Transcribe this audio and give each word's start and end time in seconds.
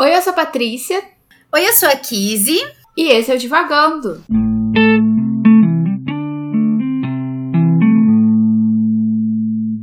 Oi, 0.00 0.14
eu 0.14 0.22
sou 0.22 0.32
a 0.32 0.36
Patrícia. 0.36 1.02
Oi, 1.52 1.68
eu 1.68 1.72
sou 1.72 1.88
a 1.88 1.96
Kizzy. 1.96 2.60
E 2.96 3.08
esse 3.10 3.32
é 3.32 3.34
o 3.34 3.38
Divagando. 3.38 4.22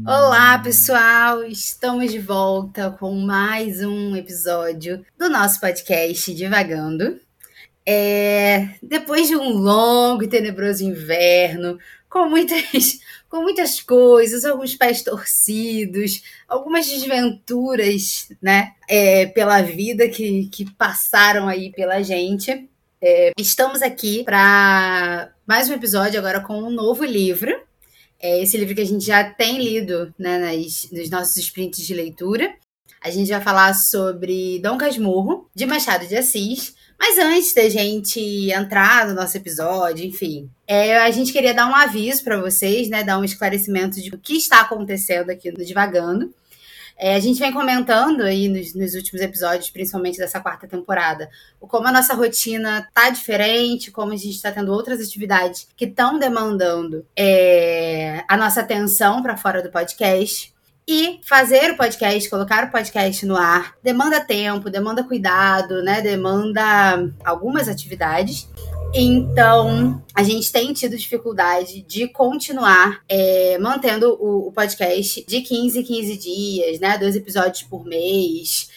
Olá, 0.08 0.58
pessoal! 0.60 1.44
Estamos 1.44 2.14
de 2.14 2.20
volta 2.20 2.92
com 2.92 3.14
mais 3.14 3.84
um 3.84 4.16
episódio 4.16 5.06
do 5.20 5.28
nosso 5.28 5.60
podcast 5.60 6.34
Divagando. 6.34 7.20
É, 7.86 8.70
depois 8.82 9.28
de 9.28 9.36
um 9.36 9.50
longo 9.50 10.24
e 10.24 10.30
tenebroso 10.30 10.86
inverno, 10.86 11.78
com 12.16 12.30
muitas, 12.30 12.62
com 13.30 13.42
muitas 13.42 13.82
coisas, 13.82 14.46
alguns 14.46 14.74
pés 14.74 15.04
torcidos, 15.04 16.24
algumas 16.48 16.88
desventuras, 16.88 18.30
né, 18.42 18.72
é, 18.88 19.26
pela 19.26 19.62
vida 19.62 20.08
que, 20.08 20.48
que 20.48 20.72
passaram 20.76 21.50
aí 21.50 21.74
pela 21.74 22.02
gente. 22.02 22.70
É, 23.02 23.32
estamos 23.38 23.82
aqui 23.82 24.24
para 24.24 25.30
mais 25.46 25.70
um 25.70 25.74
episódio 25.74 26.18
agora 26.18 26.40
com 26.40 26.58
um 26.58 26.70
novo 26.70 27.04
livro. 27.04 27.54
É 28.18 28.42
esse 28.42 28.56
livro 28.56 28.74
que 28.74 28.82
a 28.82 28.86
gente 28.86 29.06
já 29.06 29.22
tem 29.22 29.62
lido 29.62 30.14
né, 30.18 30.38
nas, 30.38 30.90
nos 30.94 31.10
nossos 31.10 31.36
sprints 31.36 31.86
de 31.86 31.94
leitura. 31.94 32.56
A 33.02 33.12
gente 33.12 33.30
vai 33.30 33.42
falar 33.42 33.74
sobre 33.74 34.58
Dom 34.60 34.78
Casmurro, 34.78 35.50
de 35.54 35.66
Machado 35.66 36.08
de 36.08 36.16
Assis, 36.16 36.76
mas 37.00 37.18
antes 37.18 37.54
da 37.54 37.70
gente 37.70 38.52
entrar 38.52 39.08
no 39.08 39.14
nosso 39.14 39.38
episódio, 39.38 40.06
enfim, 40.06 40.50
é, 40.68 40.98
a 40.98 41.12
gente 41.12 41.32
queria 41.32 41.54
dar 41.54 41.68
um 41.68 41.76
aviso 41.76 42.24
para 42.24 42.40
vocês, 42.40 42.90
né? 42.90 43.04
Dar 43.04 43.20
um 43.20 43.24
esclarecimento 43.24 44.02
de 44.02 44.10
o 44.10 44.18
que 44.18 44.34
está 44.34 44.62
acontecendo 44.62 45.30
aqui 45.30 45.52
no 45.52 45.64
Divagando. 45.64 46.34
É, 46.98 47.16
a 47.16 47.20
gente 47.20 47.40
vem 47.40 47.52
comentando 47.52 48.22
aí 48.22 48.48
nos, 48.48 48.74
nos, 48.74 48.96
últimos 48.96 49.22
episódios, 49.22 49.70
principalmente 49.70 50.18
dessa 50.18 50.40
quarta 50.40 50.66
temporada, 50.66 51.30
como 51.60 51.88
a 51.88 51.92
nossa 51.92 52.14
rotina 52.14 52.88
tá 52.94 53.10
diferente, 53.10 53.92
como 53.92 54.14
a 54.14 54.16
gente 54.16 54.36
está 54.36 54.50
tendo 54.50 54.72
outras 54.72 55.02
atividades 55.02 55.68
que 55.76 55.86
estão 55.86 56.18
demandando 56.18 57.06
é, 57.14 58.24
a 58.30 58.38
nossa 58.38 58.62
atenção 58.62 59.22
para 59.22 59.36
fora 59.36 59.62
do 59.62 59.70
podcast. 59.70 60.55
E 60.88 61.20
fazer 61.24 61.72
o 61.72 61.78
podcast, 61.78 62.30
colocar 62.30 62.66
o 62.66 62.72
podcast 62.72 63.26
no 63.26 63.36
ar, 63.36 63.76
demanda 63.82 64.22
tempo, 64.22 64.70
demanda 64.70 65.04
cuidado, 65.04 65.82
né? 65.82 66.00
Demanda 66.00 67.12
algumas 67.24 67.68
atividades. 67.68 68.48
Então, 68.94 70.02
a 70.14 70.22
gente 70.22 70.52
tem 70.52 70.72
tido 70.74 70.96
dificuldade 70.96 71.82
de 71.82 72.08
continuar 72.08 73.02
é, 73.10 73.58
mantendo 73.58 74.16
o, 74.22 74.50
o, 74.50 74.52
podcast 74.52 75.26
de 75.28 75.42
15 75.42 75.80
em 75.80 75.84
15 75.84 76.18
dias, 76.18 76.80
né? 76.80 76.98
Dois 77.00 77.16
episódios 77.16 77.64
por 77.64 77.84
mês, 77.84 78.70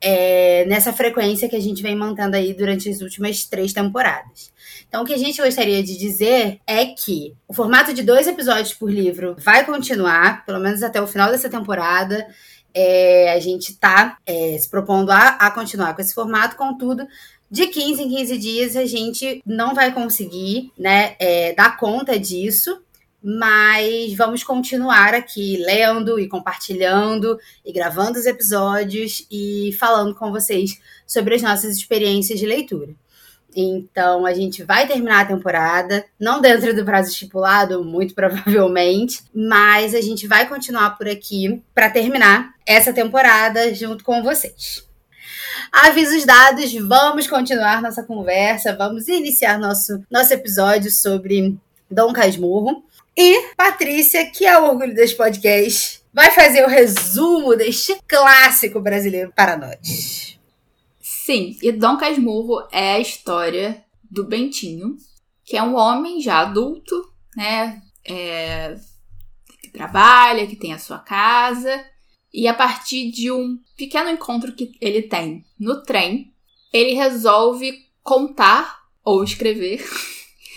é, 0.00 0.64
nessa 0.66 0.92
frequência 0.92 1.48
que 1.48 1.56
a 1.56 1.60
gente 1.60 1.82
vem 1.82 1.96
mantendo 1.96 2.36
aí 2.36 2.54
durante 2.54 2.88
as 2.88 3.00
últimas 3.00 3.44
três 3.44 3.72
temporadas. 3.72 4.52
Então, 4.88 5.02
o 5.02 5.06
que 5.06 5.14
a 5.14 5.18
gente 5.18 5.42
gostaria 5.42 5.82
de 5.82 5.98
dizer 5.98 6.60
é 6.66 6.86
que 6.86 7.34
o 7.46 7.52
formato 7.52 7.92
de 7.92 8.02
dois 8.02 8.26
episódios 8.26 8.72
por 8.72 8.90
livro 8.90 9.36
vai 9.38 9.64
continuar, 9.64 10.44
pelo 10.44 10.60
menos 10.60 10.82
até 10.82 11.00
o 11.00 11.06
final 11.06 11.30
dessa 11.30 11.48
temporada. 11.48 12.26
É, 12.72 13.32
a 13.32 13.40
gente 13.40 13.70
está 13.72 14.18
é, 14.26 14.56
se 14.58 14.68
propondo 14.68 15.10
a, 15.10 15.28
a 15.28 15.50
continuar 15.50 15.94
com 15.94 16.00
esse 16.00 16.14
formato, 16.14 16.56
contudo, 16.56 17.06
de 17.50 17.68
15 17.68 18.02
em 18.02 18.08
15 18.08 18.38
dias 18.38 18.76
a 18.76 18.84
gente 18.84 19.40
não 19.46 19.74
vai 19.74 19.92
conseguir 19.92 20.72
né, 20.76 21.14
é, 21.18 21.54
dar 21.54 21.76
conta 21.76 22.18
disso, 22.18 22.82
mas 23.22 24.14
vamos 24.14 24.42
continuar 24.42 25.14
aqui 25.14 25.56
lendo 25.58 26.18
e 26.18 26.28
compartilhando 26.28 27.38
e 27.64 27.72
gravando 27.72 28.18
os 28.18 28.26
episódios 28.26 29.26
e 29.30 29.74
falando 29.78 30.14
com 30.14 30.30
vocês 30.30 30.80
sobre 31.06 31.34
as 31.34 31.42
nossas 31.42 31.76
experiências 31.76 32.38
de 32.38 32.46
leitura. 32.46 32.94
Então 33.56 34.26
a 34.26 34.34
gente 34.34 34.62
vai 34.62 34.86
terminar 34.86 35.22
a 35.22 35.24
temporada, 35.24 36.04
não 36.20 36.42
dentro 36.42 36.76
do 36.76 36.84
prazo 36.84 37.10
estipulado, 37.10 37.82
muito 37.82 38.12
provavelmente, 38.14 39.22
mas 39.34 39.94
a 39.94 40.00
gente 40.02 40.26
vai 40.26 40.46
continuar 40.46 40.98
por 40.98 41.08
aqui 41.08 41.62
para 41.74 41.88
terminar 41.88 42.54
essa 42.66 42.92
temporada 42.92 43.74
junto 43.74 44.04
com 44.04 44.22
vocês. 44.22 44.84
Avisos 45.72 46.26
dados, 46.26 46.72
vamos 46.74 47.26
continuar 47.26 47.80
nossa 47.80 48.02
conversa, 48.02 48.76
vamos 48.76 49.08
iniciar 49.08 49.58
nosso, 49.58 50.04
nosso 50.10 50.34
episódio 50.34 50.90
sobre 50.90 51.56
Dom 51.90 52.12
Casmurro. 52.12 52.84
E 53.16 53.54
Patrícia, 53.56 54.26
que 54.30 54.44
é 54.44 54.58
o 54.58 54.64
orgulho 54.64 54.94
desse 54.94 55.14
podcast, 55.14 56.02
vai 56.12 56.30
fazer 56.30 56.62
o 56.62 56.68
resumo 56.68 57.56
deste 57.56 57.96
clássico 58.06 58.78
brasileiro 58.78 59.32
para 59.34 59.56
nós. 59.56 60.38
Sim, 61.26 61.58
e 61.60 61.72
Dom 61.72 61.96
Casmurro 61.96 62.68
é 62.70 62.92
a 62.92 63.00
história 63.00 63.84
do 64.08 64.22
Bentinho, 64.22 64.96
que 65.44 65.56
é 65.56 65.62
um 65.64 65.74
homem 65.74 66.20
já 66.20 66.38
adulto, 66.38 66.94
né? 67.36 67.82
É, 68.04 68.76
que 69.60 69.68
trabalha, 69.70 70.46
que 70.46 70.54
tem 70.54 70.72
a 70.72 70.78
sua 70.78 71.00
casa. 71.00 71.84
E 72.32 72.46
a 72.46 72.54
partir 72.54 73.10
de 73.10 73.32
um 73.32 73.58
pequeno 73.76 74.08
encontro 74.08 74.52
que 74.52 74.70
ele 74.80 75.02
tem 75.02 75.44
no 75.58 75.82
trem, 75.82 76.32
ele 76.72 76.94
resolve 76.94 77.72
contar 78.04 78.84
ou 79.02 79.24
escrever 79.24 79.84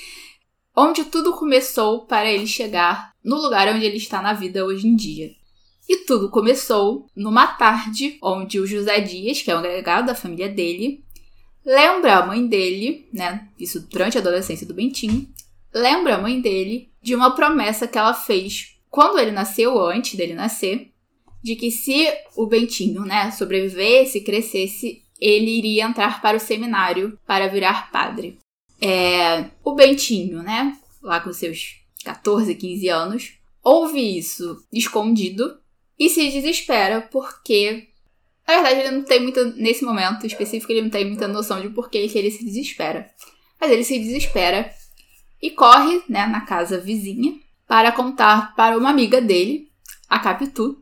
onde 0.77 1.03
tudo 1.05 1.33
começou 1.33 2.05
para 2.05 2.31
ele 2.31 2.45
chegar 2.45 3.15
no 3.23 3.37
lugar 3.37 3.73
onde 3.73 3.85
ele 3.85 3.97
está 3.97 4.21
na 4.21 4.33
vida 4.33 4.63
hoje 4.63 4.87
em 4.87 4.95
dia. 4.95 5.31
E 5.89 6.05
tudo 6.05 6.29
começou 6.29 7.07
numa 7.15 7.47
tarde 7.47 8.19
onde 8.21 8.59
o 8.59 8.67
José 8.67 8.99
Dias, 8.99 9.41
que 9.41 9.49
é 9.49 9.55
um 9.55 9.57
agregado 9.57 10.05
da 10.05 10.13
família 10.13 10.47
dele, 10.47 11.03
lembra 11.65 12.17
a 12.17 12.25
mãe 12.27 12.45
dele, 12.45 13.09
né? 13.11 13.49
Isso 13.59 13.87
durante 13.89 14.15
a 14.15 14.21
adolescência 14.21 14.67
do 14.67 14.75
Bentinho, 14.75 15.27
lembra 15.73 16.13
a 16.13 16.21
mãe 16.21 16.39
dele 16.39 16.91
de 17.01 17.15
uma 17.15 17.33
promessa 17.35 17.87
que 17.87 17.97
ela 17.97 18.13
fez 18.13 18.75
quando 18.87 19.17
ele 19.17 19.31
nasceu, 19.31 19.79
antes 19.79 20.13
dele 20.13 20.35
nascer, 20.35 20.91
de 21.41 21.55
que 21.55 21.71
se 21.71 22.07
o 22.35 22.45
Bentinho, 22.45 23.01
né, 23.01 23.31
sobrevivesse, 23.31 24.21
crescesse, 24.21 25.01
ele 25.19 25.57
iria 25.57 25.85
entrar 25.85 26.21
para 26.21 26.37
o 26.37 26.39
seminário 26.39 27.17
para 27.25 27.47
virar 27.47 27.91
padre. 27.91 28.37
É, 28.79 29.45
o 29.63 29.73
Bentinho, 29.73 30.43
né, 30.43 30.77
lá 31.01 31.19
com 31.19 31.33
seus 31.33 31.77
14, 32.03 32.53
15 32.53 32.87
anos, 32.89 33.33
ouve 33.63 34.17
isso 34.17 34.63
escondido 34.71 35.57
e 35.99 36.09
se 36.09 36.31
desespera 36.31 37.01
porque, 37.01 37.89
na 38.47 38.55
verdade, 38.55 38.79
ele 38.79 38.91
não 38.91 39.03
tem 39.03 39.19
muita, 39.19 39.43
nesse 39.51 39.83
momento 39.83 40.25
específico, 40.25 40.71
ele 40.71 40.83
não 40.83 40.89
tem 40.89 41.05
muita 41.05 41.27
noção 41.27 41.59
de 41.59 41.69
porquê 41.69 42.07
que 42.07 42.17
ele 42.17 42.31
se 42.31 42.45
desespera. 42.45 43.11
Mas 43.59 43.69
ele 43.69 43.83
se 43.83 43.99
desespera 43.99 44.73
e 45.41 45.51
corre, 45.51 46.01
né, 46.07 46.25
na 46.25 46.41
casa 46.41 46.79
vizinha 46.79 47.37
para 47.67 47.91
contar 47.91 48.55
para 48.55 48.77
uma 48.77 48.89
amiga 48.89 49.21
dele, 49.21 49.69
a 50.09 50.17
Capitu, 50.17 50.81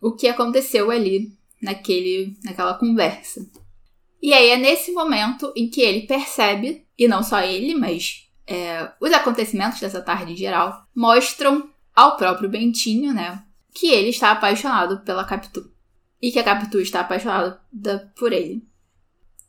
o 0.00 0.12
que 0.12 0.28
aconteceu 0.28 0.90
ali 0.90 1.32
naquele, 1.60 2.36
naquela 2.44 2.74
conversa. 2.74 3.44
E 4.22 4.32
aí 4.32 4.50
é 4.50 4.56
nesse 4.56 4.92
momento 4.92 5.52
em 5.56 5.68
que 5.68 5.80
ele 5.80 6.06
percebe, 6.06 6.86
e 6.96 7.08
não 7.08 7.24
só 7.24 7.40
ele, 7.40 7.74
mas 7.74 8.28
é, 8.46 8.92
os 9.00 9.10
acontecimentos 9.12 9.80
dessa 9.80 10.00
tarde 10.00 10.32
em 10.32 10.36
geral, 10.36 10.86
mostram 10.94 11.68
ao 11.94 12.16
próprio 12.16 12.48
Bentinho, 12.48 13.12
né, 13.12 13.42
que 13.74 13.88
ele 13.88 14.10
está 14.10 14.30
apaixonado 14.30 15.00
pela 15.00 15.24
Capitu. 15.24 15.70
E 16.20 16.30
que 16.30 16.38
a 16.38 16.44
Capitu 16.44 16.80
está 16.80 17.00
apaixonada 17.00 18.12
por 18.16 18.32
ele. 18.32 18.62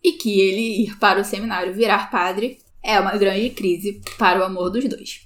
E 0.04 0.14
que 0.14 0.40
ele 0.40 0.84
ir 0.84 0.98
para 0.98 1.22
o 1.22 1.26
seminário 1.26 1.74
virar 1.74 2.10
padre 2.10 2.60
é 2.82 3.00
uma 3.00 3.16
grande 3.18 3.50
crise 3.52 4.02
para 4.18 4.40
o 4.40 4.44
amor 4.44 4.70
dos 4.70 4.88
dois. 4.88 5.22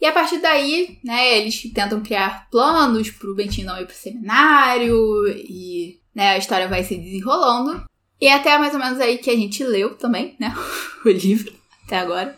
E 0.00 0.06
a 0.06 0.12
partir 0.12 0.38
daí, 0.38 0.98
né, 1.04 1.38
eles 1.38 1.62
tentam 1.74 2.02
criar 2.02 2.48
planos 2.50 3.10
para 3.10 3.30
o 3.30 3.34
Bentinho 3.34 3.66
não 3.66 3.78
ir 3.78 3.84
para 3.84 3.92
o 3.92 3.96
seminário 3.96 5.28
e 5.28 6.00
né, 6.14 6.30
a 6.30 6.38
história 6.38 6.68
vai 6.68 6.82
se 6.82 6.96
desenrolando. 6.96 7.84
E 8.20 8.26
é 8.26 8.34
até 8.34 8.56
mais 8.58 8.72
ou 8.72 8.80
menos 8.80 8.98
aí 9.00 9.18
que 9.18 9.30
a 9.30 9.36
gente 9.36 9.62
leu 9.62 9.94
também, 9.94 10.36
né, 10.38 10.54
o 11.04 11.08
livro 11.08 11.52
até 11.84 11.98
agora. 11.98 12.36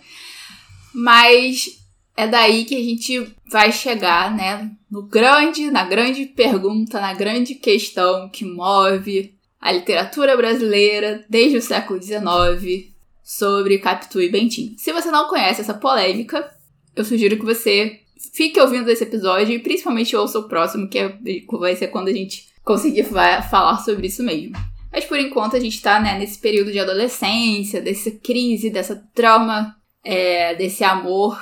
Mas 0.93 1.82
é 2.17 2.27
daí 2.27 2.65
que 2.65 2.75
a 2.75 2.83
gente 2.83 3.35
vai 3.51 3.73
chegar, 3.73 4.35
né, 4.35 4.71
no 4.91 5.03
grande, 5.03 5.71
na 5.71 5.85
grande 5.85 6.27
pergunta, 6.27 7.01
na 7.01 7.15
grande 7.15 7.55
questão 7.55 8.29
que 8.29 8.45
move 8.45 9.35
a 9.61 9.73
literatura 9.73 10.37
brasileira 10.37 11.25
desde 11.29 11.57
o 11.57 11.63
século 11.63 12.03
XIX 12.03 12.91
sobre 13.23 13.79
Capitu 13.79 14.21
e 14.21 14.29
Bentinho. 14.29 14.75
Se 14.77 14.93
você 14.93 15.11
não 15.11 15.29
conhece 15.29 15.61
essa 15.61 15.75
polêmica, 15.75 16.51
eu 16.95 17.05
sugiro 17.05 17.39
que 17.39 17.45
você 17.45 18.01
fique 18.35 18.61
ouvindo 18.61 18.91
esse 18.91 19.05
episódio 19.05 19.55
e 19.55 19.59
principalmente 19.59 20.17
ouça 20.17 20.39
o 20.39 20.49
próximo, 20.49 20.89
que 20.89 20.99
é, 20.99 21.17
vai 21.59 21.77
ser 21.77 21.89
quando 21.89 22.09
a 22.09 22.13
gente 22.13 22.49
conseguir 22.65 23.05
falar 23.05 23.79
sobre 23.79 24.09
isso 24.09 24.23
mesmo. 24.23 24.57
Mas 24.93 25.05
por 25.05 25.19
enquanto 25.19 25.57
a 25.57 25.61
gente 25.61 25.81
tá 25.81 25.99
né, 25.99 26.19
nesse 26.19 26.39
período 26.39 26.71
de 26.71 26.79
adolescência, 26.79 27.81
dessa 27.81 28.11
crise, 28.11 28.69
dessa 28.69 29.03
trauma, 29.15 29.75
é, 30.05 30.55
desse 30.55 30.85
amor 30.85 31.41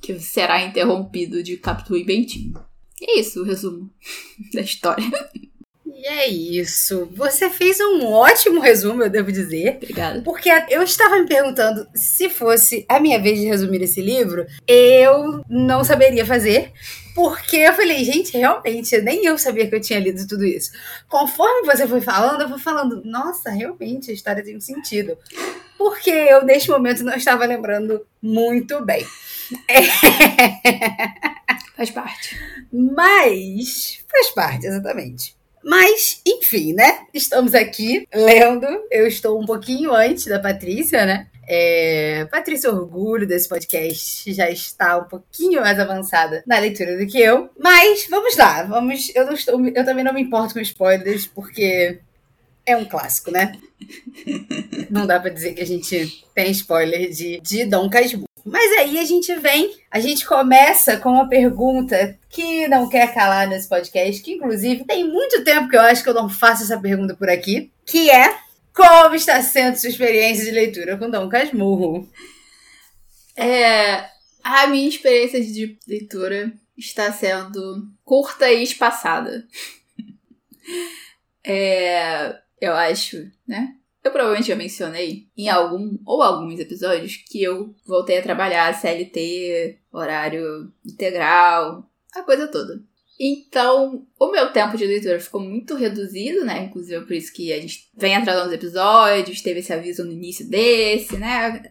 que 0.00 0.18
será 0.18 0.62
interrompido 0.62 1.42
de 1.42 1.56
Capitu 1.56 1.96
e 1.96 2.04
Bentinho. 2.04 2.54
É 3.02 3.18
isso 3.18 3.40
o 3.40 3.44
resumo 3.44 3.90
da 4.52 4.60
história. 4.60 5.04
E 6.00 6.06
é 6.06 6.28
isso. 6.28 7.10
Você 7.12 7.50
fez 7.50 7.78
um 7.78 8.06
ótimo 8.06 8.60
resumo, 8.60 9.02
eu 9.02 9.10
devo 9.10 9.30
dizer. 9.30 9.76
Obrigada. 9.76 10.22
Porque 10.22 10.48
eu 10.70 10.82
estava 10.82 11.18
me 11.18 11.26
perguntando 11.26 11.86
se 11.94 12.30
fosse 12.30 12.86
a 12.88 12.98
minha 12.98 13.20
vez 13.20 13.38
de 13.38 13.44
resumir 13.44 13.82
esse 13.82 14.00
livro, 14.00 14.46
eu 14.66 15.44
não 15.48 15.84
saberia 15.84 16.24
fazer. 16.24 16.72
Porque 17.14 17.56
eu 17.56 17.74
falei, 17.74 18.02
gente, 18.02 18.36
realmente, 18.36 18.96
nem 19.02 19.26
eu 19.26 19.36
sabia 19.36 19.68
que 19.68 19.74
eu 19.74 19.80
tinha 19.80 20.00
lido 20.00 20.26
tudo 20.26 20.44
isso. 20.44 20.70
Conforme 21.06 21.66
você 21.66 21.86
foi 21.86 22.00
falando, 22.00 22.40
eu 22.40 22.48
fui 22.48 22.58
falando, 22.58 23.02
nossa, 23.04 23.50
realmente 23.50 24.10
a 24.10 24.14
história 24.14 24.42
tem 24.42 24.56
um 24.56 24.60
sentido. 24.60 25.18
Porque 25.76 26.10
eu, 26.10 26.44
neste 26.44 26.70
momento, 26.70 27.02
não 27.02 27.14
estava 27.14 27.44
lembrando 27.44 28.06
muito 28.22 28.82
bem. 28.84 29.04
É... 29.68 29.80
Faz 31.76 31.90
parte. 31.90 32.38
Mas 32.70 34.04
faz 34.06 34.30
parte, 34.30 34.66
exatamente. 34.66 35.34
Mas, 35.64 36.20
enfim, 36.26 36.72
né? 36.72 37.06
Estamos 37.12 37.54
aqui 37.54 38.06
lendo. 38.14 38.66
Eu 38.90 39.06
estou 39.06 39.40
um 39.40 39.46
pouquinho 39.46 39.94
antes 39.94 40.26
da 40.26 40.38
Patrícia, 40.38 41.06
né? 41.06 41.26
É, 41.48 42.26
Patrícia 42.30 42.70
Orgulho 42.70 43.26
desse 43.26 43.48
podcast 43.48 44.32
já 44.32 44.48
está 44.48 44.98
um 44.98 45.04
pouquinho 45.04 45.60
mais 45.60 45.78
avançada 45.78 46.44
na 46.46 46.58
leitura 46.58 46.96
do 46.96 47.06
que 47.06 47.18
eu. 47.18 47.50
Mas 47.58 48.06
vamos 48.08 48.36
lá, 48.36 48.62
vamos. 48.62 49.10
Eu, 49.14 49.26
não 49.26 49.32
estou, 49.32 49.66
eu 49.66 49.84
também 49.84 50.04
não 50.04 50.12
me 50.12 50.22
importo 50.22 50.54
com 50.54 50.60
spoilers, 50.60 51.26
porque 51.26 51.98
é 52.64 52.76
um 52.76 52.84
clássico, 52.84 53.30
né? 53.30 53.52
Não 54.90 55.06
dá 55.06 55.18
para 55.18 55.30
dizer 55.30 55.54
que 55.54 55.62
a 55.62 55.66
gente 55.66 56.24
tem 56.34 56.50
spoiler 56.50 57.10
de, 57.10 57.40
de 57.40 57.64
Dom 57.64 57.88
Casmurro. 57.88 58.29
Mas 58.44 58.72
aí 58.78 58.98
a 58.98 59.04
gente 59.04 59.34
vem, 59.36 59.74
a 59.90 60.00
gente 60.00 60.26
começa 60.26 60.96
com 60.96 61.10
uma 61.10 61.28
pergunta 61.28 62.18
que 62.28 62.66
não 62.68 62.88
quer 62.88 63.12
calar 63.12 63.48
nesse 63.48 63.68
podcast, 63.68 64.22
que 64.22 64.32
inclusive 64.32 64.84
tem 64.84 65.06
muito 65.06 65.44
tempo 65.44 65.68
que 65.68 65.76
eu 65.76 65.80
acho 65.80 66.02
que 66.02 66.08
eu 66.08 66.14
não 66.14 66.28
faço 66.28 66.62
essa 66.62 66.78
pergunta 66.78 67.14
por 67.14 67.28
aqui, 67.28 67.70
que 67.84 68.10
é 68.10 68.38
como 68.72 69.14
está 69.14 69.42
sendo 69.42 69.76
sua 69.76 69.90
experiência 69.90 70.44
de 70.44 70.50
leitura 70.50 70.96
com 70.96 71.10
Dom 71.10 71.28
Casmurro? 71.28 72.08
É, 73.36 74.08
a 74.42 74.66
minha 74.68 74.88
experiência 74.88 75.40
de 75.40 75.78
leitura 75.86 76.52
está 76.76 77.12
sendo 77.12 77.88
curta 78.04 78.50
e 78.50 78.62
espaçada. 78.62 79.46
é, 81.44 82.38
eu 82.60 82.74
acho, 82.74 83.30
né? 83.46 83.74
Eu 84.02 84.10
provavelmente 84.10 84.48
já 84.48 84.56
mencionei 84.56 85.26
em 85.36 85.48
algum 85.48 85.98
ou 86.06 86.22
alguns 86.22 86.58
episódios 86.58 87.16
que 87.16 87.42
eu 87.42 87.74
voltei 87.86 88.18
a 88.18 88.22
trabalhar 88.22 88.72
CLT, 88.74 89.78
horário 89.92 90.72
integral, 90.84 91.84
a 92.14 92.22
coisa 92.22 92.48
toda. 92.48 92.82
Então, 93.22 94.06
o 94.18 94.30
meu 94.30 94.50
tempo 94.50 94.78
de 94.78 94.86
leitura 94.86 95.20
ficou 95.20 95.42
muito 95.42 95.74
reduzido, 95.74 96.42
né? 96.42 96.64
Inclusive 96.64 96.96
é 96.96 97.00
por 97.02 97.12
isso 97.12 97.30
que 97.34 97.52
a 97.52 97.60
gente 97.60 97.90
vem 97.94 98.16
atrasando 98.16 98.48
os 98.48 98.54
episódios, 98.54 99.42
teve 99.42 99.60
esse 99.60 99.70
aviso 99.70 100.02
no 100.04 100.12
início 100.12 100.48
desse, 100.48 101.18
né? 101.18 101.70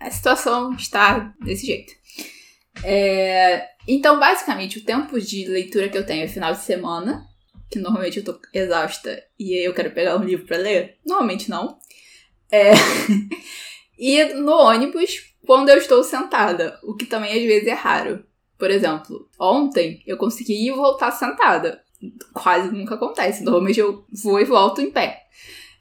A 0.00 0.10
situação 0.10 0.72
está 0.72 1.34
desse 1.44 1.66
jeito. 1.66 1.92
É... 2.82 3.68
Então, 3.86 4.18
basicamente, 4.18 4.78
o 4.78 4.84
tempo 4.84 5.20
de 5.20 5.46
leitura 5.46 5.90
que 5.90 5.98
eu 5.98 6.06
tenho 6.06 6.24
é 6.24 6.28
final 6.28 6.52
de 6.52 6.60
semana, 6.60 7.26
que 7.70 7.78
normalmente 7.78 8.18
eu 8.18 8.24
tô 8.24 8.38
exausta 8.52 9.22
e 9.38 9.54
eu 9.54 9.74
quero 9.74 9.90
pegar 9.90 10.16
um 10.16 10.24
livro 10.24 10.46
para 10.46 10.58
ler. 10.58 10.98
Normalmente 11.04 11.50
não. 11.50 11.78
É... 12.50 12.72
e 13.98 14.24
no 14.34 14.52
ônibus, 14.52 15.34
quando 15.44 15.68
eu 15.68 15.78
estou 15.78 16.02
sentada, 16.02 16.78
o 16.82 16.94
que 16.94 17.06
também 17.06 17.32
às 17.32 17.44
vezes 17.44 17.68
é 17.68 17.72
raro. 17.72 18.24
Por 18.58 18.70
exemplo, 18.70 19.28
ontem 19.38 20.02
eu 20.06 20.16
consegui 20.16 20.70
voltar 20.70 21.10
sentada. 21.10 21.82
Quase 22.32 22.70
nunca 22.70 22.94
acontece. 22.94 23.44
Normalmente 23.44 23.80
eu 23.80 24.04
vou 24.10 24.40
e 24.40 24.44
volto 24.44 24.80
em 24.80 24.90
pé. 24.90 25.24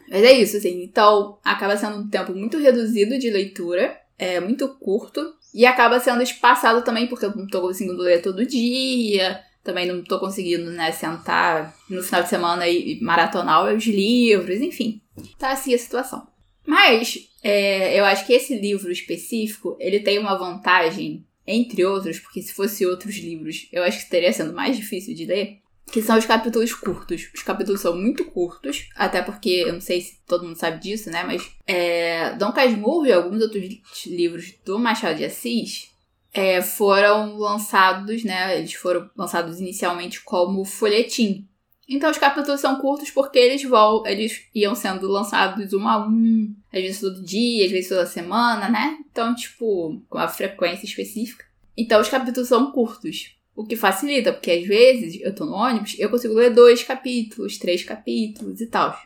Mas 0.10 0.24
é 0.24 0.34
isso, 0.34 0.58
assim. 0.58 0.84
Então, 0.84 1.40
acaba 1.44 1.78
sendo 1.78 1.98
um 1.98 2.10
tempo 2.10 2.34
muito 2.34 2.58
reduzido 2.58 3.18
de 3.18 3.30
leitura. 3.30 3.98
É 4.18 4.40
muito 4.40 4.68
curto. 4.76 5.34
E 5.54 5.66
acaba 5.66 6.00
sendo 6.00 6.22
espaçado 6.22 6.84
também, 6.84 7.08
porque 7.08 7.26
eu 7.26 7.36
não 7.36 7.48
tô 7.48 7.62
conseguindo 7.62 8.02
ler 8.02 8.22
todo 8.22 8.46
dia. 8.46 9.40
Também 9.66 9.88
não 9.88 10.04
tô 10.04 10.20
conseguindo, 10.20 10.70
né, 10.70 10.92
sentar 10.92 11.76
no 11.90 12.04
final 12.04 12.22
de 12.22 12.30
semana 12.30 12.70
e 12.70 13.02
maratonar 13.02 13.66
os 13.66 13.84
livros, 13.84 14.62
enfim. 14.62 15.02
Tá 15.40 15.52
assim 15.52 15.74
a 15.74 15.78
situação. 15.78 16.28
Mas, 16.66 17.18
é, 17.44 18.00
eu 18.00 18.06
acho 18.06 18.28
que 18.28 18.34
esse 18.34 18.56
livro 18.56 18.92
específico, 18.92 19.76
ele 19.80 20.00
tem 20.00 20.20
uma 20.20 20.38
vantagem 20.38 21.26
entre 21.48 21.84
outros, 21.84 22.20
porque 22.20 22.44
se 22.44 22.54
fosse 22.54 22.86
outros 22.86 23.16
livros, 23.16 23.68
eu 23.72 23.84
acho 23.84 23.98
que 23.98 24.04
estaria 24.04 24.32
sendo 24.32 24.54
mais 24.54 24.78
difícil 24.78 25.16
de 25.16 25.26
ler, 25.26 25.60
que 25.92 26.02
são 26.02 26.18
os 26.18 26.26
capítulos 26.26 26.74
curtos. 26.74 27.30
Os 27.34 27.42
capítulos 27.42 27.82
são 27.82 27.96
muito 27.96 28.24
curtos, 28.26 28.88
até 28.96 29.22
porque 29.22 29.50
eu 29.50 29.74
não 29.74 29.82
sei 29.82 30.02
se 30.02 30.20
todo 30.28 30.46
mundo 30.46 30.58
sabe 30.58 30.80
disso, 30.80 31.10
né? 31.10 31.24
Mas 31.24 31.44
é, 31.66 32.36
Dom 32.36 32.52
Casmurro 32.52 33.06
e 33.06 33.12
alguns 33.14 33.42
outros 33.42 33.64
livros 34.06 34.54
do 34.64 34.78
Machado 34.78 35.18
de 35.18 35.26
Assis 35.26 35.95
é, 36.36 36.62
foram 36.62 37.38
lançados, 37.38 38.26
né? 38.26 38.58
Eles 38.58 38.74
foram 38.74 39.10
lançados 39.16 39.62
inicialmente 39.62 40.22
como 40.22 40.66
folhetim. 40.66 41.48
Então 41.88 42.12
os 42.12 42.18
capítulos 42.18 42.60
são 42.60 42.76
curtos 42.82 43.10
porque 43.10 43.40
eles 43.40 43.64
vão, 43.64 44.06
eles 44.06 44.42
iam 44.54 44.76
sendo 44.76 45.08
lançados 45.08 45.72
um 45.72 45.88
a 45.88 46.06
um, 46.06 46.54
às 46.74 46.82
vezes 46.82 47.00
todo 47.00 47.24
dia, 47.24 47.66
às 47.66 47.72
vezes 47.72 47.88
toda 47.88 48.06
semana, 48.06 48.68
né? 48.68 48.98
Então, 49.10 49.34
tipo, 49.34 50.04
com 50.10 50.18
uma 50.18 50.28
frequência 50.28 50.86
específica. 50.86 51.46
Então 51.78 52.02
os 52.02 52.10
capítulos 52.10 52.50
são 52.50 52.72
curtos. 52.72 53.34
O 53.56 53.66
que 53.66 53.78
facilita, 53.78 54.34
porque 54.34 54.52
às 54.52 54.68
vezes 54.68 55.22
eu 55.22 55.34
tô 55.34 55.46
no 55.46 55.54
ônibus, 55.54 55.96
eu 55.98 56.10
consigo 56.10 56.34
ler 56.34 56.50
dois 56.50 56.84
capítulos, 56.84 57.58
três 57.58 57.82
capítulos 57.82 58.60
e 58.60 58.68
tal. 58.68 59.00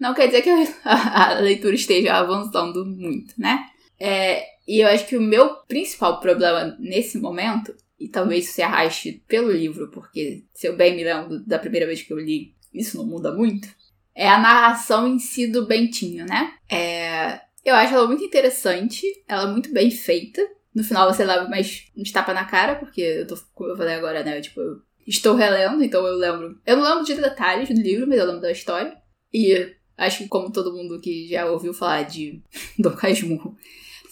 Não 0.00 0.12
quer 0.12 0.26
dizer 0.26 0.42
que 0.42 0.50
a, 0.84 1.34
leitura 1.34 1.76
esteja 1.76 2.14
avançando 2.14 2.84
muito, 2.84 3.32
né? 3.38 3.64
É, 4.00 4.44
e 4.66 4.80
eu 4.80 4.88
acho 4.88 5.06
que 5.06 5.16
o 5.16 5.20
meu 5.20 5.56
principal 5.66 6.20
problema 6.20 6.76
nesse 6.78 7.18
momento 7.18 7.74
e 8.02 8.08
talvez 8.08 8.44
isso 8.44 8.54
se 8.54 8.62
arraste 8.62 9.22
pelo 9.28 9.52
livro, 9.52 9.88
porque 9.92 10.44
se 10.52 10.66
eu 10.66 10.76
bem 10.76 10.96
me 10.96 11.04
lembro 11.04 11.38
da 11.46 11.58
primeira 11.58 11.86
vez 11.86 12.02
que 12.02 12.12
eu 12.12 12.18
li, 12.18 12.52
isso 12.74 12.96
não 12.96 13.06
muda 13.06 13.32
muito, 13.32 13.68
é 14.12 14.28
a 14.28 14.40
narração 14.40 15.06
em 15.06 15.20
si 15.20 15.46
do 15.46 15.66
Bentinho, 15.66 16.26
né? 16.26 16.52
É, 16.68 17.40
eu 17.64 17.74
acho 17.76 17.94
ela 17.94 18.06
muito 18.06 18.24
interessante, 18.24 19.06
ela 19.28 19.48
é 19.48 19.52
muito 19.52 19.72
bem 19.72 19.90
feita. 19.90 20.42
No 20.74 20.82
final 20.82 21.12
você 21.12 21.24
leva 21.24 21.48
mais 21.48 21.84
um 21.96 22.02
tapa 22.02 22.34
na 22.34 22.44
cara, 22.44 22.74
porque 22.74 23.00
eu 23.00 23.26
tô, 23.26 23.36
como 23.54 23.70
eu 23.70 23.76
falei 23.76 23.94
agora, 23.94 24.24
né? 24.24 24.38
Eu, 24.38 24.42
tipo, 24.42 24.60
eu 24.60 24.82
estou 25.06 25.36
relendo, 25.36 25.82
então 25.82 26.04
eu 26.04 26.16
lembro. 26.16 26.60
Eu 26.66 26.76
não 26.76 26.82
lembro 26.82 27.04
de 27.04 27.14
detalhes 27.14 27.68
do 27.68 27.80
livro, 27.80 28.06
mas 28.08 28.18
eu 28.18 28.26
lembro 28.26 28.40
da 28.40 28.50
história. 28.50 28.96
E 29.32 29.74
acho 29.96 30.18
que, 30.18 30.28
como 30.28 30.50
todo 30.50 30.74
mundo 30.74 31.00
que 31.00 31.28
já 31.28 31.46
ouviu 31.46 31.72
falar 31.72 32.02
de 32.02 32.42
Dom 32.78 32.96
Casmurro, 32.96 33.56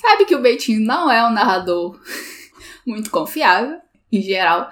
sabe 0.00 0.25
que 0.25 0.35
o 0.35 0.42
Bentinho 0.42 0.80
não 0.80 1.11
é 1.11 1.26
um 1.26 1.33
narrador 1.33 2.00
muito 2.87 3.11
confiável, 3.11 3.78
em 4.11 4.23
geral. 4.23 4.71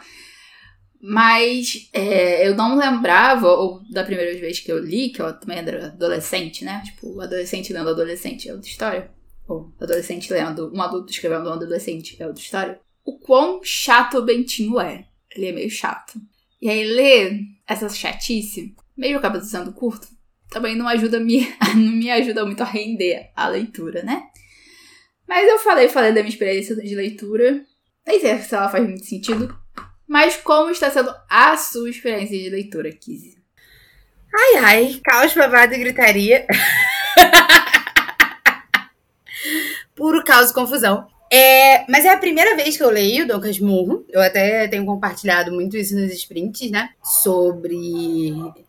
Mas 1.00 1.88
é, 1.92 2.48
eu 2.48 2.56
não 2.56 2.76
lembrava, 2.76 3.48
ou 3.48 3.80
da 3.90 4.02
primeira 4.02 4.36
vez 4.38 4.58
que 4.58 4.70
eu 4.70 4.78
li, 4.78 5.10
que 5.10 5.22
eu 5.22 5.32
também 5.38 5.58
era 5.58 5.86
adolescente, 5.86 6.64
né? 6.64 6.82
Tipo, 6.84 7.20
adolescente 7.20 7.72
lendo 7.72 7.90
adolescente 7.90 8.48
é 8.48 8.52
outra 8.52 8.68
história. 8.68 9.10
Ou 9.46 9.72
adolescente 9.80 10.32
lendo 10.32 10.72
um 10.74 10.82
adulto 10.82 11.12
escrevendo 11.12 11.48
um 11.48 11.52
adolescente 11.52 12.16
é 12.20 12.26
outra 12.26 12.42
história. 12.42 12.80
O 13.04 13.18
quão 13.18 13.60
chato 13.62 14.18
o 14.18 14.24
Bentinho 14.24 14.80
é. 14.80 15.06
Ele 15.34 15.46
é 15.46 15.52
meio 15.52 15.70
chato. 15.70 16.20
E 16.60 16.68
aí 16.68 16.84
ler 16.84 17.40
essa 17.66 17.88
chatice, 17.88 18.74
mesmo 18.96 19.18
acaba 19.18 19.40
sendo 19.40 19.72
curto, 19.72 20.08
também 20.50 20.74
não 20.74 20.88
ajuda 20.88 21.20
me, 21.20 21.46
não 21.76 21.92
me 21.92 22.10
ajuda 22.10 22.44
muito 22.44 22.62
a 22.62 22.66
render 22.66 23.30
a 23.36 23.48
leitura, 23.48 24.02
né? 24.02 24.24
Mas 25.28 25.46
eu 25.46 25.58
falei, 25.58 25.88
falei 25.88 26.12
da 26.12 26.22
minha 26.22 26.32
experiência 26.32 26.74
de 26.74 26.94
leitura. 26.94 27.62
Nem 28.06 28.18
sei 28.18 28.38
se 28.38 28.54
ela 28.54 28.70
faz 28.70 28.82
muito 28.82 29.04
sentido. 29.04 29.54
Mas 30.06 30.36
como 30.36 30.70
está 30.70 30.90
sendo 30.90 31.14
a 31.28 31.54
sua 31.58 31.90
experiência 31.90 32.38
de 32.38 32.48
leitura, 32.48 32.90
Kizzy? 32.90 33.36
Ai, 34.34 34.56
ai, 34.56 35.00
caos, 35.04 35.34
babado 35.34 35.74
e 35.74 35.78
gritaria. 35.78 36.46
Puro 39.94 40.24
caos 40.24 40.50
e 40.50 40.54
confusão. 40.54 41.06
É, 41.30 41.84
mas 41.90 42.04
é 42.04 42.08
a 42.10 42.16
primeira 42.16 42.56
vez 42.56 42.76
que 42.76 42.82
eu 42.82 42.90
leio 42.90 43.26
Dom 43.26 43.40
Casmurro. 43.40 44.04
Eu 44.08 44.20
até 44.20 44.66
tenho 44.66 44.86
compartilhado 44.86 45.52
muito 45.52 45.76
isso 45.76 45.94
nos 45.94 46.10
sprints, 46.12 46.70
né? 46.70 46.90
Sobre 47.02 47.76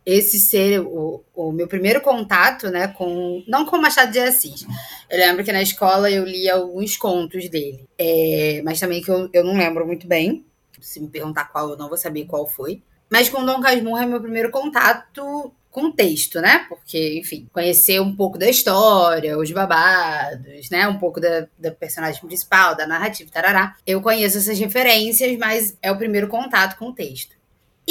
esse 0.06 0.39
ser 0.39 0.82
o, 0.82 1.24
o 1.34 1.51
meu 1.51 1.68
primeiro 1.68 2.01
contato, 2.01 2.70
né? 2.70 2.88
Com 2.89 3.44
não 3.48 3.66
com 3.66 3.78
Machado 3.78 4.12
de 4.12 4.20
Assis. 4.20 4.66
Eu 5.10 5.18
lembro 5.18 5.44
que 5.44 5.54
na 5.54 5.62
escola 5.62 6.12
eu 6.12 6.25
li 6.25 6.50
alguns 6.50 6.98
contos 6.98 7.48
dele, 7.50 7.88
é, 7.98 8.62
mas 8.63 8.80
também 8.80 9.01
que 9.01 9.10
eu, 9.10 9.30
eu 9.32 9.44
não 9.44 9.58
lembro 9.58 9.86
muito 9.86 10.08
bem. 10.08 10.46
Se 10.82 11.00
me 11.00 11.08
perguntar 11.08 11.46
qual, 11.46 11.72
eu 11.72 11.78
não 11.78 11.89
vou 11.89 11.98
saber 11.98 12.25
qual 12.25 12.48
foi. 12.48 12.82
Mas 13.10 13.30
com 13.30 13.44
Dom 13.46 13.60
Casmurro 13.60 13.98
é 13.98 14.06
meu 14.06 14.22
primeiro 14.22 14.51
contato 14.51 15.54
contexto, 15.71 16.41
né? 16.41 16.65
Porque, 16.67 17.19
enfim, 17.19 17.47
conhecer 17.53 18.01
um 18.01 18.15
pouco 18.15 18.38
da 18.38 18.49
história, 18.49 19.38
os 19.38 19.51
babados, 19.51 20.69
né? 20.69 20.88
Um 20.88 20.97
pouco 20.97 21.19
da, 21.19 21.47
da 21.57 21.71
personagem 21.71 22.21
principal, 22.21 22.75
da 22.75 22.88
narrativa, 22.88 23.29
tarará. 23.31 23.75
Eu 23.85 24.01
conheço 24.01 24.38
essas 24.38 24.59
referências, 24.59 25.38
mas 25.38 25.77
é 25.81 25.91
o 25.91 25.97
primeiro 25.97 26.27
contato 26.27 26.77
com 26.77 26.89
o 26.89 26.93
texto. 26.93 27.39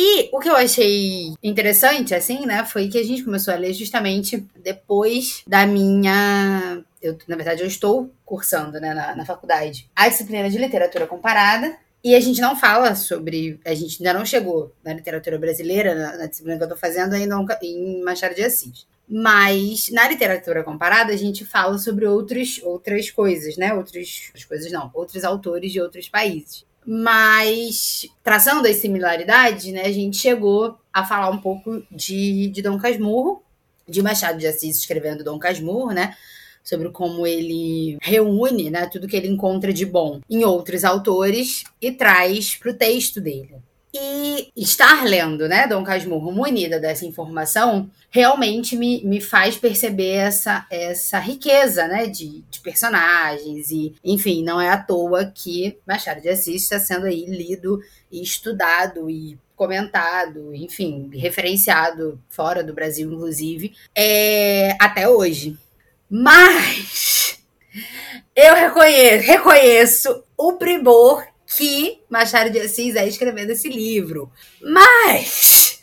E 0.00 0.30
o 0.32 0.38
que 0.38 0.48
eu 0.48 0.54
achei 0.54 1.34
interessante, 1.42 2.14
assim, 2.14 2.46
né, 2.46 2.64
foi 2.64 2.86
que 2.86 2.98
a 2.98 3.04
gente 3.04 3.24
começou 3.24 3.52
a 3.52 3.56
ler 3.56 3.72
justamente 3.72 4.46
depois 4.62 5.42
da 5.44 5.66
minha. 5.66 6.84
Eu, 7.02 7.18
na 7.26 7.34
verdade, 7.34 7.62
eu 7.62 7.66
estou 7.66 8.08
cursando 8.24 8.80
né, 8.80 8.94
na, 8.94 9.16
na 9.16 9.26
faculdade 9.26 9.90
a 9.96 10.08
disciplina 10.08 10.48
de 10.48 10.56
literatura 10.56 11.04
comparada. 11.04 11.76
E 12.02 12.14
a 12.14 12.20
gente 12.20 12.40
não 12.40 12.56
fala 12.56 12.94
sobre. 12.94 13.58
A 13.64 13.74
gente 13.74 13.96
ainda 14.00 14.18
não 14.18 14.24
chegou 14.24 14.72
na 14.84 14.94
literatura 14.94 15.38
brasileira, 15.38 15.94
na, 15.94 16.16
na 16.18 16.26
disciplina 16.26 16.56
que 16.56 16.62
eu 16.62 16.66
estou 16.66 16.78
fazendo, 16.78 17.14
ainda 17.14 17.36
em 17.62 18.02
Machado 18.02 18.34
de 18.34 18.42
Assis. 18.42 18.86
Mas 19.08 19.88
na 19.90 20.08
literatura 20.08 20.62
comparada, 20.62 21.12
a 21.12 21.16
gente 21.16 21.44
fala 21.44 21.78
sobre 21.78 22.06
outros, 22.06 22.60
outras 22.62 23.10
coisas, 23.10 23.56
né? 23.56 23.72
Outros, 23.74 24.26
outras 24.28 24.44
coisas 24.44 24.72
não, 24.72 24.90
outros 24.94 25.24
autores 25.24 25.72
de 25.72 25.80
outros 25.80 26.08
países. 26.08 26.64
Mas, 26.86 28.06
traçando 28.22 28.66
as 28.66 28.76
similaridades, 28.76 29.70
né, 29.72 29.82
a 29.82 29.92
gente 29.92 30.16
chegou 30.16 30.78
a 30.92 31.04
falar 31.04 31.28
um 31.28 31.38
pouco 31.38 31.82
de, 31.90 32.48
de 32.48 32.62
Dom 32.62 32.78
Casmurro, 32.78 33.42
de 33.86 34.00
Machado 34.00 34.38
de 34.38 34.46
Assis 34.46 34.78
escrevendo 34.78 35.24
Dom 35.24 35.38
Casmurro, 35.38 35.92
né? 35.92 36.16
Sobre 36.68 36.90
como 36.90 37.26
ele 37.26 37.96
reúne 38.02 38.68
né, 38.68 38.86
tudo 38.86 39.08
que 39.08 39.16
ele 39.16 39.28
encontra 39.28 39.72
de 39.72 39.86
bom 39.86 40.20
em 40.28 40.44
outros 40.44 40.84
autores 40.84 41.64
e 41.80 41.90
traz 41.90 42.56
para 42.56 42.70
o 42.70 42.74
texto 42.74 43.22
dele. 43.22 43.56
E 43.94 44.50
estar 44.54 45.04
lendo, 45.04 45.48
né, 45.48 45.66
Dom 45.66 45.82
Casmurro 45.82 46.30
munida 46.30 46.78
dessa 46.78 47.06
informação, 47.06 47.90
realmente 48.10 48.76
me, 48.76 49.02
me 49.02 49.18
faz 49.18 49.56
perceber 49.56 50.12
essa, 50.12 50.66
essa 50.70 51.18
riqueza, 51.18 51.88
né, 51.88 52.06
de, 52.06 52.44
de 52.50 52.60
personagens 52.60 53.70
e, 53.70 53.94
enfim, 54.04 54.44
não 54.44 54.60
é 54.60 54.68
à 54.68 54.76
toa 54.76 55.24
que 55.24 55.78
Machado 55.86 56.20
de 56.20 56.28
Assis 56.28 56.64
está 56.64 56.78
sendo 56.78 57.06
aí 57.06 57.24
lido 57.24 57.80
e 58.12 58.22
estudado 58.22 59.08
e 59.08 59.38
comentado, 59.56 60.54
enfim, 60.54 61.10
referenciado 61.14 62.20
fora 62.28 62.62
do 62.62 62.72
Brasil, 62.74 63.10
inclusive, 63.10 63.74
é, 63.94 64.76
até 64.78 65.08
hoje. 65.08 65.58
Mas 66.10 67.38
eu 68.34 68.54
reconheço, 68.54 69.26
reconheço 69.26 70.24
o 70.36 70.54
primor 70.54 71.26
que 71.46 72.02
Machado 72.08 72.50
de 72.50 72.60
Assis 72.60 72.94
é 72.94 73.06
escrevendo 73.06 73.50
esse 73.50 73.68
livro. 73.68 74.30
Mas. 74.60 75.82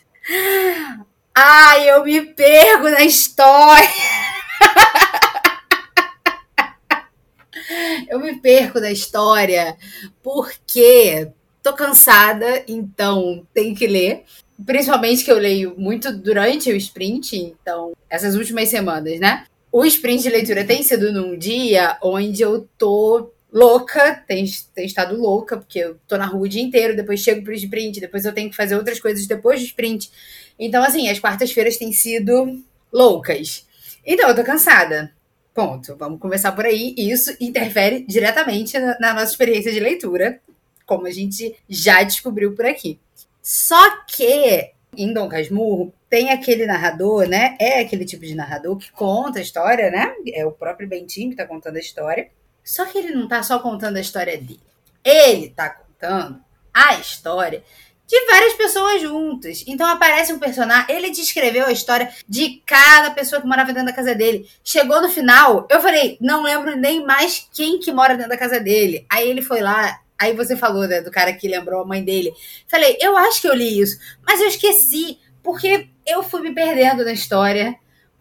Ai, 1.36 1.90
eu 1.90 2.04
me 2.04 2.22
perco 2.22 2.90
na 2.90 3.04
história. 3.04 3.90
eu 8.10 8.20
me 8.20 8.40
perco 8.40 8.80
na 8.80 8.92
história 8.92 9.78
porque 10.24 11.30
tô 11.62 11.74
cansada, 11.74 12.64
então 12.68 13.46
tenho 13.54 13.76
que 13.76 13.86
ler. 13.86 14.24
Principalmente 14.66 15.26
que 15.26 15.32
eu 15.32 15.38
leio 15.38 15.76
muito 15.78 16.16
durante 16.16 16.72
o 16.72 16.78
sprint, 16.78 17.36
então, 17.36 17.92
essas 18.10 18.36
últimas 18.36 18.70
semanas, 18.70 19.20
né? 19.20 19.46
O 19.78 19.84
sprint 19.84 20.24
de 20.24 20.30
leitura 20.30 20.64
tem 20.64 20.82
sido 20.82 21.12
num 21.12 21.38
dia 21.38 21.98
onde 22.02 22.42
eu 22.42 22.66
tô 22.78 23.34
louca, 23.52 24.24
tem, 24.26 24.46
tem 24.74 24.86
estado 24.86 25.20
louca, 25.20 25.58
porque 25.58 25.80
eu 25.80 26.00
tô 26.08 26.16
na 26.16 26.26
rua 26.26 26.44
o 26.44 26.48
dia 26.48 26.62
inteiro, 26.62 26.96
depois 26.96 27.20
chego 27.20 27.44
pro 27.44 27.52
sprint, 27.52 28.00
depois 28.00 28.24
eu 28.24 28.32
tenho 28.32 28.50
que 28.50 28.56
fazer 28.56 28.78
outras 28.78 29.02
coisas 29.02 29.28
depois 29.28 29.60
do 29.60 29.66
sprint. 29.66 30.10
Então, 30.58 30.82
assim, 30.82 31.10
as 31.10 31.20
quartas-feiras 31.20 31.76
têm 31.76 31.92
sido 31.92 32.64
loucas. 32.90 33.68
Então, 34.06 34.30
eu 34.30 34.36
tô 34.38 34.46
cansada. 34.46 35.14
Ponto. 35.54 35.98
Vamos 35.98 36.22
começar 36.22 36.54
por 36.54 36.66
aí. 36.66 36.96
E 36.98 37.12
isso 37.12 37.36
interfere 37.42 38.06
diretamente 38.08 38.80
na, 38.80 38.98
na 38.98 39.14
nossa 39.14 39.34
experiência 39.34 39.74
de 39.74 39.82
leitura, 39.82 40.40
como 40.86 41.06
a 41.06 41.12
gente 41.12 41.54
já 41.68 42.02
descobriu 42.02 42.54
por 42.54 42.66
aqui. 42.66 42.98
Só 43.42 44.06
que 44.06 44.72
em 44.98 45.14
Dom 45.14 45.28
Casmurro 45.28 45.94
tem 46.10 46.32
aquele 46.32 46.66
narrador, 46.66 47.28
né? 47.28 47.56
É 47.60 47.80
aquele 47.80 48.06
tipo 48.06 48.26
de 48.26 48.36
narrador 48.36 48.78
que 48.78 48.92
conta 48.92 49.40
a 49.40 49.42
história, 49.42 49.92
né? 49.92 50.14
É 50.34 50.46
o 50.46 50.52
próprio 50.52 50.88
Bentinho 50.88 51.32
que 51.32 51.36
tá 51.36 51.46
contando 51.46 51.78
a 51.78 51.80
história. 51.80 52.30
Só 52.64 52.86
que 52.86 52.98
ele 52.98 53.14
não 53.14 53.28
tá 53.28 53.44
só 53.44 53.60
contando 53.60 53.98
a 53.98 54.02
história 54.02 54.38
dele. 54.38 54.60
Ele 55.04 55.50
tá 55.50 55.70
contando 55.70 56.42
a 56.74 56.96
história 56.96 57.64
de 58.08 58.26
várias 58.28 58.54
pessoas 58.54 59.02
juntas. 59.02 59.64
Então 59.68 59.88
aparece 59.88 60.32
um 60.32 60.40
personagem, 60.40 60.96
ele 60.96 61.10
descreveu 61.10 61.66
a 61.66 61.72
história 61.72 62.12
de 62.28 62.62
cada 62.66 63.12
pessoa 63.12 63.42
que 63.42 63.48
morava 63.48 63.74
dentro 63.74 63.88
da 63.88 63.96
casa 63.96 64.14
dele. 64.14 64.48
Chegou 64.64 65.02
no 65.02 65.10
final, 65.10 65.68
eu 65.70 65.82
falei, 65.82 66.18
não 66.22 66.44
lembro 66.44 66.76
nem 66.76 67.06
mais 67.06 67.48
quem 67.54 67.80
que 67.80 67.92
mora 67.92 68.16
dentro 68.16 68.30
da 68.30 68.38
casa 68.38 68.60
dele. 68.60 69.06
Aí 69.10 69.30
ele 69.30 69.42
foi 69.42 69.62
lá, 69.62 70.00
aí 70.18 70.34
você 70.34 70.56
falou 70.56 70.88
né, 70.88 71.02
do 71.02 71.12
cara 71.12 71.34
que 71.34 71.48
lembrou 71.48 71.82
a 71.82 71.86
mãe 71.86 72.04
dele. 72.04 72.34
Falei, 72.68 72.98
eu 73.00 73.18
acho 73.18 73.42
que 73.42 73.48
eu 73.48 73.56
li 73.56 73.80
isso, 73.80 73.98
mas 74.26 74.40
eu 74.40 74.48
esqueci, 74.48 75.20
porque 75.44 75.88
eu 76.06 76.24
fui 76.24 76.42
me 76.42 76.54
perdendo 76.54 77.04
na 77.04 77.14
história, 77.14 77.76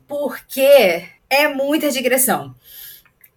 porque 0.06 1.04
é 1.28 1.48
muita 1.48 1.90
digressão. 1.90 2.54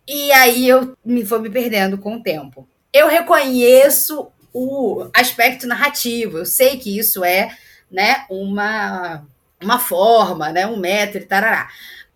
E 0.08 0.32
aí 0.32 0.68
eu 0.68 0.96
me 1.04 1.24
vou 1.24 1.40
me 1.40 1.50
perdendo 1.50 1.98
com 1.98 2.16
o 2.16 2.24
tempo. 2.24 2.68
Eu 2.94 3.08
reconheço 3.08 4.32
o 4.54 5.10
aspecto 5.14 5.68
narrativo. 5.68 6.40
Eu 6.40 6.46
sei 6.46 6.78
que 6.78 6.98
isso 6.98 7.24
é, 7.24 7.56
né, 7.92 8.26
uma 8.30 9.26
uma 9.62 9.80
forma, 9.80 10.52
né, 10.52 10.68
um 10.68 10.78
método, 10.78 11.26
tarará. 11.26 11.70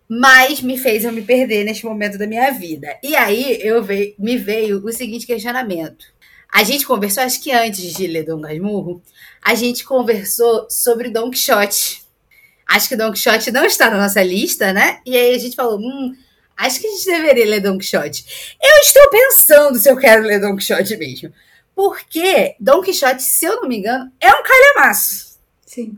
Mas 0.08 0.62
me 0.62 0.78
fez 0.78 1.04
eu 1.04 1.12
me 1.12 1.22
perder 1.22 1.64
neste 1.64 1.86
momento 1.86 2.18
da 2.18 2.28
minha 2.28 2.52
vida. 2.52 2.98
E 3.02 3.16
aí 3.16 3.60
eu 3.62 3.82
veio, 3.84 4.14
me 4.20 4.38
veio 4.38 4.84
o 4.86 4.92
seguinte 4.92 5.26
questionamento. 5.26 6.06
A 6.52 6.64
gente 6.64 6.86
conversou, 6.86 7.24
acho 7.24 7.42
que 7.42 7.52
antes 7.52 7.94
de 7.94 8.08
ler 8.08 8.26
Dom 8.26 8.42
Casmurro, 8.42 9.02
a 9.42 9.56
gente 9.56 9.84
conversou 9.84 10.68
sobre 10.70 11.10
Don 11.10 11.32
Quixote. 11.32 12.04
Acho 12.68 12.90
que 12.90 12.96
Don 12.96 13.12
Quixote 13.12 13.52
não 13.52 13.66
está 13.66 13.90
na 13.90 13.98
nossa 13.98 14.22
lista, 14.22 14.74
né? 14.74 15.00
E 15.06 15.16
aí 15.16 15.34
a 15.34 15.38
gente 15.38 15.56
falou, 15.56 15.80
hum, 15.80 16.16
Acho 16.62 16.80
que 16.80 16.86
a 16.86 16.92
gente 16.92 17.06
deveria 17.06 17.46
ler 17.48 17.60
Don 17.60 17.76
Quixote. 17.76 18.56
Eu 18.62 18.78
estou 18.82 19.10
pensando 19.10 19.80
se 19.80 19.90
eu 19.90 19.98
quero 19.98 20.22
ler 20.22 20.40
Don 20.40 20.56
Quixote 20.56 20.96
mesmo. 20.96 21.34
Porque 21.74 22.56
Don 22.60 22.84
Quixote, 22.84 23.24
se 23.24 23.46
eu 23.46 23.56
não 23.56 23.68
me 23.68 23.80
engano, 23.80 24.12
é 24.20 24.30
um 24.30 24.44
calhamaço. 24.44 25.40
Sim. 25.66 25.98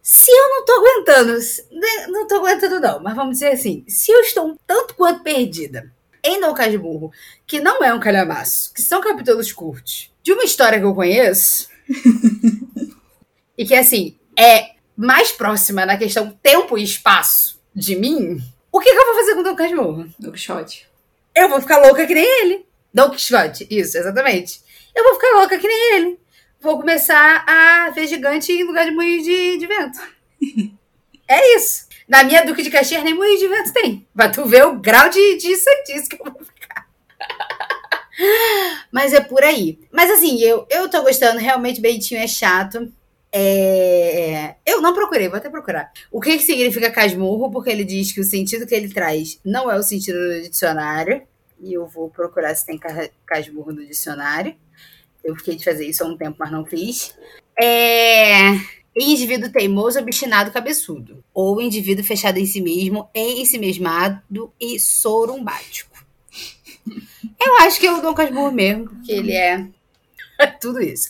Se 0.00 0.30
eu 0.30 0.48
não 0.48 0.64
tô 0.64 0.72
aguentando, 0.72 1.32
né, 1.32 2.06
não 2.08 2.26
tô 2.26 2.36
aguentando 2.36 2.80
não, 2.80 3.02
mas 3.02 3.14
vamos 3.14 3.34
dizer 3.34 3.52
assim, 3.52 3.84
se 3.86 4.10
eu 4.10 4.20
estou 4.20 4.48
um 4.48 4.56
tanto 4.66 4.94
quanto 4.94 5.22
perdida 5.22 5.92
em 6.24 6.40
Dom 6.40 6.54
Casmurro, 6.54 7.12
que 7.46 7.60
não 7.60 7.84
é 7.84 7.92
um 7.92 8.00
calhamaço, 8.00 8.72
que 8.72 8.80
são 8.80 9.02
capítulos 9.02 9.52
curtos, 9.52 10.10
de 10.22 10.32
uma 10.32 10.44
história 10.44 10.78
que 10.78 10.84
eu 10.84 10.94
conheço, 10.94 11.68
e 13.56 13.66
que, 13.66 13.74
assim, 13.74 14.18
é 14.36 14.70
mais 14.96 15.30
próxima 15.30 15.84
na 15.84 15.96
questão 15.96 16.30
tempo 16.42 16.78
e 16.78 16.82
espaço 16.82 17.60
de 17.74 17.94
mim, 17.94 18.40
o 18.72 18.80
que, 18.80 18.90
que 18.90 18.98
eu 18.98 19.06
vou 19.06 19.14
fazer 19.14 19.34
com 19.34 19.40
o 19.40 19.44
Don 19.44 19.54
Casmurro? 19.54 20.08
Don 20.18 20.32
Quixote. 20.32 20.88
Eu 21.34 21.48
vou 21.48 21.60
ficar 21.60 21.78
louca 21.78 22.06
que 22.06 22.14
nem 22.14 22.42
ele. 22.42 22.66
Don 22.92 23.10
Quixote, 23.10 23.66
isso, 23.70 23.98
exatamente. 23.98 24.62
Eu 24.94 25.04
vou 25.04 25.14
ficar 25.14 25.38
louca 25.38 25.58
que 25.58 25.68
nem 25.68 25.94
ele. 25.94 26.18
Vou 26.60 26.78
começar 26.78 27.44
a 27.46 27.90
ver 27.90 28.06
gigante 28.06 28.50
em 28.50 28.64
lugar 28.64 28.84
de 28.84 28.92
moinho 28.92 29.22
de, 29.22 29.58
de 29.58 29.66
vento. 29.66 30.00
é 31.28 31.56
isso. 31.56 31.86
Na 32.08 32.22
minha 32.22 32.44
Duque 32.44 32.62
de 32.62 32.70
Caxias 32.70 33.02
nem 33.02 33.14
moinho 33.14 33.38
de 33.38 33.48
vento 33.48 33.72
tem. 33.72 34.06
Pra 34.14 34.28
tu 34.28 34.44
ver 34.44 34.66
o 34.66 34.78
grau 34.78 35.08
de, 35.08 35.56
santice 35.56 36.08
que 36.08 36.16
eu 36.20 36.32
vou 36.32 36.44
ficar. 36.44 36.86
Mas 38.92 39.12
é 39.12 39.20
por 39.20 39.42
aí. 39.42 39.78
Mas 39.90 40.10
assim, 40.10 40.40
eu, 40.40 40.66
eu 40.70 40.88
tô 40.88 41.02
gostando. 41.02 41.40
Realmente, 41.40 41.80
Bentinho 41.80 42.20
é 42.20 42.26
chato. 42.26 42.92
É... 43.32 44.54
Eu 44.64 44.80
não 44.80 44.94
procurei, 44.94 45.28
vou 45.28 45.38
até 45.38 45.50
procurar. 45.50 45.90
O 46.12 46.20
que, 46.20 46.36
que 46.38 46.44
significa 46.44 46.90
casmurro? 46.90 47.50
Porque 47.50 47.70
ele 47.70 47.84
diz 47.84 48.12
que 48.12 48.20
o 48.20 48.24
sentido 48.24 48.66
que 48.66 48.74
ele 48.74 48.92
traz 48.92 49.40
não 49.44 49.70
é 49.70 49.76
o 49.76 49.82
sentido 49.82 50.18
do 50.18 50.48
dicionário. 50.48 51.22
E 51.60 51.72
eu 51.72 51.86
vou 51.86 52.10
procurar 52.10 52.54
se 52.54 52.66
tem 52.66 52.78
casmurro 53.26 53.72
no 53.72 53.84
dicionário. 53.84 54.54
Eu 55.24 55.34
fiquei 55.36 55.56
de 55.56 55.64
fazer 55.64 55.86
isso 55.86 56.04
há 56.04 56.06
um 56.06 56.16
tempo, 56.16 56.36
mas 56.38 56.52
não 56.52 56.64
fiz. 56.64 57.16
É. 57.60 58.52
Indivíduo 58.96 59.50
teimoso, 59.50 59.98
obstinado, 59.98 60.52
cabeçudo. 60.52 61.24
Ou 61.32 61.60
indivíduo 61.60 62.04
fechado 62.04 62.38
em 62.38 62.46
si 62.46 62.60
mesmo, 62.60 63.08
em 63.14 63.44
si 63.44 63.58
mesmado 63.58 64.52
e 64.60 64.78
sorumbático. 64.78 65.94
Eu 67.40 67.58
acho 67.60 67.80
que 67.80 67.86
é 67.86 67.92
o 67.92 68.00
Dom 68.00 68.14
Casmurro 68.14 68.52
mesmo, 68.52 68.88
porque 68.88 69.12
ele 69.12 69.32
é 69.32 69.66
tudo 70.60 70.80
isso. 70.80 71.08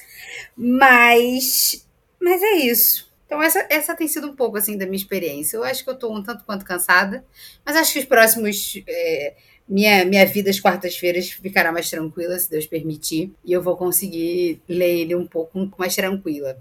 Mas 0.57 1.85
mas 2.25 2.43
é 2.43 2.53
isso. 2.57 3.13
Então, 3.27 3.43
essa, 3.43 3.67
essa 3.69 3.95
tem 3.95 4.09
sido 4.09 4.29
um 4.29 4.35
pouco 4.35 4.57
assim 4.57 4.79
da 4.79 4.87
minha 4.87 4.97
experiência. 4.97 5.57
Eu 5.57 5.65
acho 5.65 5.85
que 5.85 5.91
eu 5.91 5.95
estou 5.95 6.17
um 6.17 6.23
tanto 6.23 6.45
quanto 6.45 6.65
cansada, 6.65 7.25
mas 7.65 7.77
acho 7.77 7.93
que 7.93 7.99
os 7.99 8.05
próximos. 8.07 8.83
É, 8.89 9.35
minha, 9.69 10.05
minha 10.05 10.27
vida 10.27 10.51
às 10.51 10.61
quartas-feiras 10.61 11.31
ficará 11.31 11.73
mais 11.73 11.89
tranquila, 11.89 12.39
se 12.39 12.51
Deus 12.51 12.67
permitir, 12.67 13.33
e 13.43 13.53
eu 13.53 13.63
vou 13.63 13.77
conseguir 13.77 14.61
ler 14.69 15.01
ele 15.01 15.15
um 15.15 15.27
pouco 15.27 15.71
mais 15.79 15.95
tranquila. 15.95 16.59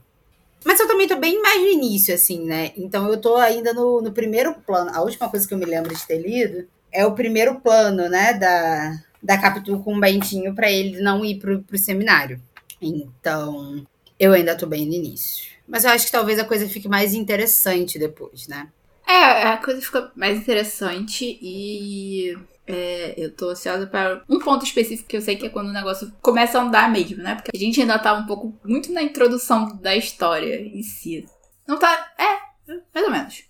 Mas 0.65 0.79
eu 0.79 0.87
também 0.87 1.07
tô 1.07 1.17
bem 1.17 1.41
mais 1.41 1.61
no 1.61 1.67
início, 1.67 2.13
assim, 2.13 2.45
né? 2.45 2.71
Então 2.77 3.09
eu 3.09 3.19
tô 3.19 3.35
ainda 3.37 3.73
no, 3.73 4.01
no 4.01 4.11
primeiro 4.11 4.53
plano. 4.65 4.91
A 4.93 5.01
última 5.01 5.29
coisa 5.29 5.47
que 5.47 5.53
eu 5.53 5.57
me 5.57 5.65
lembro 5.65 5.93
de 5.93 6.05
ter 6.05 6.17
lido 6.17 6.67
é 6.91 7.05
o 7.05 7.13
primeiro 7.13 7.59
plano, 7.59 8.07
né, 8.07 8.33
da, 8.33 8.99
da 9.21 9.37
Capitu 9.37 9.79
com 9.79 9.95
o 9.95 9.99
Bentinho 9.99 10.53
para 10.53 10.71
ele 10.71 11.01
não 11.01 11.25
ir 11.25 11.39
pro, 11.39 11.63
pro 11.63 11.77
seminário. 11.77 12.39
Então, 12.81 13.85
eu 14.19 14.33
ainda 14.33 14.55
tô 14.55 14.67
bem 14.67 14.85
no 14.85 14.93
início. 14.93 15.51
Mas 15.67 15.85
eu 15.85 15.91
acho 15.91 16.05
que 16.05 16.11
talvez 16.11 16.37
a 16.37 16.45
coisa 16.45 16.67
fique 16.67 16.87
mais 16.87 17.13
interessante 17.13 17.97
depois, 17.97 18.47
né? 18.47 18.67
É, 19.07 19.43
a 19.47 19.57
coisa 19.57 19.81
fica 19.81 20.11
mais 20.15 20.37
interessante 20.37 21.37
e 21.41 22.37
é, 22.65 23.13
eu 23.17 23.31
tô 23.31 23.49
ansiosa 23.49 23.85
para 23.85 24.23
um 24.29 24.39
ponto 24.39 24.65
específico 24.65 25.09
que 25.09 25.17
eu 25.17 25.21
sei 25.21 25.35
que 25.35 25.45
é 25.45 25.49
quando 25.49 25.69
o 25.69 25.73
negócio 25.73 26.11
começa 26.21 26.57
a 26.57 26.63
andar 26.63 26.91
mesmo, 26.91 27.21
né? 27.21 27.35
Porque 27.35 27.51
a 27.55 27.59
gente 27.59 27.79
ainda 27.81 27.99
tá 27.99 28.13
um 28.13 28.25
pouco 28.25 28.57
muito 28.63 28.91
na 28.91 29.03
introdução 29.03 29.77
da 29.77 29.95
história 29.95 30.61
em 30.61 30.81
si. 30.81 31.25
Não 31.67 31.77
tá. 31.77 32.13
É, 32.17 32.73
mais 32.93 33.05
ou 33.05 33.11
menos. 33.11 33.43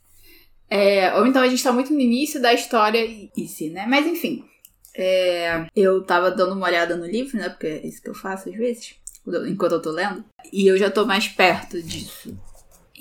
É, 0.69 1.13
ou 1.15 1.27
então 1.27 1.41
a 1.41 1.47
gente 1.47 1.63
tá 1.63 1.71
muito 1.71 1.93
no 1.93 1.99
início 1.99 2.41
da 2.41 2.53
história 2.53 3.05
em 3.05 3.47
si, 3.47 3.69
né? 3.69 3.85
Mas 3.87 4.07
enfim. 4.07 4.43
É, 4.95 5.65
eu 5.75 6.03
tava 6.03 6.29
dando 6.29 6.53
uma 6.53 6.67
olhada 6.67 6.95
no 6.95 7.05
livro, 7.05 7.37
né? 7.37 7.49
Porque 7.49 7.67
é 7.67 7.85
isso 7.85 8.01
que 8.01 8.09
eu 8.09 8.15
faço 8.15 8.49
às 8.49 8.55
vezes, 8.55 8.95
enquanto 9.47 9.73
eu 9.73 9.81
tô 9.81 9.91
lendo. 9.91 10.23
E 10.51 10.67
eu 10.67 10.77
já 10.77 10.89
tô 10.89 11.05
mais 11.05 11.27
perto 11.27 11.81
disso. 11.81 12.35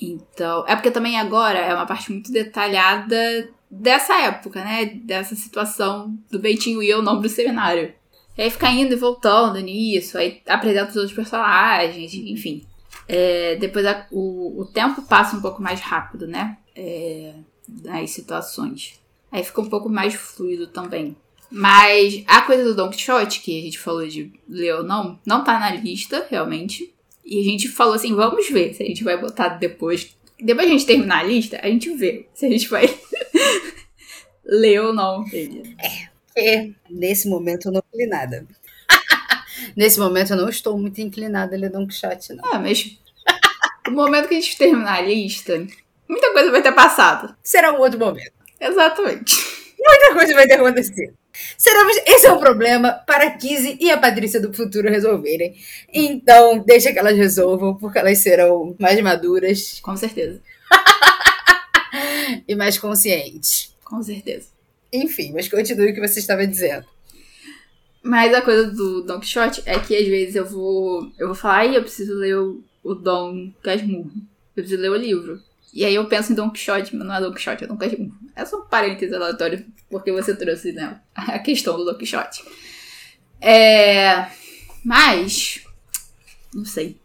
Então. 0.01 0.65
É 0.67 0.75
porque 0.75 0.91
também 0.91 1.19
agora 1.19 1.59
é 1.59 1.75
uma 1.75 1.87
parte 1.87 2.11
muito 2.11 2.33
detalhada 2.33 3.49
dessa 3.73 4.21
época, 4.21 4.63
né? 4.63 4.85
Dessa 4.85 5.35
situação 5.35 6.15
do 6.31 6.39
Bentinho 6.39 6.83
e 6.83 6.91
eu 6.91 7.01
não 7.01 7.21
do 7.21 7.29
seminário. 7.29 7.95
E 8.37 8.43
aí 8.43 8.51
fica 8.51 8.71
indo 8.71 8.93
e 8.93 8.97
voltando 8.97 9.59
nisso, 9.59 10.19
aí 10.19 10.43
apresenta 10.47 10.91
os 10.91 10.97
outros 10.97 11.15
personagens, 11.15 12.15
enfim. 12.15 12.65
É, 13.09 13.57
depois 13.57 13.85
a, 13.87 14.07
o, 14.11 14.61
o 14.61 14.65
tempo 14.67 15.03
passa 15.03 15.37
um 15.37 15.41
pouco 15.41 15.63
mais 15.63 15.81
rápido, 15.81 16.27
né? 16.27 16.59
É, 16.77 17.35
nas 17.83 18.11
situações. 18.11 19.01
Aí 19.31 19.43
fica 19.43 19.61
um 19.61 19.69
pouco 19.69 19.89
mais 19.89 20.15
fluido 20.15 20.67
também. 20.67 21.17
Mas 21.51 22.23
a 22.27 22.43
coisa 22.43 22.65
do 22.65 22.75
Don 22.75 22.91
Quixote, 22.91 23.41
que 23.41 23.59
a 23.59 23.63
gente 23.63 23.79
falou 23.79 24.07
de 24.07 24.33
ler 24.49 24.75
ou 24.77 24.83
não, 24.83 25.19
não 25.25 25.45
tá 25.45 25.59
na 25.59 25.71
lista, 25.71 26.27
realmente. 26.31 26.95
E 27.25 27.41
a 27.41 27.45
gente 27.45 27.69
falou 27.69 27.95
assim, 27.95 28.15
vamos 28.15 28.49
ver 28.49 28.75
se 28.75 28.83
a 28.83 28.87
gente 28.87 29.05
vai 29.05 29.19
botar 29.19 29.49
depois. 29.51 30.17
Depois 30.43 30.67
a 30.67 30.71
gente 30.71 30.87
terminar 30.87 31.21
a 31.21 31.23
lista, 31.23 31.61
a 31.63 31.69
gente 31.69 31.95
vê 31.95 32.27
se 32.35 32.47
a 32.47 32.51
gente 32.51 32.69
vai 32.69 32.87
ler 34.45 34.81
ou 34.81 34.93
não 34.93 35.25
ele. 35.33 35.77
É, 35.79 36.09
porque 36.27 36.73
nesse 36.91 37.29
momento 37.29 37.69
eu 37.69 37.73
não 37.73 37.83
li 37.95 38.07
nada. 38.07 38.47
nesse 39.77 39.99
momento 40.01 40.33
eu 40.33 40.37
não 40.37 40.49
estou 40.49 40.77
muito 40.77 41.01
inclinada 41.01 41.55
a 41.55 41.59
ler 41.59 41.71
Don 41.71 41.87
Quixote, 41.87 42.33
não. 42.35 42.45
Ah, 42.53 42.59
mas 42.59 42.99
no 43.87 43.93
momento 43.95 44.29
que 44.29 44.35
a 44.35 44.41
gente 44.41 44.59
terminar 44.59 44.99
a 44.99 45.03
lista, 45.03 45.67
muita 46.09 46.33
coisa 46.33 46.51
vai 46.51 46.63
ter 46.63 46.73
passado. 46.73 47.35
Será 47.43 47.73
um 47.73 47.79
outro 47.79 47.99
momento. 47.99 48.33
Exatamente. 48.61 49.37
Muita 49.79 50.15
coisa 50.15 50.35
vai 50.35 50.47
ter 50.47 50.55
acontecido. 50.55 51.22
Seremos, 51.57 51.97
esse 52.07 52.27
é 52.27 52.33
o 52.33 52.39
problema 52.39 52.93
para 52.93 53.27
a 53.27 53.31
Kizzy 53.31 53.77
e 53.81 53.91
a 53.91 53.99
Patrícia 53.99 54.41
do 54.41 54.53
futuro 54.53 54.89
resolverem. 54.89 55.55
Então, 55.93 56.59
deixa 56.59 56.93
que 56.93 56.99
elas 56.99 57.17
resolvam, 57.17 57.75
porque 57.77 57.99
elas 57.99 58.19
serão 58.19 58.75
mais 58.79 59.01
maduras. 59.01 59.81
Com 59.81 59.97
certeza. 59.97 60.41
e 62.47 62.55
mais 62.55 62.79
conscientes. 62.79 63.75
Com 63.85 64.03
certeza. 64.03 64.49
Enfim, 64.93 65.33
mas 65.33 65.49
continue 65.49 65.91
o 65.91 65.95
que 65.95 66.07
você 66.07 66.21
estava 66.21 66.47
dizendo. 66.47 66.85
Mas 68.03 68.35
a 68.35 68.43
coisa 68.43 68.71
do 68.71 69.03
Don 69.03 69.21
Quixote 69.21 69.63
é 69.65 69.79
que 69.79 69.97
às 69.97 70.07
vezes 70.07 70.35
eu 70.35 70.45
vou. 70.45 71.11
Eu 71.19 71.29
vou 71.29 71.37
falar, 71.37 71.59
ai, 71.59 71.77
eu 71.77 71.83
preciso 71.83 72.15
ler 72.15 72.37
o, 72.37 72.63
o 72.83 72.95
Dom 72.95 73.53
Casmurro. 73.63 74.11
Eu 74.57 74.63
preciso 74.63 74.83
ler 74.83 74.91
o 74.91 74.97
livro. 74.97 75.41
E 75.73 75.85
aí 75.85 75.95
eu 75.95 76.07
penso 76.07 76.33
em 76.33 76.35
Don 76.35 76.51
Quixote, 76.51 76.95
mas 76.95 77.07
não 77.07 77.15
é 77.15 77.21
Don 77.21 77.33
Quixote, 77.33 77.65
é 77.65 77.67
Don. 77.67 77.79
É 78.37 78.45
só 78.45 78.59
um 78.59 78.67
parênteses 78.67 79.15
aleatório, 79.15 79.65
porque 79.91 80.13
você 80.13 80.37
trouxe 80.37 80.73
né, 80.73 81.01
a 81.15 81.39
questão 81.39 81.77
do 81.77 81.85
Don 81.85 81.95
Quixote. 81.95 82.45
É. 83.41 84.27
Mas. 84.85 85.63
Não 86.55 86.65
sei. 86.65 86.99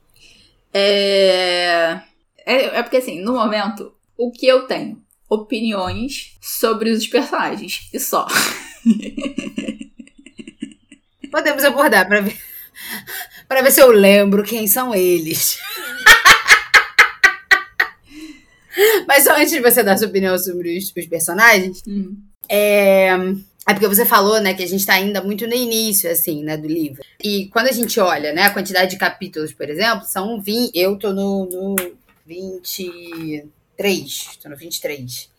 É. 0.74 2.02
É, 2.46 2.78
é 2.78 2.84
porque 2.84 2.98
assim, 2.98 3.22
no 3.22 3.34
momento, 3.34 3.94
o 4.18 4.32
que 4.32 4.46
eu 4.46 4.68
tenho? 4.68 5.02
Opiniões 5.30 6.38
sobre 6.42 6.90
os 6.90 7.08
personagens. 7.08 7.90
E 7.94 8.00
só. 8.00 8.28
Podemos 11.32 11.64
abordar 11.64 12.08
para 12.08 12.22
ver. 12.22 12.38
Para 13.48 13.62
ver 13.62 13.72
se 13.72 13.82
eu 13.82 13.92
lembro 13.92 14.44
quem 14.44 14.68
são 14.68 14.94
eles. 14.94 15.60
Mas 19.08 19.24
só 19.24 19.36
antes 19.36 19.52
de 19.52 19.62
você 19.62 19.84
dar 19.84 19.98
sua 19.98 20.08
opinião 20.08 20.38
sobre 20.38 20.78
os, 20.78 20.94
os 20.96 21.06
personagens, 21.06 21.82
Hum. 21.88 22.16
é, 22.50 23.10
é 23.68 23.74
porque 23.74 23.88
você 23.88 24.06
falou, 24.06 24.40
né, 24.40 24.54
que 24.54 24.64
a 24.64 24.68
gente 24.68 24.86
tá 24.86 24.94
ainda 24.94 25.22
muito 25.22 25.48
no 25.48 25.54
início, 25.54 26.10
assim, 26.10 26.44
né, 26.44 26.56
do 26.56 26.68
livro. 26.68 27.04
E 27.24 27.48
quando 27.48 27.68
a 27.68 27.72
gente 27.72 28.00
olha, 28.00 28.32
né, 28.34 28.44
a 28.44 28.54
quantidade 28.54 28.92
de 28.92 28.98
capítulos, 28.98 29.54
por 29.54 29.70
exemplo, 29.70 30.06
são 30.06 30.40
20. 30.40 30.72
Eu 30.74 30.98
tô 30.98 31.12
no, 31.12 31.46
no 31.46 31.76
23. 32.26 34.38
Tô 34.42 34.50
no 34.50 34.56
23. 34.56 35.30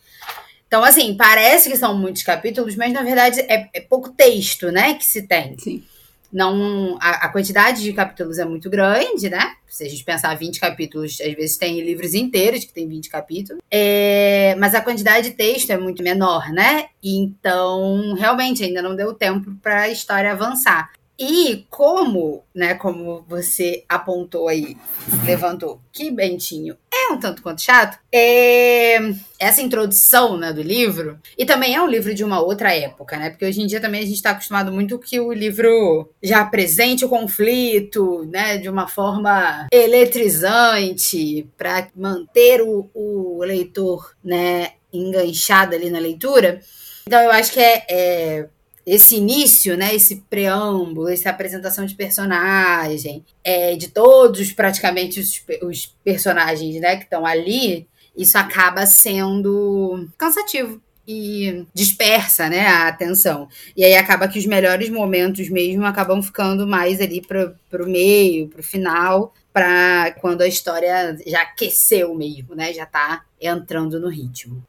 Então, 0.66 0.84
assim, 0.84 1.16
parece 1.16 1.70
que 1.70 1.76
são 1.76 1.96
muitos 1.96 2.22
capítulos, 2.22 2.76
mas 2.76 2.92
na 2.92 3.02
verdade 3.02 3.40
é, 3.40 3.68
é 3.72 3.80
pouco 3.80 4.10
texto, 4.10 4.70
né, 4.70 4.94
que 4.94 5.04
se 5.04 5.22
tem. 5.22 5.56
Sim. 5.58 5.82
Não, 6.32 6.98
a, 7.00 7.26
a 7.26 7.28
quantidade 7.28 7.82
de 7.82 7.92
capítulos 7.92 8.38
é 8.38 8.44
muito 8.44 8.68
grande, 8.68 9.30
né? 9.30 9.54
Se 9.66 9.84
a 9.84 9.88
gente 9.88 10.04
pensar 10.04 10.34
20 10.34 10.60
capítulos, 10.60 11.18
às 11.20 11.34
vezes 11.34 11.56
tem 11.56 11.80
livros 11.80 12.14
inteiros 12.14 12.64
que 12.64 12.72
tem 12.72 12.86
20 12.88 13.08
capítulos. 13.08 13.62
É, 13.70 14.54
mas 14.58 14.74
a 14.74 14.80
quantidade 14.80 15.30
de 15.30 15.36
texto 15.36 15.70
é 15.70 15.78
muito 15.78 16.02
menor, 16.02 16.50
né? 16.50 16.86
Então, 17.02 18.14
realmente, 18.14 18.62
ainda 18.62 18.82
não 18.82 18.94
deu 18.94 19.14
tempo 19.14 19.54
para 19.62 19.82
a 19.82 19.88
história 19.88 20.32
avançar. 20.32 20.90
E 21.20 21.66
como, 21.68 22.44
né, 22.54 22.74
como 22.74 23.24
você 23.28 23.84
apontou 23.88 24.46
aí, 24.46 24.76
levantou, 25.24 25.80
que 25.92 26.12
Bentinho 26.12 26.76
é 26.94 27.12
um 27.12 27.18
tanto 27.18 27.42
quanto 27.42 27.60
chato, 27.60 27.98
é 28.12 28.98
essa 29.36 29.60
introdução, 29.60 30.36
né, 30.36 30.52
do 30.52 30.62
livro, 30.62 31.18
e 31.36 31.44
também 31.44 31.74
é 31.74 31.82
um 31.82 31.88
livro 31.88 32.14
de 32.14 32.22
uma 32.22 32.40
outra 32.40 32.72
época, 32.72 33.16
né, 33.16 33.30
porque 33.30 33.44
hoje 33.44 33.60
em 33.60 33.66
dia 33.66 33.80
também 33.80 34.00
a 34.00 34.04
gente 34.04 34.14
está 34.14 34.30
acostumado 34.30 34.72
muito 34.72 34.96
que 34.96 35.18
o 35.18 35.32
livro 35.32 36.08
já 36.22 36.40
apresente 36.40 37.04
o 37.04 37.08
conflito, 37.08 38.24
né, 38.30 38.56
de 38.58 38.68
uma 38.68 38.86
forma 38.86 39.66
eletrizante, 39.72 41.48
para 41.56 41.88
manter 41.96 42.62
o, 42.62 42.88
o 42.94 43.42
leitor, 43.42 44.14
né, 44.22 44.72
enganchado 44.92 45.74
ali 45.74 45.90
na 45.90 45.98
leitura. 45.98 46.60
Então 47.06 47.20
eu 47.20 47.30
acho 47.32 47.52
que 47.52 47.60
é, 47.60 47.84
é 47.90 48.48
esse 48.88 49.16
início, 49.16 49.76
né, 49.76 49.94
esse 49.94 50.16
preâmbulo, 50.30 51.08
essa 51.08 51.28
apresentação 51.28 51.84
de 51.84 51.94
personagem, 51.94 53.24
é, 53.44 53.76
de 53.76 53.88
todos 53.88 54.50
praticamente 54.52 55.20
os, 55.20 55.44
os 55.62 55.86
personagens, 56.02 56.80
né, 56.80 56.96
que 56.96 57.04
estão 57.04 57.26
ali, 57.26 57.86
isso 58.16 58.38
acaba 58.38 58.86
sendo 58.86 60.08
cansativo 60.16 60.80
e 61.06 61.66
dispersa, 61.74 62.48
né, 62.48 62.66
a 62.66 62.88
atenção. 62.88 63.48
E 63.76 63.84
aí 63.84 63.94
acaba 63.94 64.26
que 64.26 64.38
os 64.38 64.46
melhores 64.46 64.88
momentos 64.88 65.50
mesmo 65.50 65.84
acabam 65.84 66.22
ficando 66.22 66.66
mais 66.66 67.00
ali 67.00 67.20
para 67.20 67.82
o 67.82 67.88
meio, 67.88 68.48
para 68.48 68.60
o 68.60 68.64
final, 68.64 69.34
para 69.52 70.12
quando 70.20 70.40
a 70.40 70.48
história 70.48 71.18
já 71.26 71.42
aqueceu 71.42 72.14
mesmo, 72.14 72.54
né, 72.54 72.72
já 72.72 72.86
tá 72.86 73.22
entrando 73.38 74.00
no 74.00 74.08
ritmo. 74.08 74.64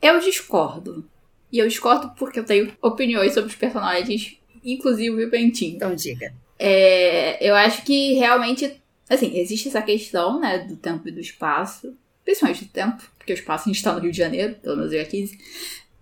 Eu 0.00 0.20
discordo. 0.20 1.04
E 1.52 1.58
eu 1.58 1.68
discordo 1.68 2.10
porque 2.16 2.40
eu 2.40 2.44
tenho 2.44 2.72
opiniões 2.80 3.34
sobre 3.34 3.50
os 3.50 3.56
personagens, 3.56 4.38
inclusive 4.64 5.24
o 5.24 5.30
Bentinho. 5.30 5.76
Então 5.76 5.94
diga. 5.94 6.32
É, 6.58 7.46
eu 7.46 7.54
acho 7.54 7.84
que 7.84 8.14
realmente, 8.14 8.80
assim, 9.08 9.36
existe 9.36 9.68
essa 9.68 9.82
questão, 9.82 10.40
né, 10.40 10.60
do 10.60 10.76
tempo 10.76 11.06
e 11.08 11.12
do 11.12 11.20
espaço. 11.20 11.94
Principalmente 12.24 12.64
do 12.64 12.70
tempo, 12.70 13.02
porque 13.18 13.32
o 13.32 13.34
espaço 13.34 13.68
a 13.68 13.72
gente 13.72 13.82
tá 13.82 13.92
no 13.92 14.00
Rio 14.00 14.12
de 14.12 14.18
Janeiro, 14.18 14.54
pelo 14.62 14.76
menos 14.76 14.92
eu 14.92 15.02
aqui. 15.02 15.28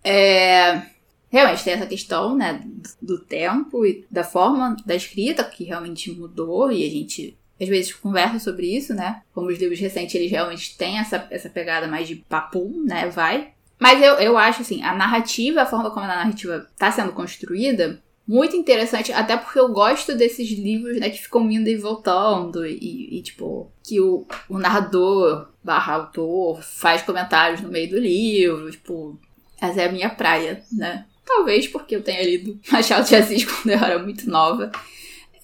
É, 0.05 0.83
realmente 1.31 1.65
tem 1.65 1.73
essa 1.73 1.87
questão, 1.87 2.37
né, 2.37 2.63
do, 3.01 3.19
tempo 3.19 3.87
e 3.87 4.05
da 4.11 4.23
forma 4.23 4.77
da 4.85 4.95
escrita, 4.95 5.43
que 5.43 5.65
realmente 5.65 6.13
mudou 6.13 6.71
e 6.71 6.85
a 6.85 6.91
gente 6.91 7.37
às 7.61 7.69
vezes 7.69 7.93
conversa 7.93 8.39
sobre 8.39 8.75
isso, 8.75 8.95
né? 8.95 9.23
Como 9.35 9.49
os 9.49 9.59
livros 9.59 9.79
recentes, 9.79 10.15
eles 10.15 10.31
realmente 10.31 10.77
têm 10.79 10.99
essa, 10.99 11.27
essa 11.31 11.49
pegada 11.51 11.87
mais 11.87 12.09
de 12.09 12.17
papum, 12.17 12.85
né? 12.87 13.09
Vai. 13.09 13.53
Mas 13.81 14.03
eu, 14.03 14.14
eu 14.16 14.37
acho, 14.37 14.61
assim, 14.61 14.83
a 14.83 14.95
narrativa, 14.95 15.62
a 15.62 15.66
forma 15.66 15.90
como 15.90 16.05
a 16.05 16.09
narrativa 16.09 16.69
está 16.71 16.93
sendo 16.93 17.12
construída, 17.12 18.01
muito 18.29 18.55
interessante, 18.55 19.11
até 19.12 19.37
porque 19.37 19.59
eu 19.59 19.73
gosto 19.73 20.14
desses 20.14 20.49
livros, 20.51 21.01
né, 21.01 21.11
que 21.11 21.21
ficam 21.21 21.51
indo 21.51 21.69
e 21.69 21.77
voltando, 21.77 22.64
e, 22.64 23.19
e 23.19 23.23
tipo, 23.23 23.73
que 23.83 24.01
o, 24.01 24.25
o 24.49 24.59
narrador 24.59 25.49
barra 25.64 25.95
autor 25.95 26.62
faz 26.62 27.03
comentários 27.03 27.61
no 27.61 27.71
meio 27.71 27.90
do 27.90 27.99
livro, 27.99 28.71
tipo, 28.71 29.19
essa 29.61 29.83
é 29.83 29.88
a 29.88 29.93
minha 29.93 30.11
praia, 30.11 30.62
né? 30.71 31.07
Talvez 31.27 31.66
porque 31.66 31.97
eu 31.97 32.03
tenha 32.03 32.23
lido 32.23 32.59
Machado 32.71 33.09
de 33.09 33.16
Assis 33.16 33.45
quando 33.45 33.71
eu 33.71 33.79
era 33.79 33.99
muito 33.99 34.29
nova. 34.29 34.71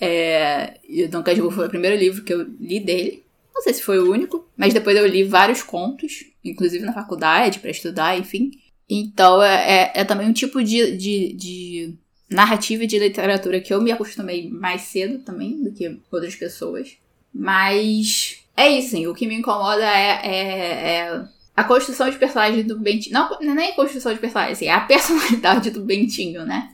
É, 0.00 0.78
e 0.88 1.04
o 1.04 1.08
Dom 1.08 1.22
Casmurro 1.22 1.50
foi 1.50 1.66
o 1.66 1.70
primeiro 1.70 1.96
livro 1.96 2.22
que 2.22 2.34
eu 2.34 2.46
li 2.60 2.80
dele. 2.80 3.24
Não 3.54 3.62
sei 3.62 3.72
se 3.72 3.82
foi 3.82 3.98
o 3.98 4.10
único, 4.10 4.48
mas 4.56 4.74
depois 4.74 4.96
eu 4.96 5.06
li 5.06 5.24
vários 5.24 5.62
contos, 5.62 6.24
inclusive 6.50 6.84
na 6.84 6.92
faculdade, 6.92 7.58
para 7.58 7.70
estudar, 7.70 8.18
enfim. 8.18 8.50
Então 8.88 9.42
é, 9.42 9.54
é, 9.54 9.92
é, 9.94 10.04
também 10.04 10.28
um 10.28 10.32
tipo 10.32 10.62
de, 10.62 10.96
de, 10.96 11.32
de 11.32 11.94
narrativa 12.30 12.84
e 12.84 12.86
de 12.86 12.98
literatura 12.98 13.60
que 13.60 13.72
eu 13.72 13.82
me 13.82 13.90
acostumei 13.90 14.48
mais 14.48 14.82
cedo 14.82 15.18
também 15.24 15.62
do 15.62 15.72
que 15.72 16.00
outras 16.10 16.34
pessoas. 16.34 16.96
Mas 17.32 18.38
é 18.56 18.68
isso, 18.68 18.90
sim. 18.90 19.06
O 19.06 19.14
que 19.14 19.26
me 19.26 19.34
incomoda 19.34 19.84
é, 19.84 20.20
é, 20.24 20.98
é 20.98 21.24
a 21.56 21.64
construção 21.64 22.08
de 22.08 22.18
personagem 22.18 22.62
do 22.62 22.78
Bentinho. 22.78 23.14
Não, 23.14 23.34
é 23.40 23.54
nem 23.54 23.70
a 23.72 23.74
construção 23.74 24.12
de 24.12 24.20
personagem, 24.20 24.52
assim, 24.52 24.66
é 24.66 24.72
a 24.72 24.80
personalidade 24.86 25.70
do 25.70 25.84
Bentinho, 25.84 26.44
né? 26.44 26.70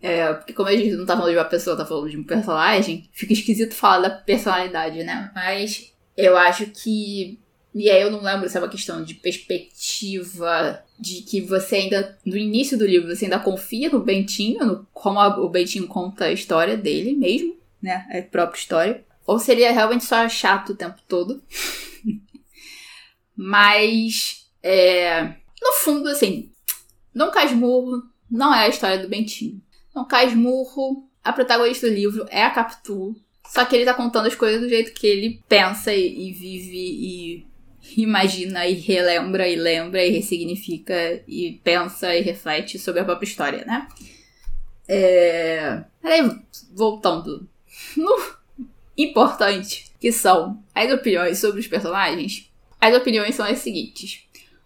É, 0.00 0.34
porque 0.34 0.52
como 0.52 0.68
a 0.68 0.76
gente 0.76 0.92
não 0.92 1.06
tá 1.06 1.16
falando 1.16 1.32
de 1.32 1.38
uma 1.38 1.46
pessoa, 1.46 1.76
tá 1.76 1.86
falando 1.86 2.10
de 2.10 2.18
um 2.18 2.24
personagem, 2.24 3.08
fica 3.10 3.32
esquisito 3.32 3.74
falar 3.74 4.08
da 4.08 4.10
personalidade, 4.10 5.02
né? 5.02 5.30
Mas 5.34 5.92
eu 6.16 6.36
acho 6.36 6.66
que. 6.66 7.40
E 7.74 7.90
aí 7.90 8.00
eu 8.00 8.10
não 8.10 8.22
lembro 8.22 8.48
se 8.48 8.56
é 8.56 8.60
uma 8.60 8.68
questão 8.68 9.02
de 9.02 9.14
perspectiva 9.14 10.80
de 10.96 11.22
que 11.22 11.40
você 11.40 11.76
ainda, 11.76 12.16
no 12.24 12.36
início 12.36 12.78
do 12.78 12.86
livro, 12.86 13.14
você 13.14 13.24
ainda 13.24 13.40
confia 13.40 13.90
no 13.90 13.98
Bentinho, 13.98 14.64
no, 14.64 14.86
como 14.92 15.18
a, 15.18 15.40
o 15.40 15.48
Bentinho 15.48 15.88
conta 15.88 16.26
a 16.26 16.32
história 16.32 16.76
dele 16.76 17.14
mesmo, 17.14 17.56
né? 17.82 18.06
A 18.12 18.22
própria 18.30 18.58
história. 18.60 19.04
Ou 19.26 19.40
seria 19.40 19.72
realmente 19.72 20.04
só 20.04 20.28
chato 20.28 20.70
o 20.70 20.76
tempo 20.76 21.00
todo. 21.08 21.42
Mas, 23.34 24.46
é, 24.62 25.34
no 25.60 25.72
fundo, 25.80 26.08
assim, 26.08 26.52
Dom 27.12 27.32
Casmurro 27.32 28.04
não 28.30 28.54
é 28.54 28.66
a 28.66 28.68
história 28.68 28.98
do 28.98 29.08
Bentinho. 29.08 29.60
Dom 29.92 30.04
Casmurro, 30.04 31.08
a 31.24 31.32
protagonista 31.32 31.88
do 31.88 31.94
livro 31.94 32.24
é 32.30 32.44
a 32.44 32.50
Capitu. 32.50 33.16
Só 33.48 33.64
que 33.64 33.74
ele 33.74 33.84
tá 33.84 33.94
contando 33.94 34.26
as 34.26 34.34
coisas 34.36 34.60
do 34.60 34.68
jeito 34.68 34.92
que 34.92 35.06
ele 35.06 35.42
pensa 35.48 35.92
e, 35.92 36.28
e 36.28 36.32
vive 36.32 36.76
e 36.76 37.53
imagina 37.96 38.66
e 38.66 38.74
relembra 38.74 39.48
e 39.48 39.56
lembra 39.56 40.04
e 40.04 40.10
ressignifica 40.10 41.22
e 41.28 41.60
pensa 41.62 42.14
e 42.14 42.22
reflete 42.22 42.78
sobre 42.78 43.00
a 43.00 43.04
própria 43.04 43.26
história, 43.26 43.64
né? 43.64 43.86
É... 44.88 45.84
Aí, 46.02 46.38
voltando 46.72 47.48
no 47.96 48.16
importante, 48.96 49.92
que 50.00 50.12
são 50.12 50.62
as 50.74 50.90
opiniões 50.92 51.38
sobre 51.38 51.60
os 51.60 51.66
personagens, 51.66 52.50
as 52.80 52.94
opiniões 52.94 53.34
são 53.34 53.46
as 53.46 53.58
seguintes. 53.58 54.22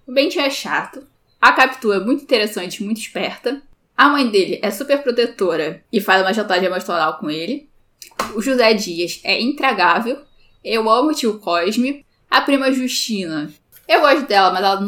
O 0.06 0.12
Bentinho 0.12 0.44
é 0.44 0.50
chato, 0.50 1.06
a 1.40 1.52
Capitu 1.52 1.92
é 1.92 2.00
muito 2.00 2.22
interessante, 2.22 2.82
muito 2.82 2.98
esperta, 2.98 3.62
a 3.96 4.08
mãe 4.08 4.28
dele 4.28 4.58
é 4.62 4.70
super 4.70 5.02
protetora 5.02 5.82
e 5.92 6.00
faz 6.00 6.22
uma 6.22 6.34
chantagem 6.34 6.66
emocional 6.66 7.18
com 7.18 7.30
ele, 7.30 7.68
o 8.34 8.42
José 8.42 8.74
Dias 8.74 9.20
é 9.24 9.40
intragável, 9.40 10.22
eu 10.64 10.88
amo 10.90 11.10
o 11.10 11.14
tio 11.14 11.38
Cosme, 11.38 12.04
a 12.30 12.40
prima 12.40 12.72
Justina, 12.72 13.50
eu 13.88 14.00
gosto 14.00 14.26
dela, 14.26 14.50
mas 14.52 14.62
ela 14.62 14.80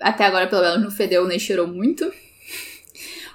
até 0.00 0.24
agora 0.26 0.46
pelo 0.46 0.62
menos 0.62 0.82
não 0.82 0.90
fedeu 0.90 1.26
nem 1.26 1.38
cheirou 1.38 1.66
muito. 1.66 2.12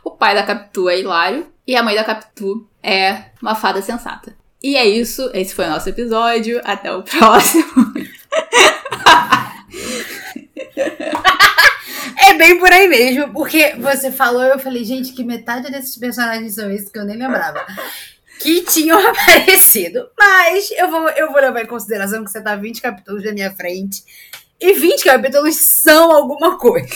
O 0.03 0.11
pai 0.11 0.33
da 0.33 0.43
Capitu 0.43 0.89
é 0.89 0.99
hilário 0.99 1.47
e 1.67 1.75
a 1.75 1.83
mãe 1.83 1.93
da 1.93 2.05
Capitu 2.05 2.67
é 2.81 3.25
uma 3.41 3.53
fada 3.53 3.81
sensata. 3.81 4.33
E 4.63 4.75
é 4.75 4.85
isso, 4.87 5.29
esse 5.33 5.53
foi 5.53 5.65
o 5.65 5.69
nosso 5.69 5.89
episódio. 5.89 6.61
Até 6.63 6.91
o 6.93 7.03
próximo. 7.07 7.93
é 12.17 12.33
bem 12.33 12.57
por 12.57 12.71
aí 12.71 12.87
mesmo, 12.87 13.33
porque 13.33 13.75
você 13.75 14.11
falou, 14.11 14.43
eu 14.43 14.59
falei, 14.59 14.85
gente, 14.85 15.13
que 15.13 15.23
metade 15.23 15.71
desses 15.71 15.97
personagens 15.97 16.55
são 16.55 16.71
esses 16.71 16.89
que 16.89 16.99
eu 16.99 17.05
nem 17.05 17.17
lembrava. 17.17 17.65
Que 18.39 18.61
tinham 18.61 18.99
aparecido. 19.05 20.09
Mas 20.17 20.71
eu 20.71 20.89
vou, 20.89 21.09
eu 21.09 21.31
vou 21.31 21.41
levar 21.41 21.63
em 21.63 21.67
consideração 21.67 22.23
que 22.23 22.31
você 22.31 22.41
tá 22.41 22.55
20 22.55 22.81
capítulos 22.81 23.23
na 23.23 23.31
minha 23.31 23.51
frente. 23.51 24.03
E 24.59 24.73
20 24.73 25.03
capítulos 25.03 25.55
são 25.55 26.11
alguma 26.11 26.57
coisa. 26.57 26.87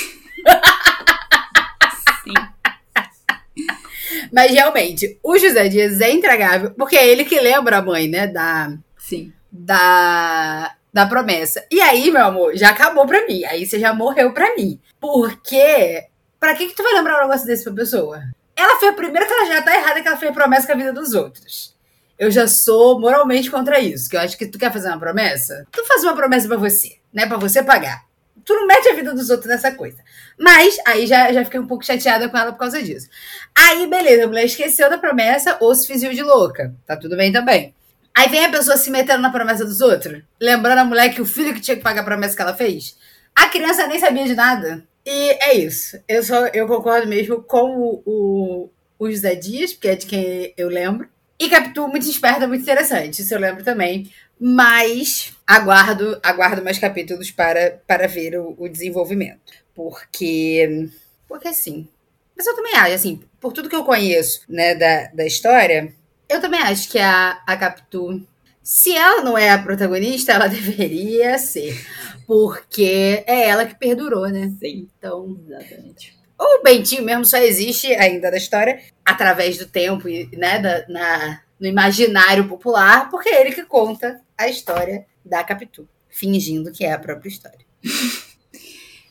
Mas 4.31 4.51
realmente, 4.51 5.19
o 5.23 5.37
José 5.37 5.69
Dias 5.69 6.01
é 6.01 6.11
intragável, 6.11 6.71
porque 6.71 6.95
é 6.95 7.07
ele 7.07 7.23
que 7.23 7.39
lembra 7.39 7.77
a 7.77 7.81
mãe, 7.81 8.07
né? 8.07 8.27
Da. 8.27 8.75
Sim. 8.97 9.31
Da. 9.51 10.75
Da 10.91 11.07
promessa. 11.07 11.65
E 11.71 11.81
aí, 11.81 12.11
meu 12.11 12.23
amor, 12.23 12.55
já 12.55 12.69
acabou 12.69 13.05
pra 13.07 13.25
mim. 13.25 13.43
Aí 13.45 13.65
você 13.65 13.79
já 13.79 13.93
morreu 13.93 14.31
pra 14.33 14.55
mim. 14.55 14.79
Porque. 14.99 16.03
Pra 16.39 16.55
que, 16.55 16.67
que 16.67 16.75
tu 16.75 16.83
vai 16.83 16.93
lembrar 16.93 17.19
um 17.19 17.21
negócio 17.21 17.47
desse 17.47 17.63
pra 17.63 17.73
pessoa? 17.73 18.21
Ela 18.63 18.79
fez. 18.79 18.95
Primeiro 18.95 19.27
que 19.27 19.33
ela 19.33 19.45
já 19.45 19.61
tá 19.61 19.75
errada 19.75 20.01
que 20.01 20.07
ela 20.07 20.17
fez 20.17 20.31
promessa 20.33 20.67
com 20.67 20.73
a 20.73 20.77
vida 20.77 20.93
dos 20.93 21.13
outros. 21.13 21.75
Eu 22.17 22.31
já 22.31 22.47
sou 22.47 22.99
moralmente 22.99 23.51
contra 23.51 23.79
isso. 23.79 24.09
Que 24.09 24.15
eu 24.15 24.21
acho 24.21 24.37
que 24.37 24.47
tu 24.47 24.57
quer 24.57 24.71
fazer 24.71 24.87
uma 24.89 24.99
promessa? 24.99 25.65
Tu 25.71 25.85
faz 25.85 26.03
uma 26.03 26.15
promessa 26.15 26.47
para 26.47 26.57
você, 26.57 26.97
né? 27.13 27.25
Para 27.25 27.37
você 27.37 27.61
pagar 27.61 28.05
tu 28.45 28.53
não 28.53 28.67
mete 28.67 28.89
a 28.89 28.93
vida 28.93 29.13
dos 29.13 29.29
outros 29.29 29.47
nessa 29.47 29.71
coisa. 29.71 29.97
Mas 30.37 30.77
aí 30.85 31.05
já, 31.07 31.31
já 31.31 31.43
fiquei 31.43 31.59
um 31.59 31.67
pouco 31.67 31.85
chateada 31.85 32.29
com 32.29 32.37
ela 32.37 32.51
por 32.51 32.59
causa 32.59 32.81
disso. 32.81 33.07
Aí, 33.55 33.87
beleza, 33.87 34.25
a 34.25 34.27
mulher 34.27 34.45
esqueceu 34.45 34.89
da 34.89 34.97
promessa 34.97 35.57
ou 35.59 35.73
se 35.73 35.87
fingiu 35.87 36.11
de 36.11 36.21
louca. 36.21 36.73
Tá 36.85 36.95
tudo 36.95 37.15
bem 37.15 37.31
também. 37.31 37.73
Aí 38.15 38.29
vem 38.29 38.45
a 38.45 38.49
pessoa 38.49 38.77
se 38.77 38.91
metendo 38.91 39.21
na 39.21 39.31
promessa 39.31 39.65
dos 39.65 39.81
outros, 39.81 40.21
lembrando 40.39 40.79
a 40.79 40.85
mulher 40.85 41.09
que 41.09 41.21
o 41.21 41.25
filho 41.25 41.53
que 41.53 41.61
tinha 41.61 41.75
que 41.75 41.81
pagar 41.81 42.01
a 42.01 42.05
promessa 42.05 42.35
que 42.35 42.41
ela 42.41 42.53
fez. 42.53 42.95
A 43.35 43.49
criança 43.49 43.87
nem 43.87 43.99
sabia 43.99 44.25
de 44.25 44.35
nada. 44.35 44.83
E 45.05 45.31
é 45.31 45.55
isso. 45.55 45.99
Eu 46.07 46.23
só 46.23 46.47
eu 46.47 46.67
concordo 46.67 47.07
mesmo 47.07 47.41
com 47.43 47.77
o, 47.77 48.03
o, 48.05 48.69
o 48.97 49.11
José 49.11 49.35
Dias, 49.35 49.73
porque 49.73 49.87
é 49.89 49.95
de 49.95 50.05
quem 50.05 50.53
eu 50.57 50.69
lembro. 50.69 51.07
E 51.39 51.49
Capitu, 51.49 51.87
muito 51.87 52.07
esperta, 52.07 52.47
muito 52.47 52.61
interessante. 52.61 53.21
Isso 53.21 53.33
eu 53.33 53.39
lembro 53.39 53.63
também. 53.63 54.09
Mas 54.39 55.33
aguardo, 55.45 56.19
aguardo 56.23 56.63
mais 56.63 56.77
capítulos 56.77 57.31
para, 57.31 57.81
para 57.85 58.07
ver 58.07 58.39
o, 58.39 58.55
o 58.57 58.69
desenvolvimento. 58.69 59.53
Porque. 59.75 60.89
Porque 61.27 61.53
sim. 61.53 61.87
Mas 62.35 62.47
eu 62.47 62.55
também 62.55 62.75
acho, 62.75 62.93
assim, 62.93 63.21
por 63.39 63.53
tudo 63.53 63.69
que 63.69 63.75
eu 63.75 63.83
conheço, 63.83 64.41
né, 64.49 64.73
da, 64.73 65.07
da 65.07 65.25
história, 65.25 65.93
eu 66.27 66.41
também 66.41 66.59
acho 66.61 66.89
que 66.89 66.97
a, 66.97 67.41
a 67.45 67.55
Capitu, 67.55 68.25
se 68.63 68.95
ela 68.95 69.21
não 69.21 69.37
é 69.37 69.51
a 69.51 69.57
protagonista, 69.57 70.31
ela 70.31 70.47
deveria 70.49 71.37
ser. 71.37 71.85
Porque 72.25 73.23
é 73.27 73.49
ela 73.49 73.65
que 73.65 73.75
perdurou, 73.75 74.27
né? 74.29 74.51
Sim. 74.59 74.87
Então. 74.97 75.37
Exatamente. 75.47 76.17
O 76.39 76.63
Bentinho 76.63 77.03
mesmo 77.03 77.25
só 77.25 77.37
existe 77.37 77.93
ainda 77.93 78.29
da 78.29 78.37
história 78.37 78.81
através 79.05 79.57
do 79.57 79.65
tempo 79.65 80.09
e, 80.09 80.29
né, 80.35 80.59
da, 80.59 80.85
na, 80.87 81.41
no 81.59 81.67
imaginário 81.67 82.47
popular, 82.47 83.09
porque 83.09 83.29
é 83.29 83.41
ele 83.41 83.55
que 83.55 83.63
conta 83.63 84.19
a 84.37 84.47
história 84.47 85.05
da 85.23 85.43
Capitu, 85.43 85.87
fingindo 86.09 86.71
que 86.71 86.83
é 86.83 86.91
a 86.91 86.99
própria 86.99 87.29
história. 87.29 87.65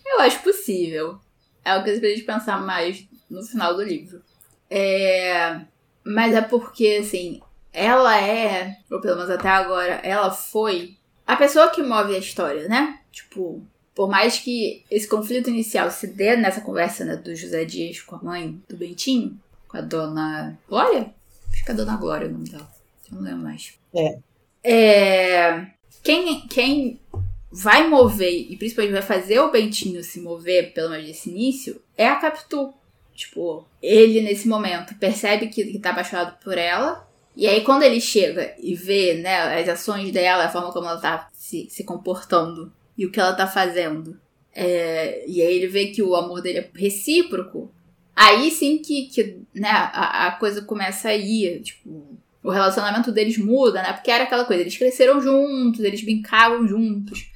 Eu 0.05 0.21
acho 0.21 0.43
possível. 0.43 1.19
É 1.65 1.75
o 1.77 1.85
que 1.85 1.99
pra 1.99 2.09
gente 2.09 2.23
pensar 2.23 2.61
mais 2.61 3.07
no 3.31 3.43
final 3.43 3.75
do 3.75 3.83
livro. 3.83 4.23
É... 4.69 5.61
Mas 6.05 6.35
é 6.35 6.43
porque, 6.43 6.99
assim, 7.01 7.41
ela 7.73 8.21
é, 8.21 8.77
ou 8.91 9.01
pelo 9.01 9.17
menos 9.17 9.31
até 9.31 9.49
agora, 9.49 10.01
ela 10.03 10.31
foi 10.31 10.99
a 11.27 11.37
pessoa 11.37 11.71
que 11.71 11.83
move 11.83 12.15
a 12.15 12.19
história, 12.19 12.69
né? 12.69 12.99
Tipo, 13.11 13.63
por 13.95 14.09
mais 14.09 14.39
que 14.39 14.85
esse 14.91 15.09
conflito 15.09 15.51
inicial 15.51 15.91
se 15.91 16.07
dê 16.07 16.37
nessa 16.37 16.61
conversa 16.61 17.05
né, 17.05 17.17
do 17.17 17.35
José 17.35 17.65
Dias 17.65 18.01
com 18.01 18.17
a 18.17 18.23
mãe 18.23 18.61
do 18.69 18.77
Bentinho, 18.77 19.39
com 19.69 19.77
a 19.77 19.81
dona 19.81 20.59
Glória, 20.69 21.13
acho 21.53 21.65
que 21.65 21.71
é 21.71 21.75
a 21.75 21.77
dona 21.77 21.97
Glória 21.97 22.29
o 22.29 22.33
nome 22.33 22.49
dela, 22.49 22.69
eu 23.11 23.17
não 23.17 23.23
lembro 23.23 23.43
mais. 23.43 23.75
É. 23.95 24.19
é 24.65 25.67
quem, 26.03 26.47
quem 26.49 27.01
vai 27.51 27.87
mover, 27.87 28.33
e 28.33 28.57
principalmente 28.57 28.95
vai 28.95 29.03
fazer 29.03 29.39
o 29.41 29.51
Bentinho 29.51 30.03
se 30.03 30.21
mover, 30.21 30.73
pelo 30.73 30.91
menos 30.91 31.07
nesse 31.07 31.31
início, 31.31 31.81
é 31.97 32.07
a 32.09 32.17
Capitu. 32.17 32.73
Tipo, 33.15 33.67
ele 33.83 34.23
nesse 34.23 34.49
momento 34.49 34.95
percebe 34.95 35.49
que, 35.49 35.65
que 35.67 35.79
tá 35.79 35.91
apaixonado 35.91 36.39
por 36.43 36.57
ela, 36.57 37.07
e 37.37 37.47
aí 37.47 37.63
quando 37.63 37.83
ele 37.83 38.01
chega 38.01 38.55
e 38.59 38.75
vê, 38.75 39.15
né, 39.15 39.61
as 39.61 39.69
ações 39.69 40.13
dela, 40.13 40.45
a 40.45 40.49
forma 40.49 40.73
como 40.73 40.87
ela 40.87 41.01
tá 41.01 41.29
se, 41.33 41.67
se 41.71 41.85
comportando 41.85 42.73
e 42.97 43.07
o 43.07 43.11
que 43.11 43.21
ela 43.21 43.33
tá 43.33 43.47
fazendo. 43.47 44.21
É, 44.55 45.25
e 45.27 45.41
aí 45.41 45.55
ele 45.55 45.67
vê 45.67 45.87
que 45.87 46.03
o 46.03 46.15
amor 46.15 46.43
dele 46.43 46.59
é 46.59 46.71
recíproco. 46.75 47.73
Aí 48.15 48.51
sim 48.51 48.79
que, 48.79 49.07
que 49.07 49.39
né, 49.55 49.71
a, 49.71 50.27
a 50.27 50.33
coisa 50.33 50.63
começa 50.63 51.09
a 51.09 51.15
ir, 51.15 51.63
tipo, 51.63 52.19
o 52.43 52.51
relacionamento 52.51 53.11
deles 53.11 53.39
muda, 53.39 53.83
né? 53.83 53.93
Porque 53.93 54.11
era 54.11 54.25
aquela 54.25 54.45
coisa, 54.45 54.63
eles 54.63 54.77
cresceram 54.77 55.21
juntos, 55.21 55.81
eles 55.81 56.03
brincavam 56.03 56.67
juntos. 56.67 57.31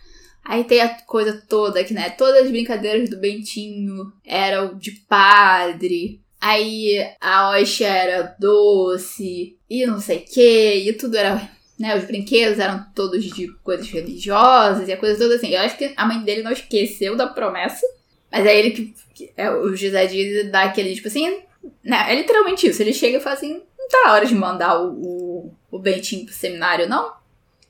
Aí 0.45 0.63
tem 0.65 0.81
a 0.81 0.89
coisa 1.03 1.43
toda 1.49 1.83
que, 1.83 1.95
né? 1.95 2.11
Todas 2.11 2.45
as 2.45 2.51
brincadeiras 2.51 3.09
do 3.09 3.19
Bentinho 3.19 4.13
eram 4.25 4.77
de 4.77 4.93
padre. 4.93 6.21
Aí 6.47 7.05
a 7.21 7.51
hóstia 7.51 7.89
era 7.89 8.37
doce 8.39 9.59
e 9.69 9.85
não 9.85 9.99
sei 9.99 10.19
o 10.19 10.25
que, 10.25 10.89
e 10.89 10.93
tudo 10.93 11.17
era 11.17 11.51
né, 11.77 11.97
os 11.97 12.05
brinquedos 12.05 12.61
eram 12.61 12.87
todos 12.95 13.25
de 13.25 13.49
coisas 13.65 13.89
religiosas 13.91 14.87
e 14.87 14.93
a 14.93 14.97
coisa 14.97 15.19
toda 15.19 15.35
assim. 15.35 15.49
Eu 15.49 15.63
acho 15.63 15.77
que 15.77 15.93
a 15.97 16.07
mãe 16.07 16.23
dele 16.23 16.45
não 16.45 16.53
esqueceu 16.53 17.17
da 17.17 17.27
promessa, 17.27 17.85
mas 18.31 18.47
é 18.47 18.57
ele 18.57 18.71
que, 18.71 18.95
que 19.13 19.33
é, 19.37 19.51
o 19.51 19.75
José 19.75 20.07
Dias 20.07 20.49
dá 20.53 20.63
aquele, 20.63 20.95
tipo 20.95 21.09
assim, 21.09 21.43
né, 21.83 22.13
é 22.13 22.15
literalmente 22.15 22.69
isso. 22.69 22.81
Ele 22.81 22.93
chega 22.93 23.19
e 23.19 23.21
fala 23.21 23.35
assim, 23.35 23.61
não 23.77 23.89
tá 23.89 24.03
na 24.05 24.13
hora 24.13 24.25
de 24.25 24.35
mandar 24.37 24.81
o, 24.81 24.93
o, 24.93 25.55
o 25.69 25.79
Bentinho 25.81 26.27
pro 26.27 26.33
seminário, 26.33 26.89
não? 26.89 27.13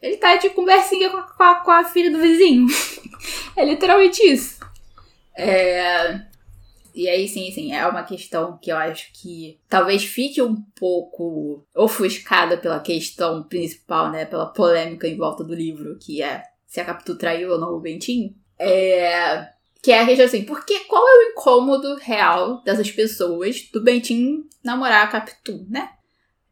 Ele 0.03 0.19
tá 0.19 0.37
de 0.37 0.51
conversinha 0.51 1.09
com 1.09 1.17
a, 1.17 1.23
com 1.23 1.43
a, 1.43 1.55
com 1.61 1.71
a 1.71 1.85
filha 1.85 2.11
do 2.11 2.19
vizinho. 2.19 2.67
é 3.57 3.65
literalmente 3.65 4.23
isso. 4.23 4.61
É, 5.35 6.21
e 6.97 7.11
aí, 7.11 7.29
sim, 7.29 7.53
sim, 7.53 7.75
é 7.75 7.87
uma 7.87 8.03
questão 8.03 8.57
que 8.57 8.73
eu 8.73 8.77
acho 8.79 9.13
que 9.13 9.61
talvez 9.69 10.03
fique 10.03 10.41
um 10.41 10.57
pouco 10.75 11.63
ofuscada 11.75 12.57
pela 12.57 12.81
questão 12.81 13.43
principal, 13.43 14.11
né? 14.11 14.25
Pela 14.25 14.47
polêmica 14.47 15.07
em 15.07 15.15
volta 15.15 15.45
do 15.45 15.55
livro, 15.55 15.99
que 15.99 16.23
é 16.23 16.43
se 16.67 16.81
a 16.81 16.87
Capitu 16.87 17.19
traiu 17.19 17.51
ou 17.51 17.61
não 17.61 17.75
o 17.75 17.81
Bentinho. 17.81 18.35
É, 18.59 19.47
que 19.83 19.93
é 19.93 20.01
a 20.01 20.07
questão 20.07 20.25
assim, 20.25 20.45
porque 20.45 20.81
qual 20.87 21.07
é 21.07 21.19
o 21.19 21.31
incômodo 21.33 21.97
real 21.97 22.63
dessas 22.63 22.91
pessoas 22.91 23.69
do 23.71 23.83
Bentinho 23.83 24.49
namorar 24.65 25.05
a 25.05 25.09
Capitu, 25.09 25.67
né? 25.69 25.91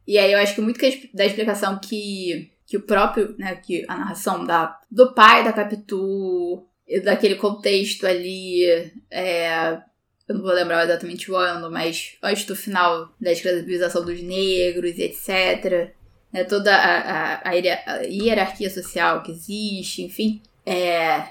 E 0.07 0.19
aí 0.19 0.31
eu 0.31 0.37
acho 0.37 0.53
que 0.53 0.61
muito 0.61 0.79
que 0.79 1.09
da 1.11 1.25
explicação 1.25 1.79
que, 1.79 2.51
que 2.67 2.77
o 2.77 2.83
próprio, 2.83 3.33
né, 3.39 3.55
que 3.55 3.83
a 3.87 3.97
narração 3.97 4.45
da, 4.45 4.79
do 4.91 5.11
pai 5.15 5.43
da 5.43 5.51
Capitu, 5.51 6.67
daquele 7.03 7.33
contexto 7.33 8.05
ali, 8.05 8.63
é, 9.09 9.81
eu 10.27 10.35
não 10.35 10.41
vou 10.41 10.53
lembrar 10.53 10.83
exatamente 10.83 11.31
o 11.31 11.35
ano, 11.35 11.69
mas 11.69 12.17
antes 12.21 12.45
do 12.45 12.55
final 12.55 13.09
da 13.19 13.31
escravização 13.31 14.03
dos 14.03 14.21
negros 14.21 14.97
e 14.97 15.03
etc. 15.03 15.93
Né, 16.33 16.43
toda 16.43 16.75
a, 16.75 17.35
a, 17.35 17.49
a, 17.49 17.53
hierarquia 18.01 18.69
social 18.69 19.21
que 19.21 19.31
existe, 19.31 20.01
enfim. 20.01 20.41
É, 20.65 21.23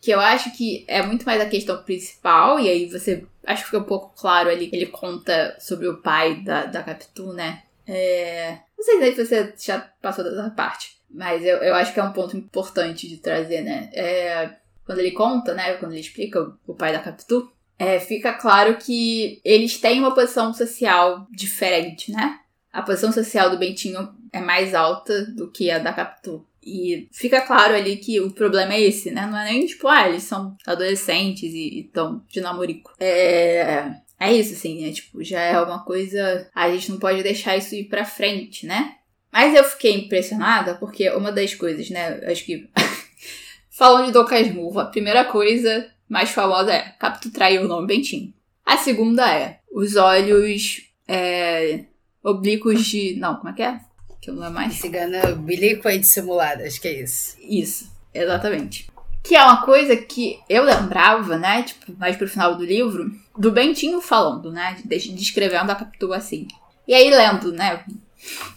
que 0.00 0.10
eu 0.10 0.20
acho 0.20 0.54
que 0.56 0.84
é 0.86 1.02
muito 1.02 1.24
mais 1.24 1.40
a 1.40 1.48
questão 1.48 1.82
principal, 1.82 2.60
e 2.60 2.68
aí 2.68 2.86
você. 2.86 3.24
Acho 3.44 3.62
que 3.62 3.70
fica 3.70 3.78
um 3.78 3.86
pouco 3.86 4.14
claro 4.20 4.50
ali. 4.50 4.68
Ele 4.72 4.86
conta 4.86 5.56
sobre 5.58 5.88
o 5.88 6.00
pai 6.00 6.42
da, 6.42 6.66
da 6.66 6.82
Capitu, 6.82 7.32
né? 7.32 7.62
É, 7.86 8.58
não 8.76 8.84
sei 8.84 9.14
se 9.14 9.24
você 9.24 9.54
já 9.58 9.80
passou 10.00 10.24
dessa 10.24 10.50
parte, 10.50 11.00
mas 11.10 11.44
eu, 11.44 11.56
eu 11.58 11.74
acho 11.74 11.92
que 11.92 12.00
é 12.00 12.02
um 12.02 12.12
ponto 12.12 12.36
importante 12.36 13.08
de 13.08 13.16
trazer, 13.16 13.62
né? 13.62 13.90
É, 13.94 14.56
quando 14.84 14.98
ele 14.98 15.12
conta, 15.12 15.54
né? 15.54 15.74
Quando 15.74 15.92
ele 15.92 16.00
explica 16.00 16.40
o, 16.40 16.54
o 16.66 16.74
pai 16.74 16.92
da 16.92 17.00
Capitu, 17.00 17.50
é, 17.78 17.98
fica 17.98 18.32
claro 18.32 18.76
que 18.76 19.40
eles 19.44 19.78
têm 19.78 19.98
uma 19.98 20.14
posição 20.14 20.52
social 20.52 21.26
diferente, 21.30 22.12
né? 22.12 22.38
A 22.72 22.82
posição 22.82 23.12
social 23.12 23.50
do 23.50 23.58
Bentinho 23.58 24.08
é 24.32 24.40
mais 24.40 24.74
alta 24.74 25.26
do 25.26 25.50
que 25.50 25.70
a 25.70 25.78
da 25.78 25.92
Capitu. 25.92 26.46
E 26.64 27.08
fica 27.12 27.40
claro 27.40 27.74
ali 27.74 27.96
que 27.96 28.20
o 28.20 28.30
problema 28.30 28.74
é 28.74 28.82
esse, 28.82 29.10
né? 29.10 29.26
Não 29.26 29.36
é 29.36 29.44
nem 29.44 29.66
tipo, 29.66 29.88
ah, 29.88 30.08
eles 30.08 30.22
são 30.22 30.56
adolescentes 30.66 31.52
e 31.52 31.80
estão 31.80 32.22
de 32.28 32.40
namorico. 32.40 32.94
É. 33.00 33.90
É 34.18 34.32
isso, 34.32 34.52
assim, 34.52 34.88
é 34.88 34.92
tipo, 34.92 35.24
já 35.24 35.40
é 35.40 35.60
uma 35.60 35.84
coisa. 35.84 36.48
A 36.54 36.70
gente 36.70 36.92
não 36.92 36.98
pode 37.00 37.24
deixar 37.24 37.56
isso 37.56 37.74
ir 37.74 37.88
pra 37.88 38.04
frente, 38.04 38.64
né? 38.64 38.94
Mas 39.32 39.52
eu 39.52 39.64
fiquei 39.64 39.92
impressionada 39.96 40.76
porque 40.76 41.10
uma 41.10 41.32
das 41.32 41.56
coisas, 41.56 41.90
né? 41.90 42.20
Acho 42.30 42.44
que. 42.44 42.70
Falando 43.68 44.06
de 44.06 44.12
Dom 44.12 44.24
Casmurro, 44.24 44.78
a 44.78 44.84
primeira 44.84 45.24
coisa 45.24 45.90
mais 46.12 46.28
famosa 46.28 46.70
é 46.70 46.80
Capto 46.98 47.30
traiu 47.30 47.62
o 47.62 47.68
nome 47.68 47.86
Bentinho. 47.86 48.34
A 48.66 48.76
segunda 48.76 49.34
é 49.34 49.60
os 49.72 49.96
olhos 49.96 50.82
é, 51.08 51.86
oblíquos 52.22 52.84
de. 52.84 53.16
Não, 53.18 53.36
como 53.36 53.48
é 53.48 53.52
que 53.54 53.62
é? 53.62 53.80
Que 54.20 54.30
não 54.30 54.44
é 54.44 54.50
mais. 54.50 54.74
Cigana 54.74 55.30
oblíqua 55.30 55.94
e 55.94 55.98
dissimulada, 55.98 56.64
acho 56.64 56.78
que 56.82 56.88
é 56.88 57.02
isso. 57.02 57.38
Isso, 57.40 57.90
exatamente. 58.12 58.90
Que 59.24 59.34
é 59.34 59.42
uma 59.42 59.62
coisa 59.62 59.96
que 59.96 60.38
eu 60.50 60.64
lembrava, 60.64 61.38
né? 61.38 61.62
Tipo, 61.62 61.96
mais 61.98 62.14
pro 62.14 62.28
final 62.28 62.56
do 62.56 62.64
livro, 62.64 63.10
do 63.38 63.50
Bentinho 63.50 64.02
falando, 64.02 64.52
né? 64.52 64.76
Descrevendo 64.84 65.72
a 65.72 65.74
Capitu 65.74 66.12
assim. 66.12 66.46
E 66.86 66.92
aí, 66.92 67.08
lendo, 67.08 67.52
né? 67.52 67.86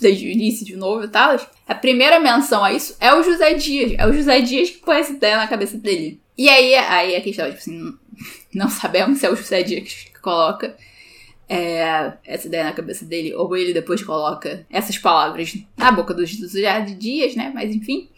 Desde 0.02 0.28
o 0.28 0.30
início 0.30 0.66
de 0.66 0.76
novo 0.76 1.06
e 1.06 1.08
tal. 1.08 1.40
A 1.66 1.74
primeira 1.74 2.20
menção 2.20 2.66
a 2.66 2.74
isso 2.74 2.98
é 3.00 3.14
o 3.14 3.24
José 3.24 3.54
Dias. 3.54 3.94
É 3.98 4.06
o 4.06 4.12
José 4.12 4.42
Dias 4.42 4.72
que 4.72 4.80
põe 4.80 4.98
essa 4.98 5.14
ideia 5.14 5.38
na 5.38 5.48
cabeça 5.48 5.78
dele. 5.78 6.20
E 6.38 6.50
aí, 6.50 6.76
aí 6.76 7.16
a 7.16 7.22
questão, 7.22 7.46
tipo 7.46 7.58
assim, 7.58 7.98
não 8.54 8.70
sabemos 8.70 9.20
se 9.20 9.26
é 9.26 9.32
o 9.32 9.36
José 9.36 9.64
Dias 9.64 9.94
que 9.94 10.20
coloca 10.20 10.76
é, 11.48 12.14
essa 12.26 12.48
ideia 12.48 12.64
na 12.64 12.74
cabeça 12.74 13.06
dele, 13.06 13.34
ou 13.36 13.56
ele 13.56 13.74
depois 13.74 14.04
coloca 14.04 14.66
essas 14.70 14.98
palavras 14.98 15.58
na 15.78 15.92
boca 15.92 16.14
dos 16.14 16.30
José 16.30 16.82
Dias, 16.82 17.36
né? 17.36 17.52
Mas 17.54 17.74
enfim. 17.74 18.10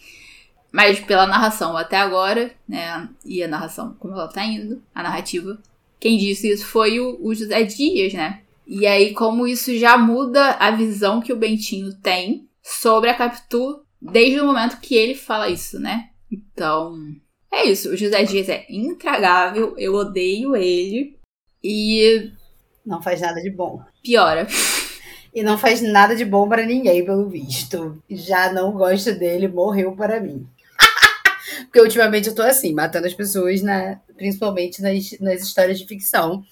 Mas 0.71 0.99
pela 0.99 1.27
narração 1.27 1.77
até 1.77 1.97
agora, 1.97 2.51
né? 2.67 3.10
E 3.25 3.43
a 3.43 3.47
narração 3.47 3.95
como 3.99 4.13
ela 4.13 4.27
tá 4.27 4.43
indo, 4.43 4.82
a 4.93 5.03
narrativa, 5.03 5.60
quem 5.99 6.17
disse 6.17 6.49
isso 6.49 6.65
foi 6.65 6.99
o, 6.99 7.17
o 7.21 7.34
José 7.34 7.63
Dias, 7.63 8.13
né? 8.13 8.41
E 8.65 8.86
aí, 8.86 9.13
como 9.13 9.47
isso 9.47 9.77
já 9.77 9.97
muda 9.97 10.51
a 10.60 10.71
visão 10.71 11.21
que 11.21 11.32
o 11.32 11.38
Bentinho 11.38 11.93
tem 11.95 12.49
sobre 12.62 13.10
a 13.10 13.13
Capitu 13.13 13.82
desde 14.01 14.41
o 14.41 14.45
momento 14.45 14.82
que 14.82 14.93
ele 14.93 15.15
fala 15.15 15.49
isso, 15.49 15.80
né? 15.80 16.10
Então, 16.30 17.15
é 17.51 17.65
isso. 17.65 17.89
O 17.89 17.97
José 17.97 18.23
Dias 18.23 18.49
é 18.49 18.65
intragável, 18.69 19.75
eu 19.77 19.93
odeio 19.93 20.55
ele. 20.55 21.17
E. 21.63 22.31
Não 22.86 23.01
faz 23.01 23.19
nada 23.21 23.41
de 23.41 23.49
bom. 23.49 23.81
Piora. 24.03 24.47
E 25.33 25.43
não 25.43 25.57
faz 25.57 25.81
nada 25.81 26.15
de 26.15 26.25
bom 26.25 26.47
para 26.47 26.65
ninguém, 26.65 27.05
pelo 27.05 27.29
visto. 27.29 28.01
Já 28.10 28.51
não 28.51 28.71
gosto 28.71 29.13
dele, 29.13 29.47
morreu 29.47 29.91
para 29.91 30.19
mim. 30.19 30.47
Porque 31.65 31.81
ultimamente 31.81 32.29
eu 32.29 32.36
tô 32.36 32.41
assim, 32.41 32.73
matando 32.73 33.07
as 33.07 33.13
pessoas, 33.13 33.62
na, 33.62 33.99
principalmente 34.15 34.81
nas, 34.81 35.19
nas 35.19 35.41
histórias 35.41 35.77
de 35.77 35.86
ficção. 35.86 36.43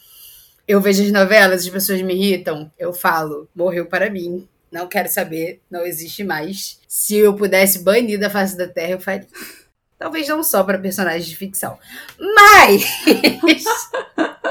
Eu 0.67 0.81
vejo 0.81 1.03
as 1.03 1.11
novelas, 1.11 1.61
as 1.61 1.69
pessoas 1.69 2.01
me 2.01 2.13
irritam, 2.13 2.71
eu 2.77 2.91
falo, 2.91 3.47
morreu 3.55 3.85
para 3.85 4.09
mim. 4.09 4.47
Não 4.71 4.87
quero 4.87 5.09
saber, 5.09 5.61
não 5.69 5.85
existe 5.85 6.23
mais. 6.23 6.79
Se 6.87 7.15
eu 7.15 7.35
pudesse 7.35 7.79
banir 7.79 8.19
da 8.19 8.29
face 8.29 8.57
da 8.57 8.67
terra, 8.67 8.91
eu 8.91 8.99
faria. 8.99 9.27
Talvez 9.97 10.27
não 10.27 10.43
só 10.43 10.63
para 10.63 10.77
personagens 10.77 11.25
de 11.25 11.35
ficção. 11.35 11.77
Mas. 12.19 12.85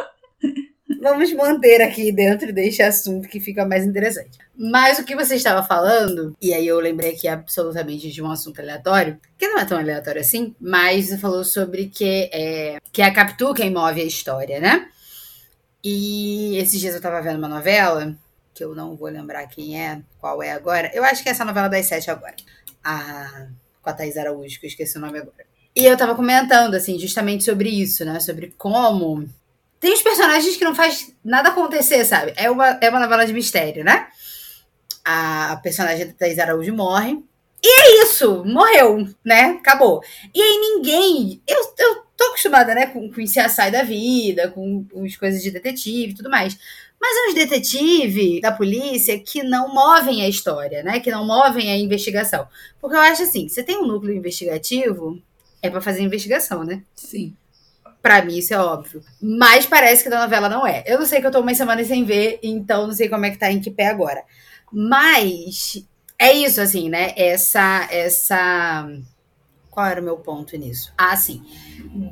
Vamos 1.01 1.35
manter 1.35 1.83
aqui 1.83 2.11
dentro 2.11 2.51
deste 2.51 2.83
assunto 2.83 3.29
que 3.29 3.39
fica 3.39 3.67
mais 3.67 3.85
interessante. 3.85 4.39
Mas 4.57 4.99
o 4.99 5.05
que 5.05 5.15
você 5.15 5.35
estava 5.35 5.63
falando, 5.63 6.35
e 6.41 6.55
aí 6.55 6.67
eu 6.67 6.81
lembrei 6.81 7.13
aqui 7.13 7.29
absolutamente 7.29 8.11
de 8.11 8.23
um 8.23 8.31
assunto 8.31 8.59
aleatório, 8.61 9.21
que 9.37 9.47
não 9.47 9.59
é 9.59 9.67
tão 9.67 9.77
aleatório 9.77 10.23
assim, 10.23 10.57
mas 10.59 11.09
você 11.09 11.19
falou 11.19 11.45
sobre 11.45 11.89
que 11.89 12.31
é, 12.33 12.79
que 12.91 13.03
é 13.03 13.05
a 13.05 13.13
Capitu 13.13 13.53
quem 13.53 13.71
move 13.71 14.01
a 14.01 14.05
história, 14.05 14.59
né? 14.59 14.89
E 15.85 16.57
esses 16.57 16.81
dias 16.81 16.95
eu 16.95 16.99
estava 16.99 17.21
vendo 17.21 17.37
uma 17.37 17.49
novela, 17.49 18.17
que 18.55 18.65
eu 18.65 18.75
não 18.75 18.97
vou 18.97 19.11
lembrar 19.11 19.47
quem 19.49 19.79
é, 19.79 20.01
qual 20.19 20.43
é 20.43 20.53
agora. 20.53 20.91
Eu 20.95 21.05
acho 21.05 21.23
que 21.23 21.29
é 21.29 21.33
essa 21.33 21.45
novela 21.45 21.69
das 21.69 21.85
sete 21.85 22.11
agora. 22.11 22.35
A 22.83 23.49
com 23.85 23.91
a 23.91 23.93
Thais 23.93 24.17
Araújo, 24.17 24.59
que 24.59 24.67
eu 24.67 24.69
esqueci 24.69 24.97
o 24.97 25.01
nome 25.01 25.19
agora. 25.19 25.47
E 25.77 25.85
eu 25.85 25.97
tava 25.97 26.15
comentando, 26.15 26.75
assim, 26.75 26.99
justamente 26.99 27.45
sobre 27.45 27.69
isso, 27.69 28.05
né? 28.05 28.19
Sobre 28.19 28.55
como. 28.57 29.29
Tem 29.79 29.93
os 29.93 30.03
personagens 30.03 30.57
que 30.57 30.65
não 30.65 30.75
faz 30.75 31.15
nada 31.23 31.51
acontecer, 31.51 32.05
sabe? 32.05 32.33
É 32.37 32.51
uma, 32.51 32.79
é 32.81 32.89
uma 32.89 33.01
novela 33.01 33.27
de 33.27 33.33
mistério, 33.33 33.85
né? 33.85 34.07
A 35.05 35.61
personagem 35.63 36.07
da 36.07 36.13
Thais 36.15 36.39
Araújo 36.39 36.73
morre. 36.73 37.23
E 37.63 37.67
é 37.69 38.03
isso! 38.03 38.45
Morreu, 38.45 39.09
né? 39.25 39.59
Acabou. 39.61 40.03
E 40.35 40.41
aí 40.41 40.59
ninguém. 40.59 41.43
Eu, 41.47 41.75
eu 41.79 42.04
tô 42.17 42.25
acostumada, 42.25 42.75
né, 42.75 42.87
com, 42.87 43.11
com 43.11 43.21
o 43.21 43.25
CSI 43.25 43.71
da 43.71 43.83
vida, 43.83 44.51
com, 44.51 44.85
com 44.85 45.05
as 45.05 45.17
coisas 45.17 45.43
de 45.43 45.51
detetive 45.51 46.13
e 46.13 46.15
tudo 46.15 46.31
mais. 46.31 46.57
Mas 47.01 47.17
é 47.17 47.29
os 47.29 47.35
detetives 47.35 48.41
da 48.41 48.51
polícia 48.51 49.19
que 49.19 49.43
não 49.43 49.75
movem 49.75 50.23
a 50.23 50.29
história, 50.29 50.83
né? 50.83 51.01
Que 51.01 51.11
não 51.11 51.27
movem 51.27 51.71
a 51.71 51.77
investigação. 51.77 52.49
Porque 52.81 52.97
eu 52.97 53.01
acho 53.01 53.25
assim, 53.25 53.47
você 53.47 53.63
tem 53.63 53.77
um 53.77 53.87
núcleo 53.87 54.15
investigativo, 54.15 55.21
é 55.61 55.69
para 55.69 55.83
fazer 55.83 56.03
investigação, 56.03 56.65
né? 56.65 56.83
Sim. 56.95 57.37
Pra 58.01 58.25
mim, 58.25 58.39
isso 58.39 58.55
é 58.55 58.59
óbvio. 58.59 59.03
Mas 59.21 59.67
parece 59.67 60.03
que 60.03 60.09
da 60.09 60.23
novela 60.23 60.49
não 60.49 60.67
é. 60.67 60.83
Eu 60.87 60.99
não 60.99 61.07
sei 61.07 61.21
que 61.21 61.27
eu 61.27 61.31
tô 61.31 61.41
umas 61.41 61.57
semanas 61.57 61.87
sem 61.87 62.05
ver, 62.05 62.39
então 62.43 62.87
não 62.87 62.95
sei 62.95 63.09
como 63.09 63.27
é 63.27 63.31
que 63.31 63.39
tá 63.39 63.51
em 63.51 63.61
que 63.61 63.71
pé 63.71 63.89
agora. 63.89 64.23
Mas 64.73 65.85
é 66.19 66.33
isso, 66.33 66.61
assim, 66.61 66.89
né? 66.89 67.13
Essa. 67.17 67.87
essa 67.91 68.89
qual 69.75 69.87
era 69.87 70.01
o 70.01 70.05
meu 70.05 70.17
ponto 70.17 70.57
nisso? 70.57 70.93
Ah, 70.97 71.17
sim. 71.17 71.43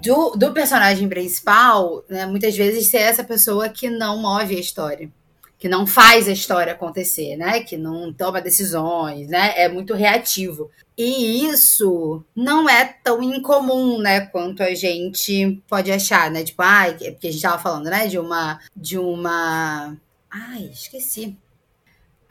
Do, 0.03 0.31
do 0.31 0.53
personagem 0.53 1.09
principal, 1.09 2.05
né, 2.09 2.27
muitas 2.27 2.57
vezes 2.57 2.89
ser 2.89 2.99
essa 2.99 3.23
pessoa 3.23 3.69
que 3.69 3.89
não 3.89 4.19
move 4.19 4.57
a 4.57 4.61
história. 4.61 5.09
Que 5.57 5.69
não 5.69 5.87
faz 5.87 6.27
a 6.27 6.33
história 6.33 6.73
acontecer, 6.73 7.37
né? 7.37 7.61
Que 7.61 7.77
não 7.77 8.13
toma 8.13 8.41
decisões, 8.41 9.29
né? 9.29 9.53
É 9.57 9.69
muito 9.69 9.95
reativo. 9.95 10.69
E 10.99 11.47
isso 11.47 12.25
não 12.35 12.69
é 12.69 12.85
tão 12.85 13.23
incomum, 13.23 14.01
né? 14.01 14.23
Quanto 14.23 14.61
a 14.61 14.75
gente 14.75 15.63
pode 15.69 15.93
achar, 15.93 16.33
né? 16.33 16.43
Tipo, 16.43 16.63
ai, 16.63 16.91
ah, 16.91 17.13
porque 17.13 17.29
a 17.29 17.31
gente 17.31 17.43
tava 17.43 17.63
falando, 17.63 17.85
né? 17.85 18.09
De 18.09 18.19
uma. 18.19 18.59
De 18.75 18.99
uma. 18.99 19.97
Ai, 20.29 20.69
esqueci 20.73 21.39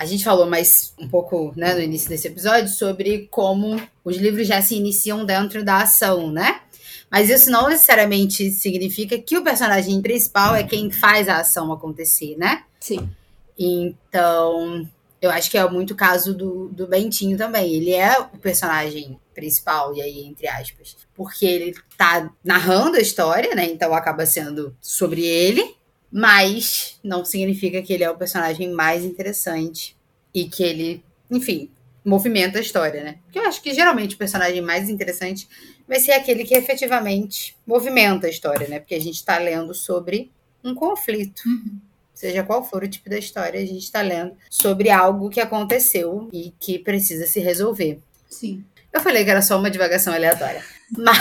a 0.01 0.05
gente 0.05 0.23
falou 0.23 0.47
mais 0.47 0.95
um 0.97 1.07
pouco 1.07 1.53
né, 1.55 1.75
no 1.75 1.79
início 1.79 2.09
desse 2.09 2.27
episódio 2.27 2.69
sobre 2.69 3.27
como 3.29 3.79
os 4.03 4.17
livros 4.17 4.47
já 4.47 4.59
se 4.59 4.73
iniciam 4.73 5.23
dentro 5.23 5.63
da 5.63 5.77
ação, 5.77 6.31
né? 6.31 6.61
Mas 7.07 7.29
isso 7.29 7.51
não 7.51 7.69
necessariamente 7.69 8.49
significa 8.49 9.19
que 9.19 9.37
o 9.37 9.43
personagem 9.43 10.01
principal 10.01 10.55
é 10.55 10.63
quem 10.63 10.89
faz 10.89 11.29
a 11.29 11.37
ação 11.37 11.71
acontecer, 11.71 12.35
né? 12.35 12.63
Sim. 12.79 13.07
Então, 13.55 14.89
eu 15.21 15.29
acho 15.29 15.51
que 15.51 15.57
é 15.59 15.69
muito 15.69 15.91
o 15.91 15.95
caso 15.95 16.33
do, 16.33 16.69
do 16.69 16.87
Bentinho 16.87 17.37
também. 17.37 17.71
Ele 17.71 17.93
é 17.93 18.17
o 18.17 18.39
personagem 18.39 19.19
principal, 19.35 19.95
e 19.95 20.01
aí, 20.01 20.25
entre 20.25 20.47
aspas. 20.47 20.97
Porque 21.13 21.45
ele 21.45 21.75
tá 21.95 22.27
narrando 22.43 22.97
a 22.97 23.01
história, 23.01 23.53
né? 23.53 23.65
Então 23.65 23.93
acaba 23.93 24.25
sendo 24.25 24.75
sobre 24.81 25.23
ele 25.23 25.75
mas 26.11 26.99
não 27.03 27.23
significa 27.23 27.81
que 27.81 27.93
ele 27.93 28.03
é 28.03 28.09
o 28.09 28.17
personagem 28.17 28.71
mais 28.71 29.03
interessante 29.05 29.95
e 30.33 30.45
que 30.45 30.63
ele, 30.63 31.03
enfim, 31.29 31.69
movimenta 32.03 32.57
a 32.57 32.61
história, 32.61 33.03
né? 33.03 33.17
Porque 33.23 33.39
eu 33.39 33.45
acho 33.45 33.61
que 33.61 33.73
geralmente 33.73 34.15
o 34.15 34.17
personagem 34.17 34.61
mais 34.61 34.89
interessante 34.89 35.47
vai 35.87 35.99
ser 35.99 36.13
aquele 36.13 36.43
que 36.43 36.55
efetivamente 36.55 37.55
movimenta 37.65 38.27
a 38.27 38.29
história, 38.29 38.67
né? 38.67 38.79
Porque 38.79 38.95
a 38.95 38.99
gente 38.99 39.15
está 39.15 39.37
lendo 39.37 39.73
sobre 39.73 40.31
um 40.63 40.73
conflito. 40.73 41.41
Uhum. 41.45 41.79
Seja 42.13 42.43
qual 42.43 42.63
for 42.63 42.83
o 42.83 42.87
tipo 42.87 43.09
da 43.09 43.17
história, 43.17 43.59
a 43.59 43.65
gente 43.65 43.83
está 43.83 44.01
lendo 44.01 44.35
sobre 44.49 44.89
algo 44.89 45.29
que 45.29 45.39
aconteceu 45.39 46.29
e 46.31 46.53
que 46.59 46.77
precisa 46.77 47.25
se 47.25 47.39
resolver. 47.39 47.99
Sim. 48.29 48.63
Eu 48.93 48.99
falei 48.99 49.23
que 49.23 49.31
era 49.31 49.41
só 49.41 49.57
uma 49.57 49.71
divagação 49.71 50.13
aleatória. 50.13 50.63
Mas 50.97 51.17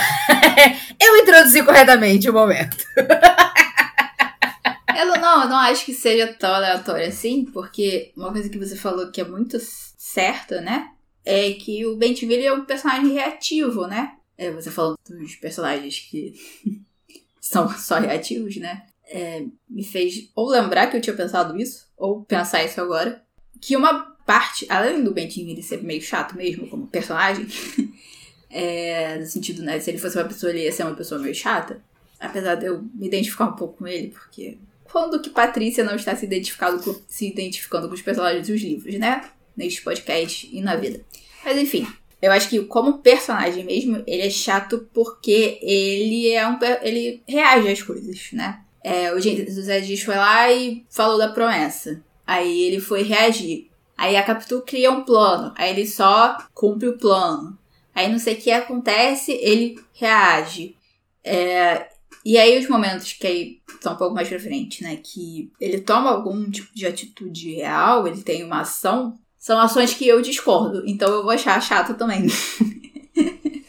eu 0.99 1.17
introduzi 1.17 1.63
corretamente 1.63 2.29
o 2.29 2.33
momento. 2.33 2.85
Eu 4.97 5.05
não, 5.07 5.43
eu 5.43 5.49
não 5.49 5.57
acho 5.57 5.85
que 5.85 5.93
seja 5.93 6.27
tão 6.33 6.53
aleatório 6.53 7.07
assim, 7.07 7.45
porque 7.45 8.11
uma 8.15 8.31
coisa 8.31 8.49
que 8.49 8.57
você 8.57 8.75
falou 8.75 9.11
que 9.11 9.21
é 9.21 9.25
muito 9.25 9.57
certa, 9.59 10.61
né? 10.61 10.91
É 11.23 11.51
que 11.53 11.85
o 11.85 11.95
Bentville 11.95 12.45
é 12.45 12.53
um 12.53 12.65
personagem 12.65 13.11
reativo, 13.11 13.87
né? 13.87 14.15
É, 14.37 14.51
você 14.51 14.71
falou 14.71 14.97
dos 15.07 15.35
personagens 15.35 15.99
que 15.99 16.33
são 17.39 17.69
só 17.77 17.99
reativos, 17.99 18.55
né? 18.57 18.85
É, 19.07 19.45
me 19.69 19.83
fez 19.83 20.29
ou 20.35 20.49
lembrar 20.49 20.87
que 20.87 20.97
eu 20.97 21.01
tinha 21.01 21.15
pensado 21.15 21.59
isso, 21.59 21.87
ou 21.97 22.23
pensar 22.23 22.63
isso 22.63 22.79
agora. 22.81 23.21
Que 23.59 23.75
uma 23.75 24.11
parte, 24.25 24.65
além 24.69 25.03
do 25.03 25.13
Bentville 25.13 25.61
ser 25.61 25.83
meio 25.83 26.01
chato 26.01 26.35
mesmo 26.35 26.67
como 26.67 26.87
personagem, 26.87 27.47
é, 28.49 29.17
no 29.19 29.25
sentido, 29.25 29.61
né? 29.61 29.79
Se 29.79 29.91
ele 29.91 29.99
fosse 29.99 30.17
uma 30.17 30.27
pessoa, 30.27 30.51
ele 30.51 30.63
ia 30.63 30.71
ser 30.71 30.83
uma 30.83 30.95
pessoa 30.95 31.21
meio 31.21 31.35
chata. 31.35 31.83
Apesar 32.19 32.55
de 32.55 32.65
eu 32.65 32.81
me 32.81 33.07
identificar 33.07 33.45
um 33.45 33.55
pouco 33.55 33.79
com 33.79 33.87
ele, 33.87 34.09
porque 34.09 34.57
quando 34.91 35.21
que 35.21 35.29
Patrícia 35.29 35.83
não 35.83 35.95
está 35.95 36.15
se 36.15 36.25
identificando 36.25 36.83
com, 36.83 36.95
se 37.07 37.27
identificando 37.27 37.87
com 37.87 37.93
os 37.93 38.01
personagens 38.01 38.47
dos 38.47 38.61
livros, 38.61 38.95
né? 38.95 39.29
Neste 39.55 39.81
podcast 39.81 40.49
e 40.51 40.61
na 40.61 40.75
vida. 40.75 41.03
Mas 41.43 41.57
enfim, 41.57 41.87
eu 42.21 42.31
acho 42.31 42.49
que 42.49 42.59
como 42.65 42.99
personagem 42.99 43.63
mesmo, 43.63 44.03
ele 44.05 44.21
é 44.21 44.29
chato 44.29 44.87
porque 44.93 45.59
ele 45.61 46.31
é 46.31 46.47
um 46.47 46.57
ele 46.81 47.23
reage 47.27 47.69
às 47.69 47.81
coisas, 47.81 48.29
né? 48.33 48.61
É, 48.83 49.13
o 49.13 49.19
José 49.19 49.79
Dias 49.79 50.01
foi 50.01 50.15
lá 50.15 50.51
e 50.51 50.85
falou 50.89 51.17
da 51.17 51.29
promessa. 51.29 52.01
Aí 52.25 52.61
ele 52.61 52.79
foi 52.79 53.03
reagir. 53.03 53.69
Aí 53.97 54.15
a 54.15 54.23
Capitu 54.23 54.61
cria 54.65 54.91
um 54.91 55.03
plano. 55.03 55.53
Aí 55.55 55.69
ele 55.69 55.87
só 55.87 56.37
cumpre 56.53 56.89
o 56.89 56.97
plano. 56.97 57.57
Aí 57.93 58.11
não 58.11 58.19
sei 58.19 58.35
o 58.35 58.37
que 58.37 58.51
acontece, 58.51 59.31
ele 59.33 59.79
reage. 59.93 60.75
É, 61.23 61.90
e 62.23 62.37
aí 62.37 62.59
os 62.59 62.69
momentos 62.69 63.13
que 63.13 63.25
aí 63.25 63.61
são 63.81 63.93
um 63.93 63.97
pouco 63.97 64.13
mais 64.13 64.29
pra 64.29 64.39
frente, 64.39 64.83
né? 64.83 64.97
Que 64.97 65.51
ele 65.59 65.79
toma 65.79 66.11
algum 66.11 66.49
tipo 66.49 66.69
de 66.73 66.85
atitude 66.85 67.55
real, 67.55 68.07
ele 68.07 68.21
tem 68.21 68.43
uma 68.43 68.61
ação, 68.61 69.17
são 69.37 69.59
ações 69.59 69.93
que 69.93 70.07
eu 70.07 70.21
discordo. 70.21 70.83
Então 70.85 71.11
eu 71.11 71.23
vou 71.23 71.31
achar 71.31 71.59
chato 71.61 71.95
também. 71.95 72.27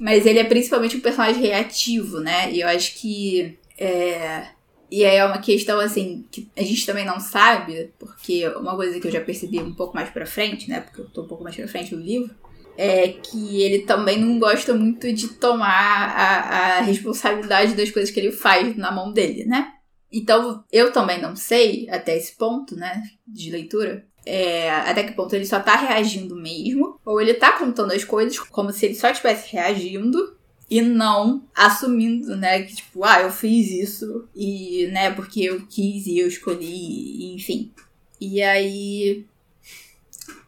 Mas 0.00 0.26
ele 0.26 0.38
é 0.38 0.44
principalmente 0.44 0.96
um 0.96 1.00
personagem 1.00 1.42
reativo, 1.42 2.18
né? 2.18 2.50
E 2.50 2.60
eu 2.60 2.68
acho 2.68 2.94
que. 2.94 3.58
É... 3.78 4.48
E 4.90 5.04
aí 5.04 5.16
é 5.16 5.24
uma 5.24 5.38
questão, 5.38 5.80
assim, 5.80 6.26
que 6.30 6.50
a 6.54 6.62
gente 6.62 6.84
também 6.84 7.04
não 7.04 7.18
sabe, 7.18 7.90
porque 7.98 8.46
uma 8.48 8.76
coisa 8.76 9.00
que 9.00 9.06
eu 9.06 9.12
já 9.12 9.22
percebi 9.22 9.58
um 9.58 9.74
pouco 9.74 9.94
mais 9.94 10.10
pra 10.10 10.26
frente, 10.26 10.68
né? 10.68 10.80
Porque 10.80 11.00
eu 11.00 11.08
tô 11.08 11.22
um 11.22 11.26
pouco 11.26 11.42
mais 11.42 11.56
pra 11.56 11.68
frente 11.68 11.94
do 11.94 12.02
livro, 12.02 12.34
é 12.76 13.08
que 13.08 13.62
ele 13.62 13.80
também 13.80 14.18
não 14.18 14.38
gosta 14.38 14.74
muito 14.74 15.12
de 15.12 15.28
tomar 15.28 16.08
a, 16.16 16.78
a 16.78 16.80
responsabilidade 16.80 17.74
das 17.74 17.90
coisas 17.90 18.10
que 18.10 18.18
ele 18.18 18.32
faz 18.32 18.76
na 18.76 18.90
mão 18.90 19.12
dele, 19.12 19.44
né? 19.44 19.72
Então, 20.12 20.62
eu 20.70 20.92
também 20.92 21.20
não 21.20 21.34
sei, 21.34 21.88
até 21.90 22.16
esse 22.16 22.36
ponto, 22.36 22.76
né, 22.76 23.02
de 23.26 23.50
leitura, 23.50 24.06
é, 24.26 24.70
até 24.70 25.04
que 25.04 25.12
ponto 25.12 25.34
ele 25.34 25.46
só 25.46 25.58
tá 25.58 25.74
reagindo 25.74 26.36
mesmo, 26.36 27.00
ou 27.04 27.20
ele 27.20 27.34
tá 27.34 27.52
contando 27.52 27.92
as 27.92 28.04
coisas 28.04 28.38
como 28.38 28.70
se 28.70 28.86
ele 28.86 28.94
só 28.94 29.08
estivesse 29.08 29.50
reagindo 29.50 30.36
e 30.70 30.80
não 30.82 31.42
assumindo, 31.54 32.36
né, 32.36 32.62
que 32.62 32.76
tipo, 32.76 33.04
ah, 33.04 33.22
eu 33.22 33.30
fiz 33.30 33.70
isso 33.70 34.28
e, 34.34 34.88
né, 34.92 35.10
porque 35.10 35.42
eu 35.42 35.66
quis 35.66 36.06
e 36.06 36.18
eu 36.18 36.28
escolhi, 36.28 37.34
enfim. 37.34 37.72
E 38.20 38.42
aí 38.42 39.26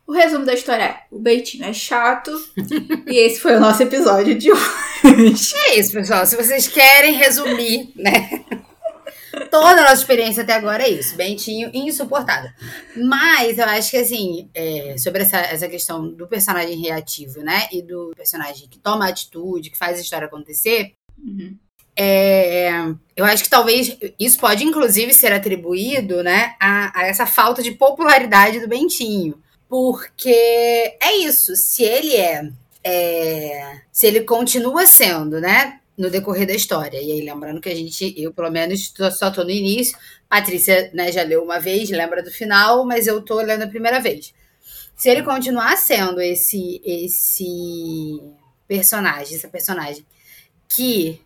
o 0.07 0.13
resumo 0.13 0.45
da 0.45 0.55
história 0.55 0.85
é: 0.85 1.01
o 1.11 1.19
Beitinho 1.19 1.65
é 1.65 1.73
chato. 1.73 2.31
e 3.07 3.17
esse 3.19 3.41
foi 3.41 3.57
o 3.57 3.61
nosso 3.61 3.83
episódio 3.83 4.35
de 4.35 4.53
hoje. 4.53 5.45
É 5.67 5.79
isso, 5.79 5.93
pessoal. 5.93 6.27
Se 6.27 6.37
vocês 6.37 6.69
querem 6.69 7.15
resumir, 7.15 7.93
né? 7.97 8.45
Toda 9.51 9.81
a 9.81 9.83
nossa 9.83 9.95
experiência 9.95 10.43
até 10.43 10.53
agora 10.53 10.85
é 10.85 10.89
isso. 10.89 11.17
Bentinho 11.17 11.71
insuportável. 11.75 12.51
Mas 12.97 13.59
eu 13.59 13.65
acho 13.65 13.91
que, 13.91 13.97
assim, 13.97 14.49
é, 14.55 14.95
sobre 14.97 15.23
essa, 15.23 15.39
essa 15.39 15.69
questão 15.69 16.09
do 16.09 16.27
personagem 16.27 16.81
reativo, 16.81 17.41
né? 17.41 17.67
E 17.73 17.83
do 17.83 18.13
personagem 18.17 18.69
que 18.69 18.79
toma 18.79 19.09
atitude, 19.09 19.71
que 19.71 19.79
faz 19.79 19.99
a 19.99 20.03
história 20.03 20.27
acontecer. 20.27 20.95
Uhum. 21.19 21.57
É, 21.97 22.71
eu 23.17 23.25
acho 23.25 23.45
que 23.45 23.51
talvez 23.51 23.97
isso 24.19 24.39
pode, 24.39 24.65
inclusive, 24.65 25.15
ser 25.15 25.33
atribuído 25.33 26.23
né, 26.25 26.55
a, 26.61 27.01
a 27.01 27.07
essa 27.07 27.25
falta 27.25 27.63
de 27.63 27.71
popularidade 27.73 28.61
do 28.61 28.69
Bentinho. 28.69 29.41
Porque 29.75 30.31
é 31.03 31.17
isso, 31.17 31.57
se 31.57 31.83
ele 31.83 32.15
é, 32.15 32.49
é, 32.85 33.81
se 33.91 34.07
ele 34.07 34.21
continua 34.21 34.87
sendo, 34.87 35.41
né, 35.41 35.81
no 35.99 36.09
decorrer 36.09 36.47
da 36.47 36.55
história. 36.55 37.03
E 37.03 37.11
aí, 37.11 37.21
lembrando 37.23 37.61
que 37.61 37.69
a 37.69 37.75
gente, 37.75 38.15
eu 38.17 38.33
pelo 38.33 38.53
menos 38.53 38.91
tô, 38.91 39.11
só 39.11 39.33
tô 39.33 39.43
no 39.43 39.51
início, 39.51 39.99
Patrícia, 40.29 40.93
né, 40.95 41.11
já 41.11 41.25
leu 41.25 41.43
uma 41.43 41.59
vez, 41.59 41.91
lembra 41.91 42.23
do 42.23 42.31
final, 42.31 42.87
mas 42.87 43.09
eu 43.09 43.21
tô 43.21 43.41
lendo 43.41 43.63
a 43.65 43.67
primeira 43.67 43.99
vez. 43.99 44.33
Se 44.97 45.09
ele 45.09 45.25
continuar 45.25 45.77
sendo 45.77 46.21
esse 46.21 46.81
esse 46.85 48.23
personagem, 48.69 49.37
essa 49.37 49.49
personagem 49.49 50.07
que 50.69 51.21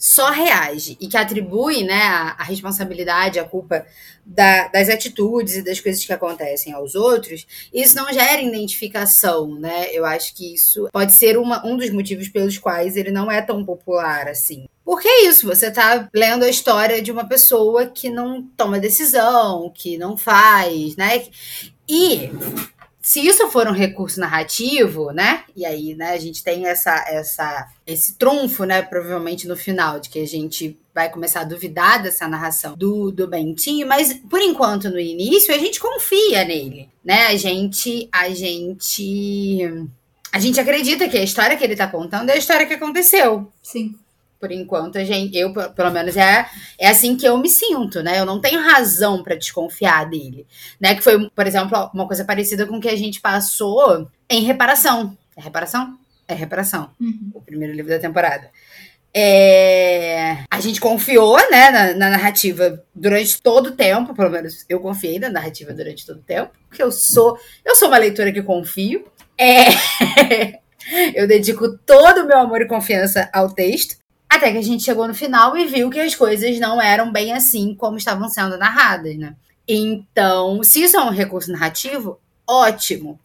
só 0.00 0.30
reage 0.30 0.96
e 0.98 1.06
que 1.06 1.16
atribui 1.18 1.84
né, 1.84 2.02
a, 2.02 2.36
a 2.38 2.42
responsabilidade, 2.42 3.38
a 3.38 3.44
culpa 3.44 3.86
da, 4.24 4.68
das 4.68 4.88
atitudes 4.88 5.56
e 5.56 5.62
das 5.62 5.78
coisas 5.78 6.02
que 6.02 6.12
acontecem 6.12 6.72
aos 6.72 6.94
outros, 6.94 7.46
isso 7.72 7.94
não 7.96 8.10
gera 8.10 8.40
identificação, 8.40 9.54
né? 9.60 9.88
Eu 9.92 10.06
acho 10.06 10.34
que 10.34 10.54
isso 10.54 10.88
pode 10.90 11.12
ser 11.12 11.36
uma, 11.36 11.66
um 11.66 11.76
dos 11.76 11.90
motivos 11.90 12.28
pelos 12.28 12.56
quais 12.56 12.96
ele 12.96 13.10
não 13.10 13.30
é 13.30 13.42
tão 13.42 13.62
popular 13.62 14.26
assim. 14.26 14.66
Porque 14.82 15.06
é 15.06 15.26
isso, 15.26 15.46
você 15.46 15.70
tá 15.70 16.08
lendo 16.14 16.44
a 16.44 16.48
história 16.48 17.02
de 17.02 17.12
uma 17.12 17.28
pessoa 17.28 17.86
que 17.86 18.08
não 18.08 18.42
toma 18.56 18.80
decisão, 18.80 19.70
que 19.74 19.98
não 19.98 20.16
faz, 20.16 20.96
né? 20.96 21.24
E 21.86 22.30
se 23.02 23.26
isso 23.26 23.48
for 23.48 23.66
um 23.66 23.72
recurso 23.72 24.20
narrativo, 24.20 25.10
né? 25.10 25.44
E 25.56 25.64
aí, 25.64 25.94
né, 25.94 26.10
a 26.12 26.18
gente 26.18 26.44
tem 26.44 26.66
essa, 26.66 26.94
essa, 27.08 27.68
esse 27.86 28.18
trunfo, 28.18 28.64
né, 28.64 28.82
provavelmente 28.82 29.48
no 29.48 29.56
final, 29.56 29.98
de 29.98 30.10
que 30.10 30.18
a 30.18 30.26
gente 30.26 30.78
vai 30.94 31.08
começar 31.08 31.40
a 31.40 31.44
duvidar 31.44 32.02
dessa 32.02 32.28
narração 32.28 32.76
do, 32.76 33.10
do 33.10 33.26
Bentinho, 33.26 33.86
mas 33.86 34.12
por 34.28 34.40
enquanto, 34.40 34.90
no 34.90 34.98
início, 34.98 35.54
a 35.54 35.58
gente 35.58 35.80
confia 35.80 36.44
nele, 36.44 36.88
né? 37.04 37.26
A 37.28 37.36
gente. 37.36 38.08
A 38.12 38.28
gente. 38.30 39.88
A 40.32 40.38
gente 40.38 40.60
acredita 40.60 41.08
que 41.08 41.18
a 41.18 41.24
história 41.24 41.56
que 41.56 41.64
ele 41.64 41.74
tá 41.74 41.88
contando 41.88 42.30
é 42.30 42.34
a 42.34 42.38
história 42.38 42.66
que 42.66 42.74
aconteceu. 42.74 43.50
Sim 43.62 43.96
por 44.40 44.50
enquanto, 44.50 44.98
gente, 45.04 45.36
eu, 45.36 45.52
pelo 45.52 45.90
menos, 45.90 46.16
é, 46.16 46.46
é 46.78 46.88
assim 46.88 47.14
que 47.14 47.28
eu 47.28 47.36
me 47.36 47.48
sinto, 47.48 48.02
né? 48.02 48.18
Eu 48.18 48.24
não 48.24 48.40
tenho 48.40 48.62
razão 48.62 49.22
para 49.22 49.36
desconfiar 49.36 50.08
dele, 50.08 50.46
né? 50.80 50.94
Que 50.94 51.02
foi, 51.02 51.28
por 51.28 51.46
exemplo, 51.46 51.90
uma 51.92 52.06
coisa 52.06 52.24
parecida 52.24 52.66
com 52.66 52.78
o 52.78 52.80
que 52.80 52.88
a 52.88 52.96
gente 52.96 53.20
passou 53.20 54.10
em 54.28 54.42
Reparação. 54.42 55.16
É 55.36 55.42
Reparação? 55.42 55.98
É 56.26 56.32
Reparação, 56.32 56.90
uhum. 56.98 57.30
o 57.34 57.42
primeiro 57.42 57.74
livro 57.74 57.90
da 57.90 57.98
temporada. 57.98 58.50
É... 59.12 60.44
A 60.50 60.60
gente 60.60 60.80
confiou, 60.80 61.36
né, 61.50 61.70
na, 61.70 61.94
na, 61.94 62.10
narrativa 62.10 62.82
durante 62.94 63.42
todo 63.42 63.66
o 63.66 63.76
tempo, 63.76 64.14
pelo 64.14 64.30
menos 64.30 64.64
eu 64.68 64.78
confiei 64.80 65.18
na 65.18 65.28
narrativa 65.28 65.74
durante 65.74 66.06
todo 66.06 66.18
o 66.18 66.22
tempo, 66.22 66.52
porque 66.68 66.82
eu 66.82 66.92
sou, 66.92 67.36
eu 67.64 67.74
sou 67.74 67.88
uma 67.88 67.98
leitora 67.98 68.32
que 68.32 68.42
confio. 68.42 69.04
É... 69.36 69.64
eu 71.14 71.26
dedico 71.26 71.76
todo 71.78 72.22
o 72.22 72.26
meu 72.26 72.38
amor 72.38 72.62
e 72.62 72.68
confiança 72.68 73.28
ao 73.32 73.52
texto. 73.52 74.00
Até 74.30 74.52
que 74.52 74.58
a 74.58 74.62
gente 74.62 74.84
chegou 74.84 75.08
no 75.08 75.14
final 75.14 75.58
e 75.58 75.66
viu 75.66 75.90
que 75.90 75.98
as 75.98 76.14
coisas 76.14 76.58
não 76.60 76.80
eram 76.80 77.10
bem 77.10 77.32
assim 77.32 77.74
como 77.74 77.98
estavam 77.98 78.28
sendo 78.28 78.56
narradas, 78.56 79.16
né? 79.16 79.34
Então, 79.66 80.62
se 80.62 80.84
isso 80.84 80.96
é 80.96 81.02
um 81.02 81.10
recurso 81.10 81.50
narrativo, 81.50 82.20
ótimo. 82.46 83.18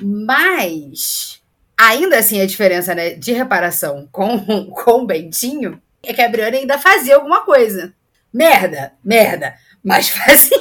Mas, 0.00 1.40
ainda 1.76 2.18
assim, 2.18 2.40
a 2.40 2.46
diferença 2.46 2.94
né, 2.94 3.10
de 3.14 3.32
reparação 3.32 4.06
com, 4.12 4.66
com 4.70 5.02
o 5.02 5.06
Bentinho 5.06 5.80
é 6.02 6.12
que 6.12 6.20
a 6.20 6.28
Briana 6.28 6.58
ainda 6.58 6.78
fazia 6.78 7.16
alguma 7.16 7.42
coisa. 7.42 7.94
Merda, 8.32 8.92
merda, 9.02 9.54
mas 9.82 10.08
fazia. 10.10 10.58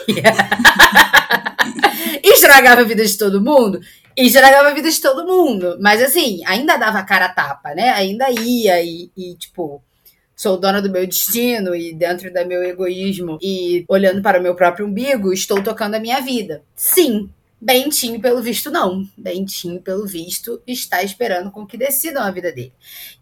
Estragava 2.23 2.81
a 2.81 2.85
vida 2.85 3.05
de 3.05 3.17
todo 3.17 3.41
mundo? 3.41 3.81
E 4.17 4.25
estragava 4.25 4.69
a 4.69 4.73
vida 4.73 4.89
de 4.89 5.01
todo 5.01 5.25
mundo. 5.25 5.77
Mas 5.79 6.01
assim, 6.01 6.41
ainda 6.45 6.77
dava 6.77 7.03
cara 7.03 7.25
a 7.25 7.33
tapa, 7.33 7.73
né? 7.73 7.89
Ainda 7.89 8.29
ia 8.29 8.81
e, 8.83 9.09
e, 9.15 9.35
tipo, 9.35 9.81
sou 10.35 10.57
dona 10.57 10.81
do 10.81 10.91
meu 10.91 11.05
destino 11.05 11.75
e 11.75 11.93
dentro 11.93 12.33
do 12.33 12.45
meu 12.45 12.63
egoísmo 12.63 13.37
e 13.41 13.85
olhando 13.87 14.21
para 14.21 14.39
o 14.39 14.43
meu 14.43 14.55
próprio 14.55 14.85
umbigo, 14.85 15.31
estou 15.31 15.61
tocando 15.61 15.95
a 15.95 15.99
minha 15.99 16.19
vida. 16.21 16.63
Sim, 16.75 17.29
Bentinho, 17.61 18.19
pelo 18.19 18.41
visto, 18.41 18.71
não. 18.71 19.07
Bentinho, 19.15 19.79
pelo 19.79 20.07
visto, 20.07 20.59
está 20.65 21.03
esperando 21.03 21.51
com 21.51 21.63
que 21.63 21.77
decidam 21.77 22.23
a 22.23 22.31
vida 22.31 22.51
dele. 22.51 22.73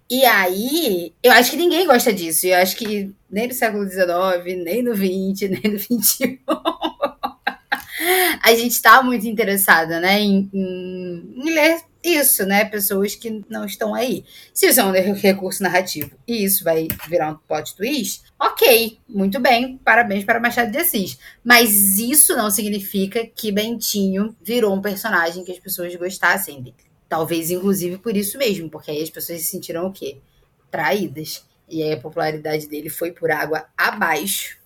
E 0.09 0.23
aí, 0.23 1.13
eu 1.21 1.33
acho 1.33 1.51
que 1.51 1.57
ninguém 1.57 1.85
gosta 1.85 2.13
disso. 2.13 2.47
Eu 2.47 2.55
acho 2.55 2.77
que 2.77 3.11
nem 3.29 3.49
no 3.49 3.53
século 3.53 3.83
XIX, 3.83 4.63
nem 4.63 4.81
no 4.81 4.95
XX, 4.95 5.49
nem 5.61 5.73
no 5.73 5.77
XXI. 5.77 6.39
A 8.41 8.53
gente 8.53 8.71
está 8.71 9.01
muito 9.03 9.27
interessada, 9.27 9.99
né, 9.99 10.19
em, 10.19 10.49
em, 10.53 11.33
em, 11.35 11.53
ler 11.53 11.81
isso, 12.03 12.45
né, 12.45 12.63
pessoas 12.63 13.15
que 13.15 13.43
não 13.49 13.65
estão 13.65 13.93
aí. 13.93 14.23
Se 14.53 14.67
isso 14.67 14.79
é 14.79 14.85
um 14.85 15.13
recurso 15.13 15.61
narrativo 15.61 16.11
e 16.27 16.43
isso 16.43 16.63
vai 16.63 16.87
virar 17.07 17.31
um 17.31 17.35
plot 17.35 17.75
twist, 17.75 18.21
ok, 18.39 18.99
muito 19.07 19.39
bem, 19.39 19.77
parabéns 19.77 20.23
para 20.23 20.39
Machado 20.39 20.71
de 20.71 20.77
Assis. 20.77 21.17
Mas 21.43 21.99
isso 21.99 22.35
não 22.35 22.49
significa 22.49 23.25
que 23.25 23.51
Bentinho 23.51 24.35
virou 24.41 24.73
um 24.73 24.81
personagem 24.81 25.43
que 25.43 25.51
as 25.51 25.59
pessoas 25.59 25.93
gostassem 25.95 26.61
dele. 26.61 26.75
Talvez, 27.09 27.49
inclusive, 27.49 27.97
por 27.97 28.15
isso 28.15 28.37
mesmo, 28.37 28.69
porque 28.69 28.91
aí 28.91 29.01
as 29.01 29.09
pessoas 29.09 29.41
se 29.41 29.47
sentiram 29.47 29.87
o 29.87 29.91
quê? 29.91 30.19
Traídas. 30.69 31.43
E 31.67 31.83
aí 31.83 31.93
a 31.93 31.99
popularidade 31.99 32.67
dele 32.67 32.89
foi 32.89 33.11
por 33.11 33.31
água 33.31 33.65
abaixo. 33.75 34.58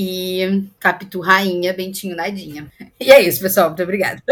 E 0.00 0.62
Capitu 0.78 1.18
Rainha, 1.18 1.72
Bentinho 1.72 2.14
Nadinha. 2.14 2.70
E 3.00 3.10
é 3.10 3.20
isso, 3.20 3.40
pessoal. 3.40 3.66
Muito 3.66 3.82
obrigada. 3.82 4.22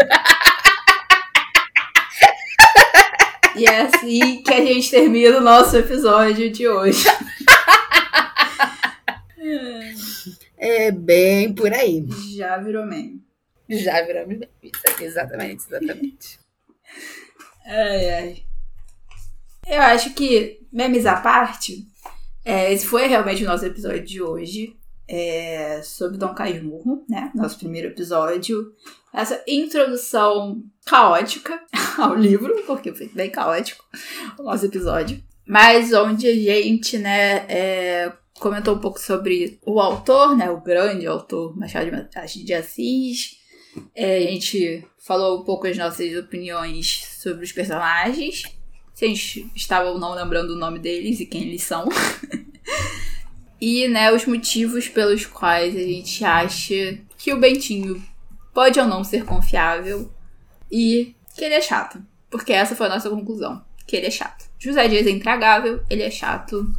E 3.57 3.65
é 3.65 3.81
assim 3.81 4.41
que 4.43 4.53
a 4.53 4.63
gente 4.63 4.89
termina 4.89 5.39
o 5.39 5.41
nosso 5.41 5.75
episódio 5.75 6.49
de 6.49 6.69
hoje. 6.69 7.03
É 10.57 10.89
bem 10.89 11.53
por 11.53 11.73
aí. 11.73 12.05
Já 12.37 12.57
virou 12.57 12.85
meme. 12.85 13.21
Já 13.67 14.01
virou 14.05 14.25
meme. 14.25 14.47
Exatamente, 15.01 15.65
exatamente. 15.67 16.39
Ai, 17.65 18.09
ai. 18.09 18.43
Eu 19.67 19.81
acho 19.81 20.13
que, 20.13 20.61
memes 20.71 21.05
à 21.05 21.17
parte, 21.17 21.85
é, 22.45 22.71
esse 22.71 22.85
foi 22.85 23.07
realmente 23.07 23.43
o 23.43 23.47
nosso 23.47 23.65
episódio 23.65 24.05
de 24.05 24.21
hoje. 24.21 24.77
É, 25.07 25.81
sobre 25.83 26.17
Dom 26.17 26.33
Casmurro, 26.33 27.05
né? 27.09 27.31
Nosso 27.33 27.57
primeiro 27.57 27.87
episódio. 27.87 28.73
Essa 29.13 29.41
introdução 29.47 30.61
caótica 30.85 31.61
ao 31.97 32.15
livro, 32.15 32.53
porque 32.65 32.93
foi 32.93 33.07
bem 33.07 33.29
caótico 33.29 33.83
o 34.37 34.43
nosso 34.43 34.65
episódio. 34.65 35.23
Mas 35.47 35.93
onde 35.93 36.27
a 36.27 36.35
gente, 36.35 36.97
né, 36.97 37.45
é, 37.47 38.11
comentou 38.37 38.75
um 38.75 38.79
pouco 38.79 38.99
sobre 38.99 39.59
o 39.65 39.79
autor, 39.79 40.35
né? 40.35 40.49
O 40.49 40.61
grande 40.61 41.07
autor 41.07 41.57
Machado 41.57 41.89
de 42.43 42.53
Assis. 42.53 43.37
É, 43.95 44.17
a 44.17 44.21
gente 44.21 44.85
falou 44.97 45.41
um 45.41 45.43
pouco 45.43 45.67
as 45.67 45.77
nossas 45.77 46.15
opiniões 46.17 47.05
sobre 47.19 47.43
os 47.43 47.51
personagens. 47.51 48.43
Se 48.93 49.05
a 49.05 49.07
gente 49.07 49.49
estava 49.55 49.89
ou 49.89 49.99
não 49.99 50.13
lembrando 50.13 50.51
o 50.51 50.57
nome 50.57 50.79
deles 50.79 51.19
e 51.19 51.25
quem 51.25 51.43
eles 51.43 51.63
são. 51.63 51.87
e, 53.59 53.87
né, 53.87 54.11
os 54.11 54.25
motivos 54.25 54.87
pelos 54.87 55.25
quais 55.25 55.75
a 55.75 55.79
gente 55.79 56.23
acha 56.23 56.97
que 57.17 57.33
o 57.33 57.39
Bentinho 57.39 58.03
pode 58.53 58.79
ou 58.79 58.87
não 58.87 59.03
ser 59.03 59.25
confiável 59.25 60.11
e 60.71 61.15
que 61.35 61.43
ele 61.43 61.55
é 61.55 61.61
chato. 61.61 62.01
Porque 62.29 62.53
essa 62.53 62.75
foi 62.75 62.87
a 62.87 62.89
nossa 62.89 63.09
conclusão. 63.09 63.63
Que 63.85 63.95
ele 63.95 64.07
é 64.07 64.11
chato. 64.11 64.45
José 64.59 64.87
Dias 64.87 65.07
é 65.07 65.11
intragável, 65.11 65.81
ele 65.89 66.03
é 66.03 66.11
chato. 66.11 66.71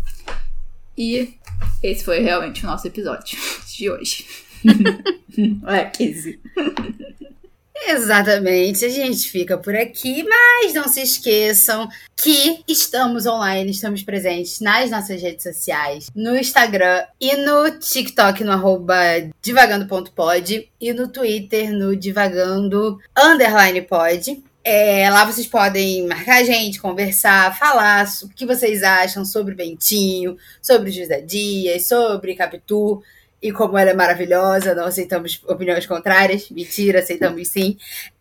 E 0.96 1.34
esse 1.82 2.04
foi 2.04 2.20
realmente 2.20 2.64
o 2.64 2.66
nosso 2.66 2.86
episódio 2.86 3.38
de 3.66 3.90
hoje. 3.90 4.26
Ué, 5.64 5.84
15. 5.86 6.40
Exatamente, 7.86 8.84
a 8.84 8.88
gente 8.88 9.30
fica 9.30 9.56
por 9.56 9.74
aqui, 9.74 10.24
mas 10.24 10.74
não 10.74 10.88
se 10.88 11.00
esqueçam 11.00 11.88
que 12.16 12.62
estamos 12.66 13.26
online, 13.26 13.70
estamos 13.70 14.02
presentes 14.02 14.60
nas 14.60 14.90
nossas 14.90 15.22
redes 15.22 15.42
sociais, 15.42 16.10
no 16.14 16.36
Instagram 16.36 17.04
e 17.20 17.36
no 17.36 17.70
TikTok, 17.78 18.42
no 18.42 18.52
arroba 18.52 18.96
divagando.pod 19.40 20.70
e 20.80 20.92
no 20.92 21.08
Twitter, 21.08 21.72
no 21.72 21.96
divagando 21.96 22.98
underline 23.16 23.82
pod. 23.82 24.42
É, 24.64 25.08
lá 25.08 25.24
vocês 25.24 25.46
podem 25.46 26.06
marcar 26.06 26.40
a 26.40 26.44
gente, 26.44 26.80
conversar, 26.80 27.56
falar 27.56 28.06
o 28.22 28.28
que 28.28 28.44
vocês 28.44 28.82
acham 28.82 29.24
sobre 29.24 29.54
o 29.54 29.56
Bentinho, 29.56 30.36
sobre 30.60 30.90
o 30.90 30.92
José 30.92 31.22
Dias, 31.22 31.86
sobre 31.86 32.34
Capitu 32.34 33.02
e 33.42 33.52
como 33.52 33.78
ela 33.78 33.90
é 33.90 33.94
maravilhosa, 33.94 34.74
não 34.74 34.86
aceitamos 34.86 35.40
opiniões 35.46 35.86
contrárias. 35.86 36.50
Mentira, 36.50 37.00
aceitamos 37.00 37.48
sim. 37.48 37.76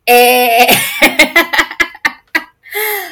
É... 0.05 0.68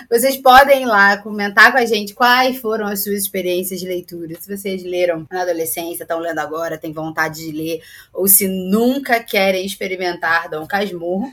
Vocês 0.10 0.38
podem 0.38 0.86
lá 0.86 1.18
comentar 1.18 1.72
com 1.72 1.80
a 1.80 1.86
gente 1.86 2.14
quais 2.14 2.58
foram 2.58 2.86
as 2.86 3.04
suas 3.04 3.24
experiências 3.24 3.80
de 3.80 3.88
leitura. 3.88 4.40
Se 4.40 4.56
vocês 4.56 4.84
leram 4.84 5.26
na 5.32 5.42
adolescência, 5.42 6.04
estão 6.04 6.20
lendo 6.20 6.38
agora, 6.40 6.78
têm 6.78 6.94
vontade 6.94 7.44
de 7.44 7.52
ler, 7.52 7.82
ou 8.14 8.28
se 8.28 8.48
nunca 8.48 9.20
querem 9.20 9.66
experimentar 9.66 10.48
Dom 10.48 10.68
Casmurro. 10.68 11.32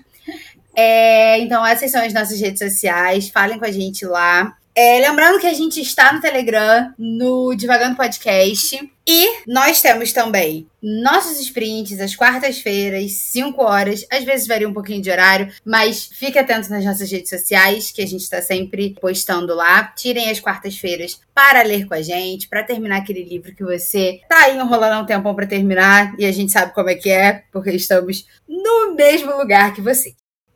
É, 0.74 1.38
então, 1.40 1.66
essas 1.66 1.90
são 1.90 2.02
as 2.02 2.14
nossas 2.14 2.40
redes 2.40 2.60
sociais. 2.60 3.28
Falem 3.28 3.58
com 3.58 3.66
a 3.66 3.70
gente 3.70 4.06
lá. 4.06 4.56
É, 4.74 5.00
lembrando 5.00 5.38
que 5.38 5.46
a 5.46 5.52
gente 5.52 5.82
está 5.82 6.14
no 6.14 6.20
Telegram, 6.20 6.94
no 6.98 7.54
Divagando 7.54 7.94
Podcast. 7.94 8.90
E 9.06 9.42
nós 9.46 9.82
temos 9.82 10.12
também 10.12 10.66
nossos 10.80 11.38
sprints 11.40 12.00
às 12.00 12.16
quartas-feiras, 12.16 13.12
5 13.12 13.62
horas. 13.62 14.06
Às 14.10 14.24
vezes 14.24 14.46
varia 14.46 14.68
um 14.68 14.72
pouquinho 14.72 15.02
de 15.02 15.10
horário, 15.10 15.52
mas 15.62 16.06
fique 16.06 16.38
atento 16.38 16.70
nas 16.70 16.84
nossas 16.84 17.10
redes 17.10 17.28
sociais, 17.28 17.90
que 17.90 18.00
a 18.00 18.06
gente 18.06 18.22
está 18.22 18.40
sempre 18.40 18.96
postando 18.98 19.54
lá. 19.54 19.92
Tirem 19.94 20.30
as 20.30 20.40
quartas-feiras 20.40 21.20
para 21.34 21.62
ler 21.62 21.86
com 21.86 21.94
a 21.94 22.00
gente, 22.00 22.48
para 22.48 22.62
terminar 22.62 22.98
aquele 22.98 23.24
livro 23.24 23.54
que 23.54 23.64
você 23.64 24.20
tá 24.26 24.44
aí 24.44 24.56
enrolando 24.56 25.02
um 25.02 25.06
tempão 25.06 25.34
para 25.34 25.46
terminar. 25.46 26.14
E 26.18 26.24
a 26.24 26.32
gente 26.32 26.50
sabe 26.50 26.72
como 26.72 26.88
é 26.88 26.94
que 26.94 27.10
é, 27.10 27.42
porque 27.52 27.72
estamos 27.72 28.24
no 28.48 28.94
mesmo 28.94 29.36
lugar 29.36 29.74
que 29.74 29.82
você. 29.82 30.14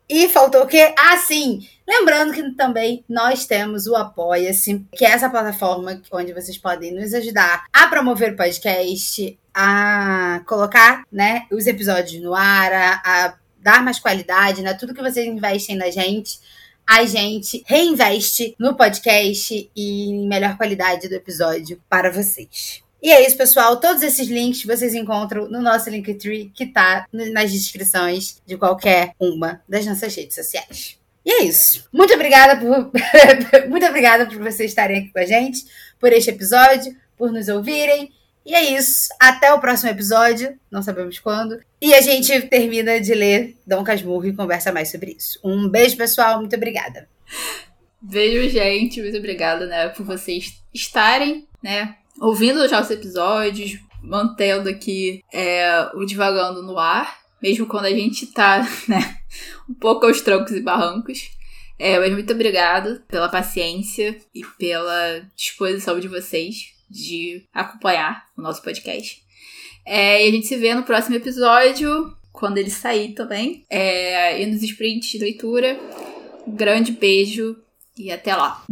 E 0.09 0.29
faltou 0.29 0.63
o 0.63 0.67
quê? 0.67 0.95
Ah, 0.97 1.17
sim! 1.19 1.67
Lembrando 1.87 2.33
que 2.33 2.55
também 2.55 3.05
nós 3.09 3.45
temos 3.45 3.87
o 3.87 3.97
Apoia-se, 3.97 4.85
que 4.93 5.05
é 5.05 5.11
essa 5.11 5.29
plataforma 5.29 6.01
onde 6.13 6.33
vocês 6.33 6.57
podem 6.59 6.93
nos 6.93 7.13
ajudar 7.15 7.65
a 7.73 7.87
promover 7.89 8.33
o 8.33 8.37
podcast, 8.37 9.39
a 9.55 10.43
colocar 10.47 11.05
né, 11.11 11.47
os 11.51 11.67
episódios 11.67 12.23
no 12.23 12.35
ar, 12.35 12.73
a, 12.73 13.03
a 13.05 13.35
dar 13.59 13.83
mais 13.83 13.99
qualidade, 13.99 14.63
né? 14.63 14.75
Tudo 14.75 14.95
que 14.95 15.03
vocês 15.03 15.27
investem 15.27 15.77
na 15.77 15.91
gente, 15.91 16.39
a 16.89 17.05
gente 17.05 17.65
reinveste 17.67 18.55
no 18.61 18.77
podcast 18.77 19.71
e 19.75 20.11
em 20.11 20.29
melhor 20.29 20.57
qualidade 20.57 21.09
do 21.09 21.15
episódio 21.15 21.83
para 21.89 22.13
vocês. 22.13 22.86
E 23.03 23.11
é 23.11 23.27
isso, 23.27 23.37
pessoal. 23.37 23.79
Todos 23.79 24.03
esses 24.03 24.29
links 24.29 24.65
vocês 24.65 24.95
encontram 24.95 25.49
no 25.49 25.61
nosso 25.61 25.91
Linktree, 25.91 26.51
que 26.55 26.67
tá 26.67 27.07
nas 27.13 27.53
descrições 27.53 28.41
de 28.47 28.57
qualquer 28.57 29.13
uma 29.21 29.63
das 29.69 29.87
nossas 29.87 30.15
redes 30.15 30.35
sociais. 30.35 30.99
E 31.25 31.31
é 31.31 31.45
isso. 31.45 31.89
Muito 31.93 32.15
obrigada 32.15 32.57
por 32.57 32.91
muito 33.69 33.87
obrigada 33.87 34.27
por 34.27 34.39
vocês 34.39 34.71
estarem 34.71 34.99
aqui 34.99 35.13
com 35.13 35.19
a 35.19 35.27
gente, 35.27 35.65
por 35.99 36.13
este 36.13 36.31
episódio, 36.31 36.97
por 37.17 37.33
nos 37.33 37.49
ouvirem. 37.49 38.13
E 38.45 38.55
é 38.55 38.77
isso. 38.77 39.09
Até 39.19 39.53
o 39.53 39.59
próximo 39.59 39.91
episódio, 39.91 40.57
não 40.71 40.83
sabemos 40.83 41.19
quando. 41.19 41.61
E 41.81 41.93
a 41.93 42.01
gente 42.01 42.43
termina 42.43 43.01
de 43.01 43.13
ler 43.13 43.57
Dom 43.67 43.83
Casmurro 43.83 44.27
e 44.27 44.33
conversa 44.33 44.73
mais 44.73 44.89
sobre 44.89 45.17
isso. 45.19 45.41
Um 45.43 45.69
beijo, 45.69 45.97
pessoal. 45.97 46.39
Muito 46.39 46.55
obrigada. 46.55 47.09
Beijo, 48.01 48.49
gente. 48.49 49.03
Muito 49.03 49.19
obrigada, 49.19 49.67
né, 49.67 49.89
por 49.89 50.07
vocês 50.07 50.63
estarem, 50.73 51.47
né, 51.61 51.97
ouvindo 52.21 52.63
os 52.63 52.71
nossos 52.71 52.91
episódios, 52.91 53.79
mantendo 54.03 54.69
aqui 54.69 55.23
é, 55.33 55.91
o 55.95 56.05
Divagando 56.05 56.63
no 56.63 56.79
ar, 56.79 57.19
mesmo 57.43 57.67
quando 57.67 57.87
a 57.87 57.91
gente 57.91 58.27
tá, 58.27 58.67
né, 58.89 59.19
um 59.69 59.75
pouco 59.75 60.07
aos 60.07 60.21
troncos 60.21 60.53
e 60.53 60.61
barrancos. 60.61 61.31
É, 61.79 61.99
mas 61.99 62.13
muito 62.13 62.33
obrigado 62.33 63.03
pela 63.07 63.29
paciência 63.29 64.17
e 64.35 64.43
pela 64.59 65.21
disposição 65.37 66.01
de 66.01 66.09
vocês 66.09 66.75
de 66.89 67.45
acompanhar 67.53 68.25
o 68.37 68.41
nosso 68.41 68.63
podcast. 68.63 69.23
É, 69.85 70.25
e 70.25 70.29
a 70.29 70.33
gente 70.33 70.47
se 70.47 70.57
vê 70.57 70.75
no 70.75 70.85
próximo 70.85 71.17
episódio, 71.17 72.17
quando 72.33 72.59
ele 72.59 72.71
sair 72.71 73.15
também. 73.15 73.65
É, 73.69 74.41
e 74.41 74.47
nos 74.47 74.63
sprints 74.63 75.11
de 75.11 75.19
leitura. 75.19 75.79
Um 76.47 76.55
grande 76.55 76.93
beijo 76.93 77.57
e 77.99 78.13
até 78.13 78.37
lá. 78.37 78.65